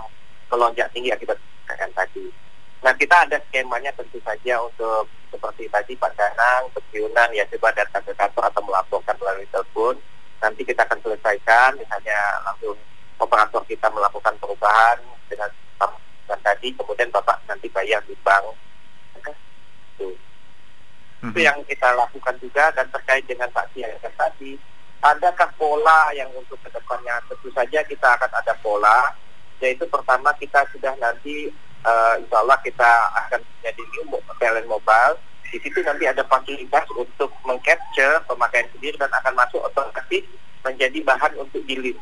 melonjak 0.51 0.89
tinggi 0.95 1.13
akibat 1.13 1.39
kekayaan 1.67 1.93
tadi. 1.95 2.27
Nah 2.83 2.95
kita 2.95 3.27
ada 3.27 3.37
skemanya 3.49 3.91
tentu 3.95 4.23
saja 4.23 4.63
untuk 4.63 5.11
seperti 5.29 5.67
tadi 5.69 5.93
Pak 5.99 6.15
Danang, 6.15 6.71
pensiunan 6.73 7.29
ya 7.35 7.45
coba 7.57 7.75
datang 7.75 8.03
ke 8.07 8.15
kantor 8.15 8.49
atau 8.49 8.63
melaporkan 8.65 9.17
melalui 9.21 9.49
telepon. 9.51 9.95
Nanti 10.39 10.63
kita 10.63 10.87
akan 10.87 10.99
selesaikan 11.03 11.75
misalnya 11.75 12.19
langsung 12.47 12.79
operator 13.19 13.63
kita 13.67 13.91
melakukan 13.91 14.35
perubahan 14.39 14.99
dengan 15.27 15.51
dan 16.29 16.39
tadi 16.45 16.77
kemudian 16.77 17.09
Bapak 17.09 17.41
nanti 17.49 17.73
bayar 17.73 18.05
di 18.05 18.13
bank. 18.21 18.53
Itu. 19.97 20.13
Itu 21.25 21.41
yang 21.41 21.59
kita 21.65 21.97
lakukan 21.97 22.37
juga 22.39 22.71
dan 22.77 22.87
terkait 22.93 23.25
dengan 23.25 23.49
Pak 23.51 23.73
Siaga 23.73 24.13
tadi 24.15 24.61
adakah 25.03 25.51
pola 25.55 26.11
yang 26.15 26.29
untuk 26.35 26.59
ke 26.63 26.69
depannya 26.75 27.23
tentu 27.31 27.49
saja 27.55 27.81
kita 27.87 28.09
akan 28.19 28.31
ada 28.35 28.55
pola 28.59 29.15
yaitu 29.59 29.87
pertama 29.91 30.31
kita 30.39 30.63
sudah 30.71 30.95
nanti 31.03 31.51
uh, 31.83 32.15
insya 32.19 32.37
Allah 32.43 32.59
kita 32.63 32.91
akan 33.27 33.41
menjadi 33.43 33.83
new 33.83 34.05
talent 34.39 34.69
mobile. 34.71 35.15
Di 35.49 35.59
situ 35.65 35.81
nanti 35.81 36.05
ada 36.05 36.23
fasilitas 36.29 36.85
untuk 36.93 37.33
mengcapture 37.43 38.21
pemakaian 38.29 38.69
sendiri 38.77 39.01
dan 39.01 39.09
akan 39.09 39.33
masuk 39.33 39.65
otomatis 39.65 40.25
menjadi 40.61 40.99
bahan 41.03 41.33
untuk 41.41 41.65
giling. 41.65 41.97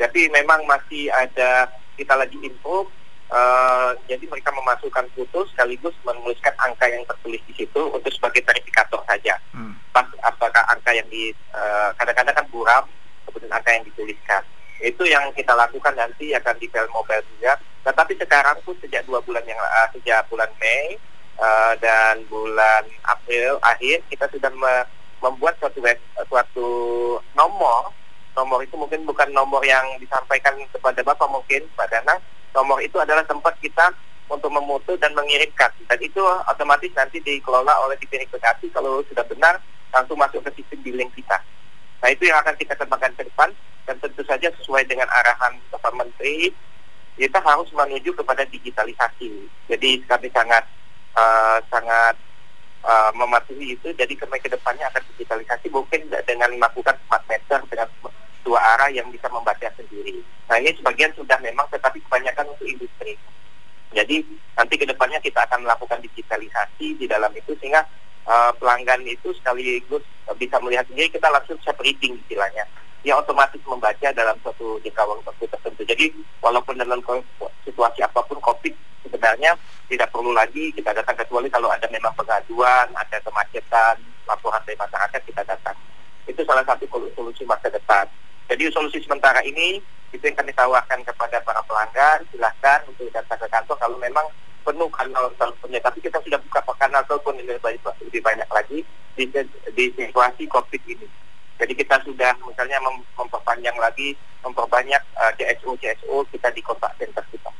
Jadi 0.00 0.32
memang 0.32 0.64
masih 0.66 1.12
ada 1.14 1.70
kita 1.94 2.16
lagi 2.16 2.36
info. 2.42 2.88
Uh, 3.30 3.94
jadi 4.10 4.26
mereka 4.26 4.50
memasukkan 4.50 5.06
foto 5.14 5.46
sekaligus 5.54 5.94
menuliskan 6.02 6.50
angka 6.58 6.90
yang 6.90 7.06
tertulis 7.06 7.38
di 7.46 7.54
situ 7.62 7.78
untuk 7.78 8.10
sebagai 8.10 8.42
verifikator 8.42 8.98
saja. 9.06 9.38
Hmm. 9.54 9.78
Pas 9.94 10.06
apakah 10.26 10.66
angka 10.66 10.90
yang 10.90 11.06
di 11.06 11.30
uh, 11.54 11.94
kadang-kadang 11.94 12.34
kan 12.34 12.46
buram, 12.50 12.84
kemudian 13.30 13.54
angka 13.54 13.70
yang 13.70 13.86
dituliskan 13.86 14.42
itu 14.80 15.04
yang 15.04 15.28
kita 15.36 15.52
lakukan 15.52 15.92
nanti 15.92 16.32
akan 16.32 16.56
di 16.56 16.66
Pel 16.66 16.88
Mobile 16.90 17.24
juga. 17.36 17.60
Tetapi 17.84 18.12
sekarang 18.16 18.58
pun 18.64 18.74
sejak 18.80 19.04
dua 19.04 19.20
bulan 19.22 19.44
yang 19.44 19.60
uh, 19.60 19.88
sejak 19.92 20.24
bulan 20.32 20.48
Mei 20.56 20.96
uh, 21.38 21.72
dan 21.78 22.24
bulan 22.28 22.84
April 23.04 23.60
akhir 23.62 24.04
kita 24.08 24.26
sudah 24.32 24.50
me 24.52 24.74
membuat 25.20 25.52
suatu 25.60 25.84
web, 25.84 26.00
suatu 26.26 26.68
nomor. 27.36 27.92
Nomor 28.32 28.64
itu 28.64 28.72
mungkin 28.72 29.04
bukan 29.04 29.28
nomor 29.36 29.60
yang 29.60 29.84
disampaikan 30.00 30.56
kepada 30.72 31.04
Bapak 31.04 31.28
mungkin 31.28 31.60
Pak 31.76 31.92
Dana. 31.92 32.16
Nomor 32.54 32.82
itu 32.82 32.96
adalah 32.98 33.22
tempat 33.22 33.54
kita 33.62 33.94
untuk 34.30 34.50
memutu 34.54 34.94
dan 34.98 35.10
mengirimkan. 35.14 35.70
Dan 35.90 35.98
itu 35.98 36.22
otomatis 36.46 36.90
nanti 36.94 37.18
dikelola 37.18 37.74
oleh 37.86 37.98
diverifikasi 37.98 38.70
kalau 38.70 39.02
sudah 39.06 39.26
benar 39.26 39.58
langsung 39.90 40.18
masuk 40.18 40.42
ke 40.46 40.62
sistem 40.62 40.78
billing 40.86 41.10
kita. 41.14 41.38
Nah 42.00 42.08
itu 42.08 42.30
yang 42.30 42.38
akan 42.40 42.54
kita 42.56 42.78
kembangkan 42.78 43.12
ke 43.18 43.26
depan 43.26 43.50
dan 43.84 43.96
tentu 43.98 44.22
saja 44.24 44.48
sesuai 44.62 44.86
dengan 44.86 45.10
arahan 45.10 45.58
Bapak 45.74 45.92
Menteri 45.98 46.54
kita 47.20 47.36
harus 47.42 47.68
menuju 47.76 48.16
kepada 48.16 48.48
digitalisasi. 48.48 49.28
Jadi 49.68 50.00
kami 50.08 50.32
sangat 50.32 50.64
uh, 51.12 51.60
sangat 51.68 52.16
uh, 52.80 53.12
mematuhi 53.12 53.76
itu. 53.76 53.92
Jadi 53.92 54.16
kami 54.16 54.40
ke 54.40 54.48
depannya 54.48 54.88
akan 54.88 55.04
digitalisasi 55.12 55.68
mungkin 55.68 56.08
dengan 56.24 56.48
melakukan 56.56 56.96
smart 57.04 57.24
meter 57.28 57.60
dengan 57.68 57.88
dua 58.46 58.60
arah 58.76 58.90
yang 58.92 59.06
bisa 59.12 59.28
membaca 59.28 59.68
sendiri. 59.76 60.20
Nah 60.48 60.56
ini 60.58 60.74
sebagian 60.76 61.12
sudah 61.14 61.38
memang, 61.40 61.66
tetapi 61.70 62.02
kebanyakan 62.08 62.50
untuk 62.50 62.66
industri. 62.66 63.14
Jadi 63.90 64.22
nanti 64.54 64.74
ke 64.78 64.86
depannya 64.86 65.18
kita 65.18 65.42
akan 65.50 65.66
melakukan 65.66 65.98
digitalisasi 66.04 66.94
di 66.98 67.06
dalam 67.10 67.34
itu 67.34 67.52
sehingga 67.58 67.82
uh, 68.26 68.54
pelanggan 68.58 69.02
itu 69.02 69.34
sekaligus 69.34 70.02
bisa 70.38 70.62
melihat 70.62 70.86
sendiri 70.86 71.10
kita 71.10 71.26
langsung 71.26 71.58
siap 71.58 71.74
reading 71.82 72.14
istilahnya 72.22 72.62
dia 73.00 73.16
otomatis 73.16 73.60
membaca 73.64 74.08
dalam 74.12 74.36
suatu 74.44 74.76
jangka 74.84 75.02
waktu 75.08 75.44
tertentu. 75.48 75.82
Jadi 75.88 76.06
walaupun 76.44 76.76
dalam 76.76 77.00
situasi 77.64 78.04
apa 78.04 78.20
pun 78.28 78.36
COVID 78.44 78.74
sebenarnya 79.08 79.56
tidak 79.88 80.12
perlu 80.12 80.36
lagi 80.36 80.68
kita 80.76 80.92
datang 80.92 81.16
kecuali 81.16 81.48
kalau 81.48 81.72
ada 81.72 81.88
memang 81.88 82.12
pengaduan, 82.12 82.92
ada 82.92 83.16
kemacetan, 83.24 83.96
laporan 84.28 84.60
dari 84.68 84.76
masyarakat 84.76 85.20
kita 85.24 85.42
datang. 85.48 85.76
Itu 86.28 86.44
salah 86.44 86.64
satu 86.68 86.84
solusi 87.16 87.42
masa 87.48 87.72
depan. 87.72 88.04
Jadi 88.50 88.66
solusi 88.74 88.98
sementara 89.06 89.38
ini 89.46 89.78
itu 90.10 90.26
yang 90.26 90.34
kami 90.34 90.50
tawarkan 90.58 91.06
kepada 91.06 91.38
para 91.46 91.62
pelanggan, 91.70 92.26
silahkan 92.34 92.82
untuk 92.90 93.06
datang 93.14 93.38
ke 93.38 93.46
kantor 93.46 93.78
kalau 93.78 93.96
memang 94.02 94.26
penuh 94.66 94.90
kanal 94.90 95.30
teleponnya. 95.38 95.78
Tapi 95.78 96.02
kita 96.02 96.18
sudah 96.18 96.38
buka 96.50 96.60
kanal 96.82 97.06
telepon 97.06 97.38
ini 97.38 97.54
lebih 97.54 98.20
banyak 98.20 98.50
lagi 98.50 98.82
di, 99.14 99.24
di 99.70 99.84
situasi 99.94 100.50
COVID 100.50 100.82
ini. 100.90 101.06
Jadi 101.62 101.72
kita 101.76 102.02
sudah 102.02 102.34
misalnya 102.42 102.80
mem 102.82 103.04
memperpanjang 103.14 103.76
lagi, 103.76 104.16
memperbanyak 104.42 105.02
uh, 105.20 105.30
CSO 105.36 105.76
CSO 105.76 106.24
kita 106.32 106.48
di 106.50 106.60
kontak 106.64 106.96
center 106.96 107.22
kita. 107.30 107.52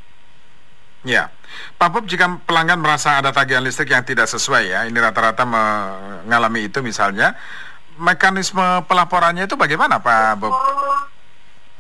Ya, 1.05 1.33
Pak 1.81 1.89
Bob, 1.97 2.05
jika 2.05 2.29
pelanggan 2.45 2.81
merasa 2.81 3.21
ada 3.21 3.33
tagihan 3.33 3.65
listrik 3.65 3.93
yang 3.93 4.05
tidak 4.05 4.29
sesuai 4.29 4.69
ya, 4.69 4.81
ini 4.85 4.97
rata-rata 5.01 5.49
mengalami 5.49 6.69
itu 6.69 6.85
misalnya, 6.85 7.37
mekanisme 8.01 8.65
pelaporannya 8.89 9.45
itu 9.45 9.55
bagaimana 9.55 10.01
Pak 10.01 10.41
Bob? 10.41 10.57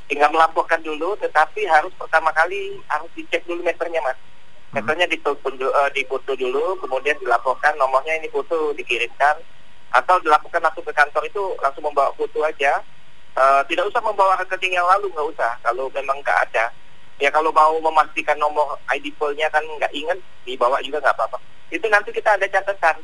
Tinggal 0.06 0.28
melaporkan 0.28 0.84
dulu, 0.84 1.16
tetapi 1.16 1.64
harus 1.64 1.94
pertama 1.96 2.28
kali 2.36 2.76
harus 2.92 3.08
dicek 3.16 3.40
dulu 3.48 3.64
meternya 3.64 4.04
mas. 4.04 4.18
Hmm. 4.70 4.82
Meternya 4.82 5.08
uh, 5.08 5.90
difoto 5.96 6.36
dulu, 6.36 6.76
kemudian 6.84 7.16
dilaporkan 7.18 7.72
nomornya 7.80 8.20
ini 8.20 8.28
foto 8.28 8.76
dikirimkan, 8.76 9.40
atau 9.90 10.20
dilakukan 10.20 10.60
langsung 10.60 10.84
ke 10.84 10.92
kantor 10.92 11.24
itu 11.24 11.42
langsung 11.58 11.88
membawa 11.88 12.12
foto 12.14 12.44
aja. 12.44 12.84
Uh, 13.38 13.62
tidak 13.70 13.88
usah 13.88 14.02
membawa 14.02 14.36
rekening 14.42 14.76
yang 14.76 14.86
lalu, 14.86 15.08
nggak 15.14 15.30
usah. 15.32 15.52
Kalau 15.62 15.86
memang 15.94 16.18
nggak 16.20 16.38
ada, 16.50 16.74
ya 17.20 17.28
kalau 17.28 17.52
mau 17.52 17.76
memastikan 17.78 18.34
nomor 18.40 18.80
ID 18.90 19.12
poolnya 19.20 19.46
kan 19.52 19.62
nggak 19.62 19.92
ingat 19.92 20.18
dibawa 20.48 20.80
juga 20.80 21.04
nggak 21.04 21.14
apa-apa 21.14 21.38
itu 21.70 21.86
nanti 21.86 22.10
kita 22.10 22.34
ada 22.34 22.48
catatan 22.48 22.96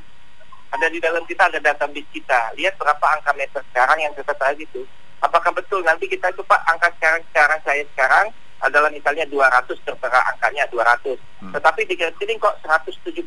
ada 0.73 0.87
di 0.91 0.99
dalam 0.99 1.23
kita 1.29 1.47
ada 1.51 1.59
database 1.62 2.11
kita 2.11 2.55
lihat 2.59 2.75
berapa 2.81 3.07
angka 3.19 3.33
meter 3.39 3.62
sekarang 3.71 3.99
yang 4.03 4.12
tertera 4.17 4.51
gitu 4.59 4.83
apakah 5.23 5.53
betul 5.55 5.81
nanti 5.87 6.11
kita 6.11 6.31
itu 6.33 6.43
pak 6.45 6.62
angka 6.67 6.91
sekarang 6.99 7.23
sekarang 7.31 7.61
saya 7.62 7.83
sekarang 7.95 8.27
adalah 8.64 8.89
misalnya 8.91 9.29
200 9.29 9.69
tertera 9.85 10.21
angkanya 10.33 10.64
200 10.73 11.17
hmm. 11.17 11.53
tetapi 11.55 11.81
di 11.87 11.95
rekening 11.97 12.41
kok 12.41 12.57
178 12.64 13.23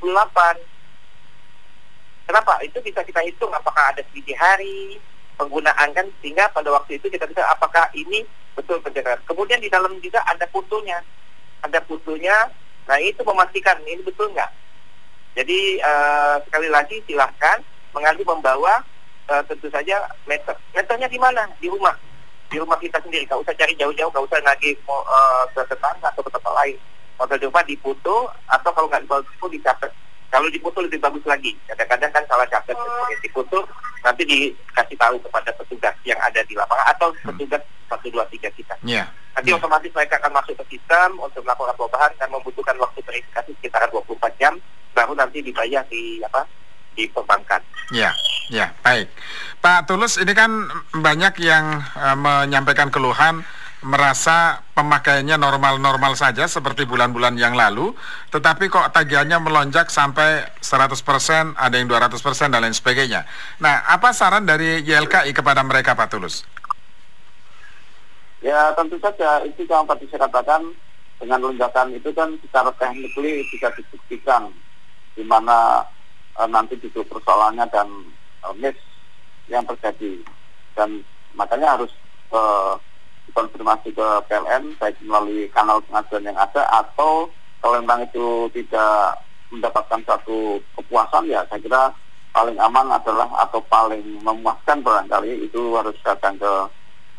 kenapa 2.27 2.53
itu 2.65 2.77
bisa 2.83 3.01
kita 3.05 3.21
hitung 3.23 3.53
apakah 3.53 3.93
ada 3.93 4.01
selisih 4.11 4.35
hari 4.35 4.99
penggunaan 5.39 5.95
kan 5.95 6.03
sehingga 6.19 6.51
pada 6.51 6.67
waktu 6.75 6.99
itu 6.99 7.07
kita 7.07 7.23
bisa 7.23 7.47
apakah 7.47 7.87
ini 7.95 8.27
betul 8.59 8.83
pencegahan. 8.83 9.23
Kemudian 9.23 9.63
di 9.63 9.71
dalam 9.71 9.95
juga 10.03 10.19
ada 10.27 10.43
fotonya, 10.51 10.99
ada 11.63 11.79
fotonya. 11.87 12.51
Nah 12.91 12.99
itu 12.99 13.23
memastikan 13.23 13.79
ini 13.87 14.03
betul 14.03 14.27
nggak. 14.35 14.51
Jadi 15.37 15.79
uh, 15.81 16.37
sekali 16.47 16.69
lagi 16.71 16.97
silahkan 17.05 17.61
mengambil 17.93 18.35
membawa 18.37 18.81
uh, 19.29 19.43
tentu 19.45 19.69
saja 19.69 20.05
meter. 20.25 20.55
Meternya 20.73 21.07
di 21.09 21.19
mana? 21.21 21.45
Di 21.61 21.69
rumah. 21.69 21.93
Di 22.49 22.57
rumah 22.57 22.77
kita 22.81 22.97
sendiri. 23.01 23.29
Gak 23.29 23.41
usah 23.41 23.53
cari 23.53 23.77
jauh-jauh, 23.77 24.09
gak 24.09 24.25
usah 24.25 24.41
lagi 24.41 24.73
uh, 24.89 25.43
ke 25.53 25.61
tetangga 25.69 26.07
atau 26.09 26.25
ke 26.25 26.31
tempat 26.33 26.53
lain. 26.65 26.77
Kalau 27.19 27.35
coba 27.35 27.59
di 27.67 27.75
foto 27.75 28.31
atau 28.47 28.71
kalau 28.71 28.87
nggak 28.87 29.03
di 29.03 29.09
foto 29.11 29.51
dicatat 29.51 29.91
kalau 30.29 30.45
dipoto 30.47 30.79
lebih 30.85 31.01
bagus 31.01 31.25
lagi. 31.25 31.57
Kadang-kadang 31.65 32.13
kan 32.13 32.23
salah 32.29 32.45
catat 32.47 32.77
dipoto 33.25 33.65
nanti 34.05 34.23
dikasih 34.23 34.95
tahu 34.95 35.17
kepada 35.25 35.49
petugas 35.57 35.95
yang 36.05 36.17
ada 36.21 36.39
di 36.45 36.53
lapangan 36.53 36.87
atau 36.95 37.09
hmm. 37.11 37.27
petugas 37.33 37.61
satu 37.89 38.07
dua 38.13 38.23
tiga 38.29 38.47
kita. 38.53 38.77
Yeah. 38.85 39.09
Nanti 39.33 39.49
yeah. 39.49 39.57
otomatis 39.57 39.91
mereka 39.91 40.21
akan 40.21 40.31
masuk 40.37 40.55
ke 40.63 40.77
sistem 40.77 41.17
untuk 41.17 41.41
melakukan 41.41 41.75
perubahan 41.75 42.11
dan 42.21 42.29
membutuhkan 42.29 42.77
waktu 42.77 42.99
verifikasi 43.01 43.51
sekitar 43.57 43.89
24 43.89 44.15
jam 44.37 44.53
baru 44.93 45.13
nanti 45.17 45.43
dibayar 45.43 45.85
di 45.87 46.21
apa 46.23 46.45
di 46.93 47.07
perbankan. 47.09 47.61
Ya, 47.89 48.13
ya, 48.51 48.75
baik. 48.85 49.09
Pak 49.63 49.89
Tulus, 49.89 50.21
ini 50.21 50.33
kan 50.35 50.69
banyak 50.93 51.41
yang 51.41 51.81
uh, 51.97 52.17
menyampaikan 52.17 52.93
keluhan 52.93 53.41
merasa 53.79 54.59
pemakaiannya 54.75 55.39
normal-normal 55.39 56.11
saja 56.19 56.51
seperti 56.51 56.83
bulan-bulan 56.83 57.39
yang 57.39 57.55
lalu, 57.55 57.95
tetapi 58.27 58.67
kok 58.67 58.91
tagihannya 58.91 59.39
melonjak 59.39 59.87
sampai 59.87 60.43
100%, 60.59 61.55
ada 61.55 61.75
yang 61.79 61.87
200% 61.87 62.19
dan 62.51 62.59
lain 62.59 62.75
sebagainya. 62.75 63.23
Nah, 63.63 63.87
apa 63.87 64.11
saran 64.11 64.43
dari 64.43 64.83
YLKI 64.83 65.31
kepada 65.31 65.63
mereka 65.63 65.95
Pak 65.95 66.11
Tulus? 66.11 66.43
Ya, 68.43 68.71
tentu 68.75 68.99
saja 68.99 69.47
itu 69.47 69.63
yang 69.63 69.87
tadi 69.87 70.07
saya 70.11 70.27
katakan 70.27 70.75
dengan 71.19 71.39
lonjakan 71.43 71.91
itu 71.95 72.11
kan 72.15 72.31
secara 72.39 72.71
teknik 72.79 73.11
bisa 73.51 73.67
dibuktikan 73.75 74.51
di 75.19 75.27
mana 75.27 75.83
e, 76.39 76.47
nanti 76.47 76.79
duduk 76.79 77.03
persoalannya 77.11 77.67
dan 77.67 77.91
e, 78.39 78.47
miss 78.55 78.79
yang 79.51 79.67
terjadi. 79.67 80.23
Dan 80.79 81.03
makanya 81.35 81.75
harus 81.75 81.91
e, 82.31 82.39
konfirmasi 83.35 83.91
ke 83.91 84.07
PLN 84.31 84.79
baik 84.79 84.95
melalui 85.03 85.51
kanal 85.51 85.83
pengaduan 85.83 86.31
yang 86.31 86.39
ada 86.39 86.63
atau 86.71 87.27
kalau 87.59 87.75
memang 87.83 88.07
itu 88.07 88.47
tidak 88.55 89.19
mendapatkan 89.51 89.99
satu 90.07 90.63
kepuasan 90.79 91.27
ya 91.27 91.43
saya 91.51 91.59
kira 91.59 91.83
paling 92.31 92.55
aman 92.61 92.87
adalah 92.93 93.27
atau 93.43 93.59
paling 93.67 94.21
memuaskan 94.23 94.79
barangkali 94.79 95.49
itu 95.49 95.75
harus 95.75 95.97
datang 96.05 96.37
ke 96.39 96.53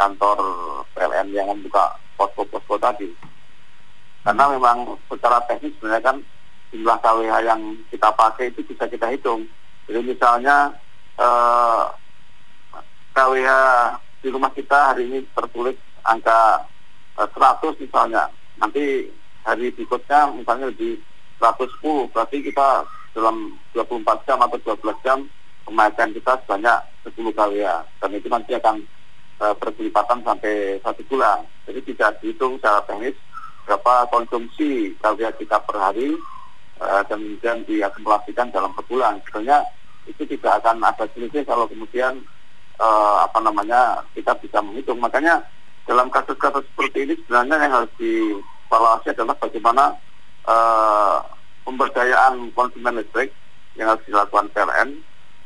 kantor 0.01 0.39
PLN 0.97 1.29
yang 1.37 1.53
membuka 1.53 1.93
posko-posko 2.17 2.81
tadi. 2.81 3.11
Karena 4.25 4.49
memang 4.53 4.97
secara 5.13 5.45
teknis 5.45 5.77
sebenarnya 5.77 6.05
kan 6.05 6.17
jumlah 6.71 6.99
KWH 7.03 7.35
yang 7.45 7.63
kita 7.91 8.09
pakai 8.15 8.55
itu 8.55 8.63
bisa 8.67 8.87
kita 8.87 9.11
hitung. 9.11 9.47
Jadi 9.91 10.01
misalnya 10.07 10.71
eh, 11.19 11.85
KWH 13.15 13.51
di 14.21 14.29
rumah 14.31 14.53
kita 14.55 14.95
hari 14.95 15.11
ini 15.11 15.19
tertulis 15.35 15.77
angka 16.07 16.65
eh, 17.19 17.29
100 17.29 17.83
misalnya. 17.83 18.31
Nanti 18.59 19.11
hari 19.43 19.73
berikutnya 19.75 20.31
misalnya 20.37 20.71
di 20.75 20.95
110 21.41 22.13
berarti 22.13 22.45
kita 22.45 22.85
dalam 23.17 23.57
24 23.75 24.27
jam 24.29 24.39
atau 24.39 24.59
12 24.61 25.05
jam 25.05 25.19
pemakaian 25.65 26.13
kita 26.15 26.39
sebanyak 26.45 26.79
10 27.09 27.33
kali 27.33 27.65
ya 27.65 27.81
dan 27.99 28.11
itu 28.13 28.29
nanti 28.29 28.53
akan 28.55 28.77
uh, 29.41 29.55
berkelipatan 29.57 30.21
sampai 30.23 30.79
satu 30.85 31.03
bulan. 31.09 31.43
Jadi 31.65 31.81
tidak 31.91 32.21
dihitung 32.21 32.61
secara 32.61 32.85
teknis 32.85 33.17
berapa 33.65 34.07
konsumsi 34.13 34.95
KWA 35.01 35.33
kita 35.39 35.59
per 35.65 35.77
hari 35.79 36.15
uh, 36.81 37.03
dan 37.07 37.21
kemudian 37.21 37.59
diakumulasikan 37.69 38.49
dalam 38.51 38.73
per 38.75 38.85
bulan 38.89 39.21
sebenarnya 39.29 39.63
itu 40.09 40.25
tidak 40.37 40.65
akan 40.65 40.83
ada 40.83 41.05
selisih 41.13 41.45
kalau 41.45 41.69
kemudian 41.69 42.19
uh, 42.81 43.23
apa 43.23 43.39
namanya 43.45 44.01
kita 44.17 44.33
bisa 44.41 44.59
menghitung 44.65 44.99
makanya 44.99 45.45
dalam 45.85 46.09
kasus-kasus 46.09 46.65
seperti 46.73 47.05
ini 47.07 47.15
sebenarnya 47.25 47.57
yang 47.69 47.73
harus 47.83 47.93
dievaluasi 48.01 49.07
adalah 49.13 49.37
bagaimana 49.37 49.85
uh, 50.49 51.21
pemberdayaan 51.69 52.51
konsumen 52.57 52.99
listrik 52.99 53.31
yang 53.77 53.93
harus 53.95 54.03
dilakukan 54.09 54.51
PLN 54.57 54.89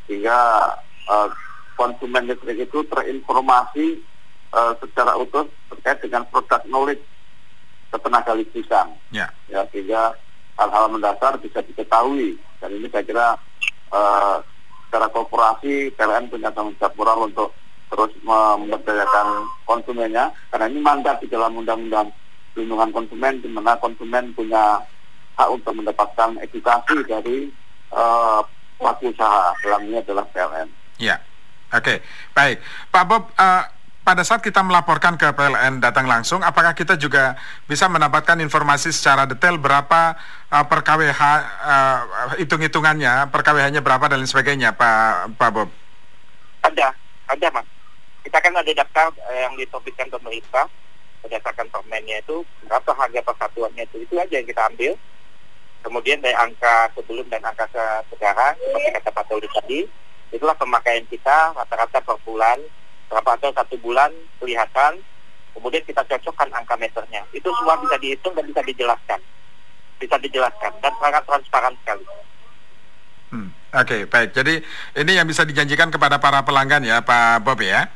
sehingga 0.07 0.39
uh, 1.11 1.29
konsumen 1.75 2.31
listrik 2.31 2.65
itu 2.71 2.79
terinformasi 2.87 3.99
uh, 4.55 4.73
secara 4.79 5.19
utuh 5.19 5.45
terkait 5.75 5.99
dengan 6.07 6.23
produk 6.31 6.63
knowledge 6.71 7.03
ketenaga 7.91 8.35
listrikan. 8.35 8.91
Ya. 9.15 9.31
ya 9.47 9.63
sehingga 9.71 10.19
hal-hal 10.55 10.87
mendasar 10.91 11.35
bisa 11.43 11.61
diketahui 11.63 12.39
dan 12.63 12.71
ini 12.71 12.87
saya 12.91 13.05
kira 13.05 13.27
uh, 13.91 14.39
secara 14.87 15.11
korporasi 15.11 15.91
PLN 15.99 16.31
punya 16.31 16.55
tanggung 16.55 16.79
jawab 16.79 16.95
moral 16.95 17.19
untuk 17.27 17.51
terus 17.91 18.11
memberdayakan 18.23 19.47
konsumennya 19.67 20.31
karena 20.51 20.67
ini 20.71 20.79
mandat 20.83 21.19
di 21.23 21.27
dalam 21.31 21.55
undang-undang 21.59 22.11
perlindungan 22.55 22.91
konsumen 22.95 23.43
di 23.43 23.49
mana 23.51 23.75
konsumen 23.83 24.31
punya 24.35 24.79
hak 25.35 25.49
untuk 25.51 25.75
mendapatkan 25.75 26.39
edukasi 26.47 26.97
dari 27.11 27.51
uh, 27.91 28.39
pelaku 28.79 29.11
usaha 29.11 29.51
dalam 29.67 29.91
ini 29.91 29.99
adalah 29.99 30.23
PLN. 30.31 30.71
Ya, 31.03 31.19
oke, 31.75 31.83
okay. 31.83 31.99
baik, 32.31 32.63
Pak 32.95 33.05
Bob. 33.11 33.35
Uh, 33.35 33.67
pada 34.05 34.21
saat 34.21 34.45
kita 34.45 34.61
melaporkan 34.61 35.17
ke 35.17 35.33
PLN 35.33 35.81
datang 35.81 36.05
langsung, 36.05 36.45
apakah 36.45 36.77
kita 36.77 37.01
juga 37.01 37.41
bisa 37.65 37.89
mendapatkan 37.89 38.37
informasi 38.37 38.93
secara 38.93 39.25
detail 39.25 39.57
berapa 39.57 40.13
uh, 40.53 40.65
per 40.69 40.85
KWH 40.85 41.21
uh, 41.65 41.99
hitung-hitungannya, 42.37 43.33
per 43.33 43.41
KWH-nya 43.41 43.81
berapa 43.81 44.05
dan 44.13 44.21
lain 44.21 44.29
sebagainya, 44.29 44.77
Pak 44.77 45.35
Pak 45.41 45.51
Bob? 45.57 45.73
Ada, 46.61 46.93
ada 47.33 47.49
mas. 47.49 47.65
Kita 48.25 48.39
kan 48.41 48.53
ada 48.57 48.73
daftar 48.73 49.09
eh, 49.33 49.41
yang 49.49 49.57
diterbitkan 49.57 50.09
pemerintah 50.13 50.69
berdasarkan 51.25 51.73
permennya 51.73 52.21
itu 52.21 52.45
berapa 52.69 52.93
harga 52.93 53.21
persatuannya 53.25 53.89
itu 53.89 54.05
itu 54.05 54.15
aja 54.21 54.37
yang 54.37 54.49
kita 54.49 54.63
ambil. 54.69 54.93
Kemudian 55.81 56.21
dari 56.21 56.37
angka 56.37 56.93
sebelum 56.97 57.25
dan 57.33 57.45
angka 57.45 57.69
sekarang 58.13 58.57
seperti 58.61 58.89
kata 59.01 59.11
Pak 59.13 59.25
Taudi 59.29 59.49
tadi 59.53 59.81
itulah 60.33 60.57
pemakaian 60.57 61.05
kita 61.09 61.53
rata-rata 61.57 62.01
per 62.01 62.17
bulan 62.25 62.61
berapa 63.11 63.31
atau 63.39 63.51
satu 63.55 63.77
bulan 63.81 64.11
kelihatan 64.41 65.01
kemudian 65.55 65.85
kita 65.87 66.03
cocokkan 66.05 66.51
angka 66.51 66.75
meternya 66.77 67.23
itu 67.31 67.47
semua 67.61 67.79
bisa 67.79 67.97
dihitung 68.01 68.35
dan 68.35 68.45
bisa 68.45 68.63
dijelaskan 68.65 69.21
bisa 70.03 70.17
dijelaskan 70.19 70.73
dan 70.83 70.93
sangat 70.99 71.23
transparan 71.25 71.75
sekali 71.83 72.05
hmm, 73.31 73.49
Oke, 73.75 73.91
okay, 73.91 74.01
baik. 74.07 74.31
Jadi 74.31 74.63
ini 75.03 75.19
yang 75.19 75.27
bisa 75.27 75.43
dijanjikan 75.43 75.91
kepada 75.91 76.23
para 76.23 76.47
pelanggan 76.47 76.87
ya, 76.87 77.03
Pak 77.03 77.43
Bob 77.43 77.59
ya. 77.59 77.91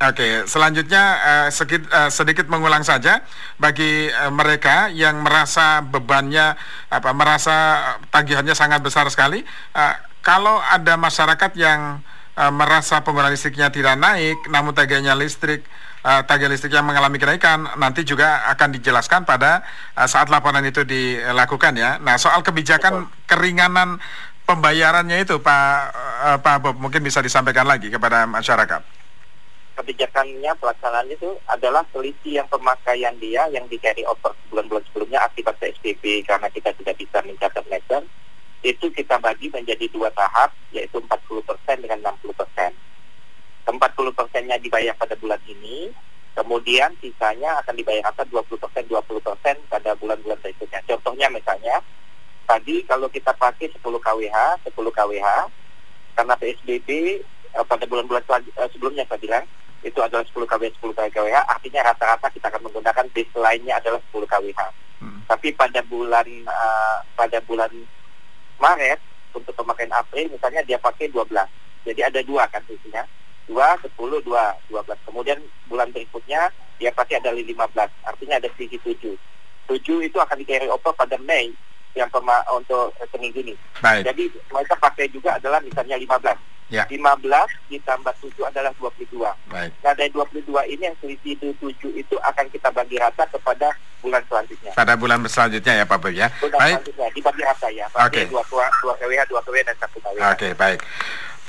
Oke, 0.00 0.48
selanjutnya 0.48 1.02
uh, 1.20 1.48
sedikit, 1.52 1.84
uh, 1.92 2.08
sedikit 2.08 2.48
mengulang 2.48 2.80
saja 2.80 3.20
bagi 3.60 4.08
uh, 4.08 4.32
mereka 4.32 4.88
yang 4.88 5.20
merasa 5.20 5.84
bebannya 5.84 6.56
apa 6.88 7.12
merasa 7.12 7.56
tagihannya 8.08 8.56
sangat 8.56 8.80
besar 8.80 9.04
sekali. 9.12 9.44
Uh, 9.76 9.92
kalau 10.24 10.56
ada 10.56 10.96
masyarakat 10.96 11.52
yang 11.52 12.00
uh, 12.00 12.19
merasa 12.38 13.02
pengguna 13.04 13.28
listriknya 13.28 13.68
tidak 13.68 13.98
naik, 14.00 14.48
namun 14.48 14.72
tagihannya 14.72 15.12
listrik 15.18 15.66
uh, 16.04 16.22
tagihan 16.24 16.52
listrik 16.52 16.72
yang 16.72 16.86
mengalami 16.86 17.20
kenaikan 17.20 17.68
nanti 17.76 18.06
juga 18.06 18.48
akan 18.48 18.76
dijelaskan 18.76 19.28
pada 19.28 19.60
uh, 19.96 20.08
saat 20.08 20.32
laporan 20.32 20.64
itu 20.64 20.86
dilakukan 20.86 21.76
ya. 21.76 22.00
Nah, 22.00 22.16
soal 22.16 22.40
kebijakan 22.40 23.08
Betul. 23.08 23.28
keringanan 23.28 24.00
pembayarannya 24.48 25.22
itu 25.22 25.36
Pak 25.42 25.74
uh, 26.24 26.38
Pak 26.40 26.56
Bob 26.64 26.76
mungkin 26.80 27.04
bisa 27.04 27.20
disampaikan 27.20 27.68
lagi 27.68 27.92
kepada 27.92 28.24
masyarakat 28.26 28.82
kebijakannya 29.80 30.52
pelaksanaan 30.60 31.08
itu 31.08 31.40
adalah 31.48 31.80
selisih 31.88 32.44
yang 32.44 32.48
pemakaian 32.52 33.16
dia 33.16 33.48
yang 33.48 33.64
di 33.64 33.80
carry 33.80 34.04
over 34.04 34.36
bulan-bulan 34.52 34.84
sebelumnya 34.92 35.24
akibat 35.24 35.56
PSBB 35.56 36.20
karena 36.28 36.52
kita 36.52 36.76
tidak 36.76 37.00
bisa 37.00 37.24
mencatat 37.24 37.64
meter 37.72 38.04
itu 38.60 38.92
kita 38.92 39.16
bagi 39.16 39.48
menjadi 39.48 39.88
dua 39.88 40.12
tahap 40.12 40.52
yaitu 40.76 41.00
40% 41.00 41.80
dengan 41.80 42.12
60%. 42.12 42.76
40 43.70 44.18
persennya 44.18 44.59
dibayar 44.70 44.94
pada 44.94 45.18
bulan 45.18 45.42
ini, 45.50 45.90
kemudian 46.38 46.94
sisanya 47.02 47.58
akan 47.58 47.74
dibayar 47.74 48.06
dibayarkan 48.14 48.54
20 48.54 48.62
persen 48.62 48.84
20 48.86 49.26
persen 49.26 49.56
pada 49.66 49.90
bulan-bulan 49.98 50.38
berikutnya. 50.38 50.78
Contohnya 50.86 51.26
misalnya 51.26 51.82
tadi 52.46 52.86
kalau 52.86 53.10
kita 53.10 53.30
pakai 53.34 53.70
10 53.70 53.78
kWh 53.82 54.38
10 54.66 54.74
kWh 54.74 55.26
karena 56.18 56.34
PSBB 56.34 56.88
eh, 57.54 57.64
pada 57.66 57.86
bulan-bulan 57.86 58.22
eh, 58.26 58.68
sebelumnya 58.74 59.06
saya 59.06 59.22
bilang 59.22 59.44
itu 59.86 59.98
adalah 60.02 60.26
10 60.26 60.34
kWh 60.34 60.66
10 60.82 61.14
kWh 61.14 61.36
artinya 61.46 61.80
rata-rata 61.86 62.26
kita 62.34 62.50
akan 62.50 62.66
menggunakan 62.66 63.06
baseline-nya 63.14 63.78
adalah 63.78 64.02
10 64.10 64.26
kWh 64.26 64.60
hmm. 64.98 65.20
tapi 65.30 65.54
pada 65.54 65.78
bulan 65.86 66.26
uh, 66.50 66.98
pada 67.14 67.38
bulan 67.46 67.70
Maret 68.58 68.98
untuk 69.30 69.54
pemakaian 69.54 69.94
April 69.94 70.34
misalnya 70.34 70.66
dia 70.66 70.76
pakai 70.82 71.06
12 71.06 71.30
jadi 71.86 72.00
ada 72.12 72.20
dua 72.26 72.44
kan 72.50 72.60
isinya 72.66 73.06
dua 73.50 73.74
sepuluh 73.82 74.22
dua 74.22 74.54
dua 74.70 74.86
belas 74.86 75.00
kemudian 75.02 75.42
bulan 75.66 75.90
berikutnya 75.90 76.54
dia 76.78 76.94
pasti 76.94 77.18
ada 77.18 77.34
15 77.34 77.50
artinya 78.06 78.38
ada 78.38 78.48
sisi 78.54 78.78
tujuh 78.78 79.18
tujuh 79.66 79.98
itu 80.06 80.16
akan 80.16 80.38
di 80.38 80.46
carry 80.46 80.70
over 80.70 80.94
pada 80.94 81.18
Mei 81.26 81.50
yang 81.98 82.06
pema 82.06 82.38
untuk 82.54 82.94
seminggu 83.10 83.42
ini. 83.42 83.54
Baik. 83.82 84.06
Jadi 84.06 84.30
mereka 84.46 84.78
pakai 84.78 85.10
juga 85.10 85.34
adalah 85.34 85.58
misalnya 85.58 85.98
15 85.98 86.38
Ya. 86.70 86.86
15 86.86 87.50
ditambah 87.66 88.14
7 88.22 88.46
adalah 88.46 88.70
22. 88.78 89.26
Baik. 89.50 89.74
Nah 89.82 89.90
dari 89.90 90.06
22 90.14 90.54
ini 90.70 90.86
yang 90.86 90.94
selisih 91.02 91.34
7 91.58 91.58
itu 91.98 92.14
akan 92.22 92.46
kita 92.46 92.70
bagi 92.70 92.94
rata 92.94 93.26
kepada 93.26 93.74
bulan 93.98 94.22
selanjutnya. 94.30 94.70
Pada 94.78 94.94
bulan 94.94 95.18
selanjutnya 95.26 95.82
ya 95.82 95.84
Pak 95.84 95.98
Boy 95.98 96.14
ya. 96.14 96.30
Bulan 96.38 96.62
baik. 96.62 96.78
selanjutnya 96.78 97.06
dibagi 97.10 97.42
rata 97.42 97.68
ya. 97.74 97.86
Oke. 97.90 98.22
Okay. 98.22 98.24
2 98.30 98.38
2 98.86 99.00
KWH, 99.02 99.22
2 99.34 99.46
KWH 99.50 99.62
dan 99.66 99.76
1 99.82 99.98
KWH. 99.98 100.22
Oke, 100.22 100.22
okay, 100.38 100.52
baik. 100.54 100.78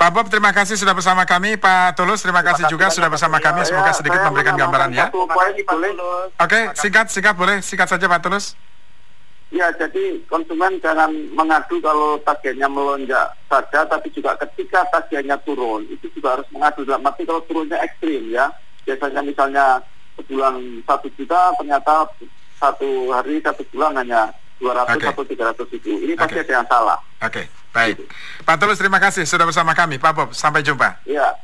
Pak 0.02 0.10
Bob, 0.10 0.26
terima 0.26 0.50
kasih 0.50 0.74
sudah 0.74 0.98
bersama 0.98 1.22
kami. 1.22 1.54
Pak 1.54 1.94
Tulus, 1.94 2.26
terima, 2.26 2.42
terima 2.42 2.58
kasih 2.58 2.66
juga 2.66 2.90
sudah 2.90 3.06
bersama 3.06 3.38
kami. 3.38 3.62
Semoga 3.62 3.94
sedikit 3.94 4.18
memberikan 4.26 4.58
gambaran 4.58 4.90
ya. 4.90 5.06
Oke, 5.14 6.26
okay, 6.42 6.74
singkat, 6.74 7.06
singkat 7.06 7.38
boleh, 7.38 7.62
singkat 7.62 7.86
saja 7.86 8.10
Pak 8.10 8.18
Tulus. 8.18 8.58
Ya, 9.54 9.70
jadi 9.78 10.18
konsumen 10.26 10.82
jangan 10.82 11.06
mengadu 11.38 11.78
kalau 11.78 12.18
tagihannya 12.26 12.66
melonjak 12.66 13.30
saja, 13.46 13.86
tapi 13.86 14.10
juga 14.10 14.34
ketika 14.42 14.82
tagihannya 14.90 15.38
turun, 15.46 15.86
itu 15.86 16.10
juga 16.18 16.34
harus 16.34 16.50
mengadu. 16.50 16.82
Dalam 16.82 17.06
arti 17.06 17.22
kalau 17.22 17.46
turunnya 17.46 17.78
ekstrim 17.86 18.26
ya, 18.26 18.50
biasanya 18.82 19.22
misalnya 19.22 19.78
sebulan 20.18 20.82
satu 20.82 21.14
juta, 21.14 21.54
ternyata 21.62 22.10
satu 22.58 23.06
hari, 23.14 23.38
satu 23.38 23.62
bulan 23.70 24.02
hanya 24.02 24.34
200 24.62 24.94
okay. 24.94 25.08
atau 25.10 25.24
300 25.26 25.74
ribu. 25.74 25.90
Ini 26.06 26.14
pasti 26.14 26.38
okay. 26.38 26.44
ada 26.46 26.52
yang 26.62 26.66
salah. 26.70 26.98
Oke, 27.18 27.26
okay. 27.26 27.44
baik. 27.74 27.96
Gitu. 27.98 28.04
Pak 28.46 28.56
Tulus, 28.62 28.78
terima 28.78 29.02
kasih 29.02 29.26
sudah 29.26 29.42
bersama 29.42 29.74
kami. 29.74 29.98
Pak 29.98 30.12
Bob, 30.14 30.28
sampai 30.30 30.62
jumpa. 30.62 31.02
Iya. 31.02 31.34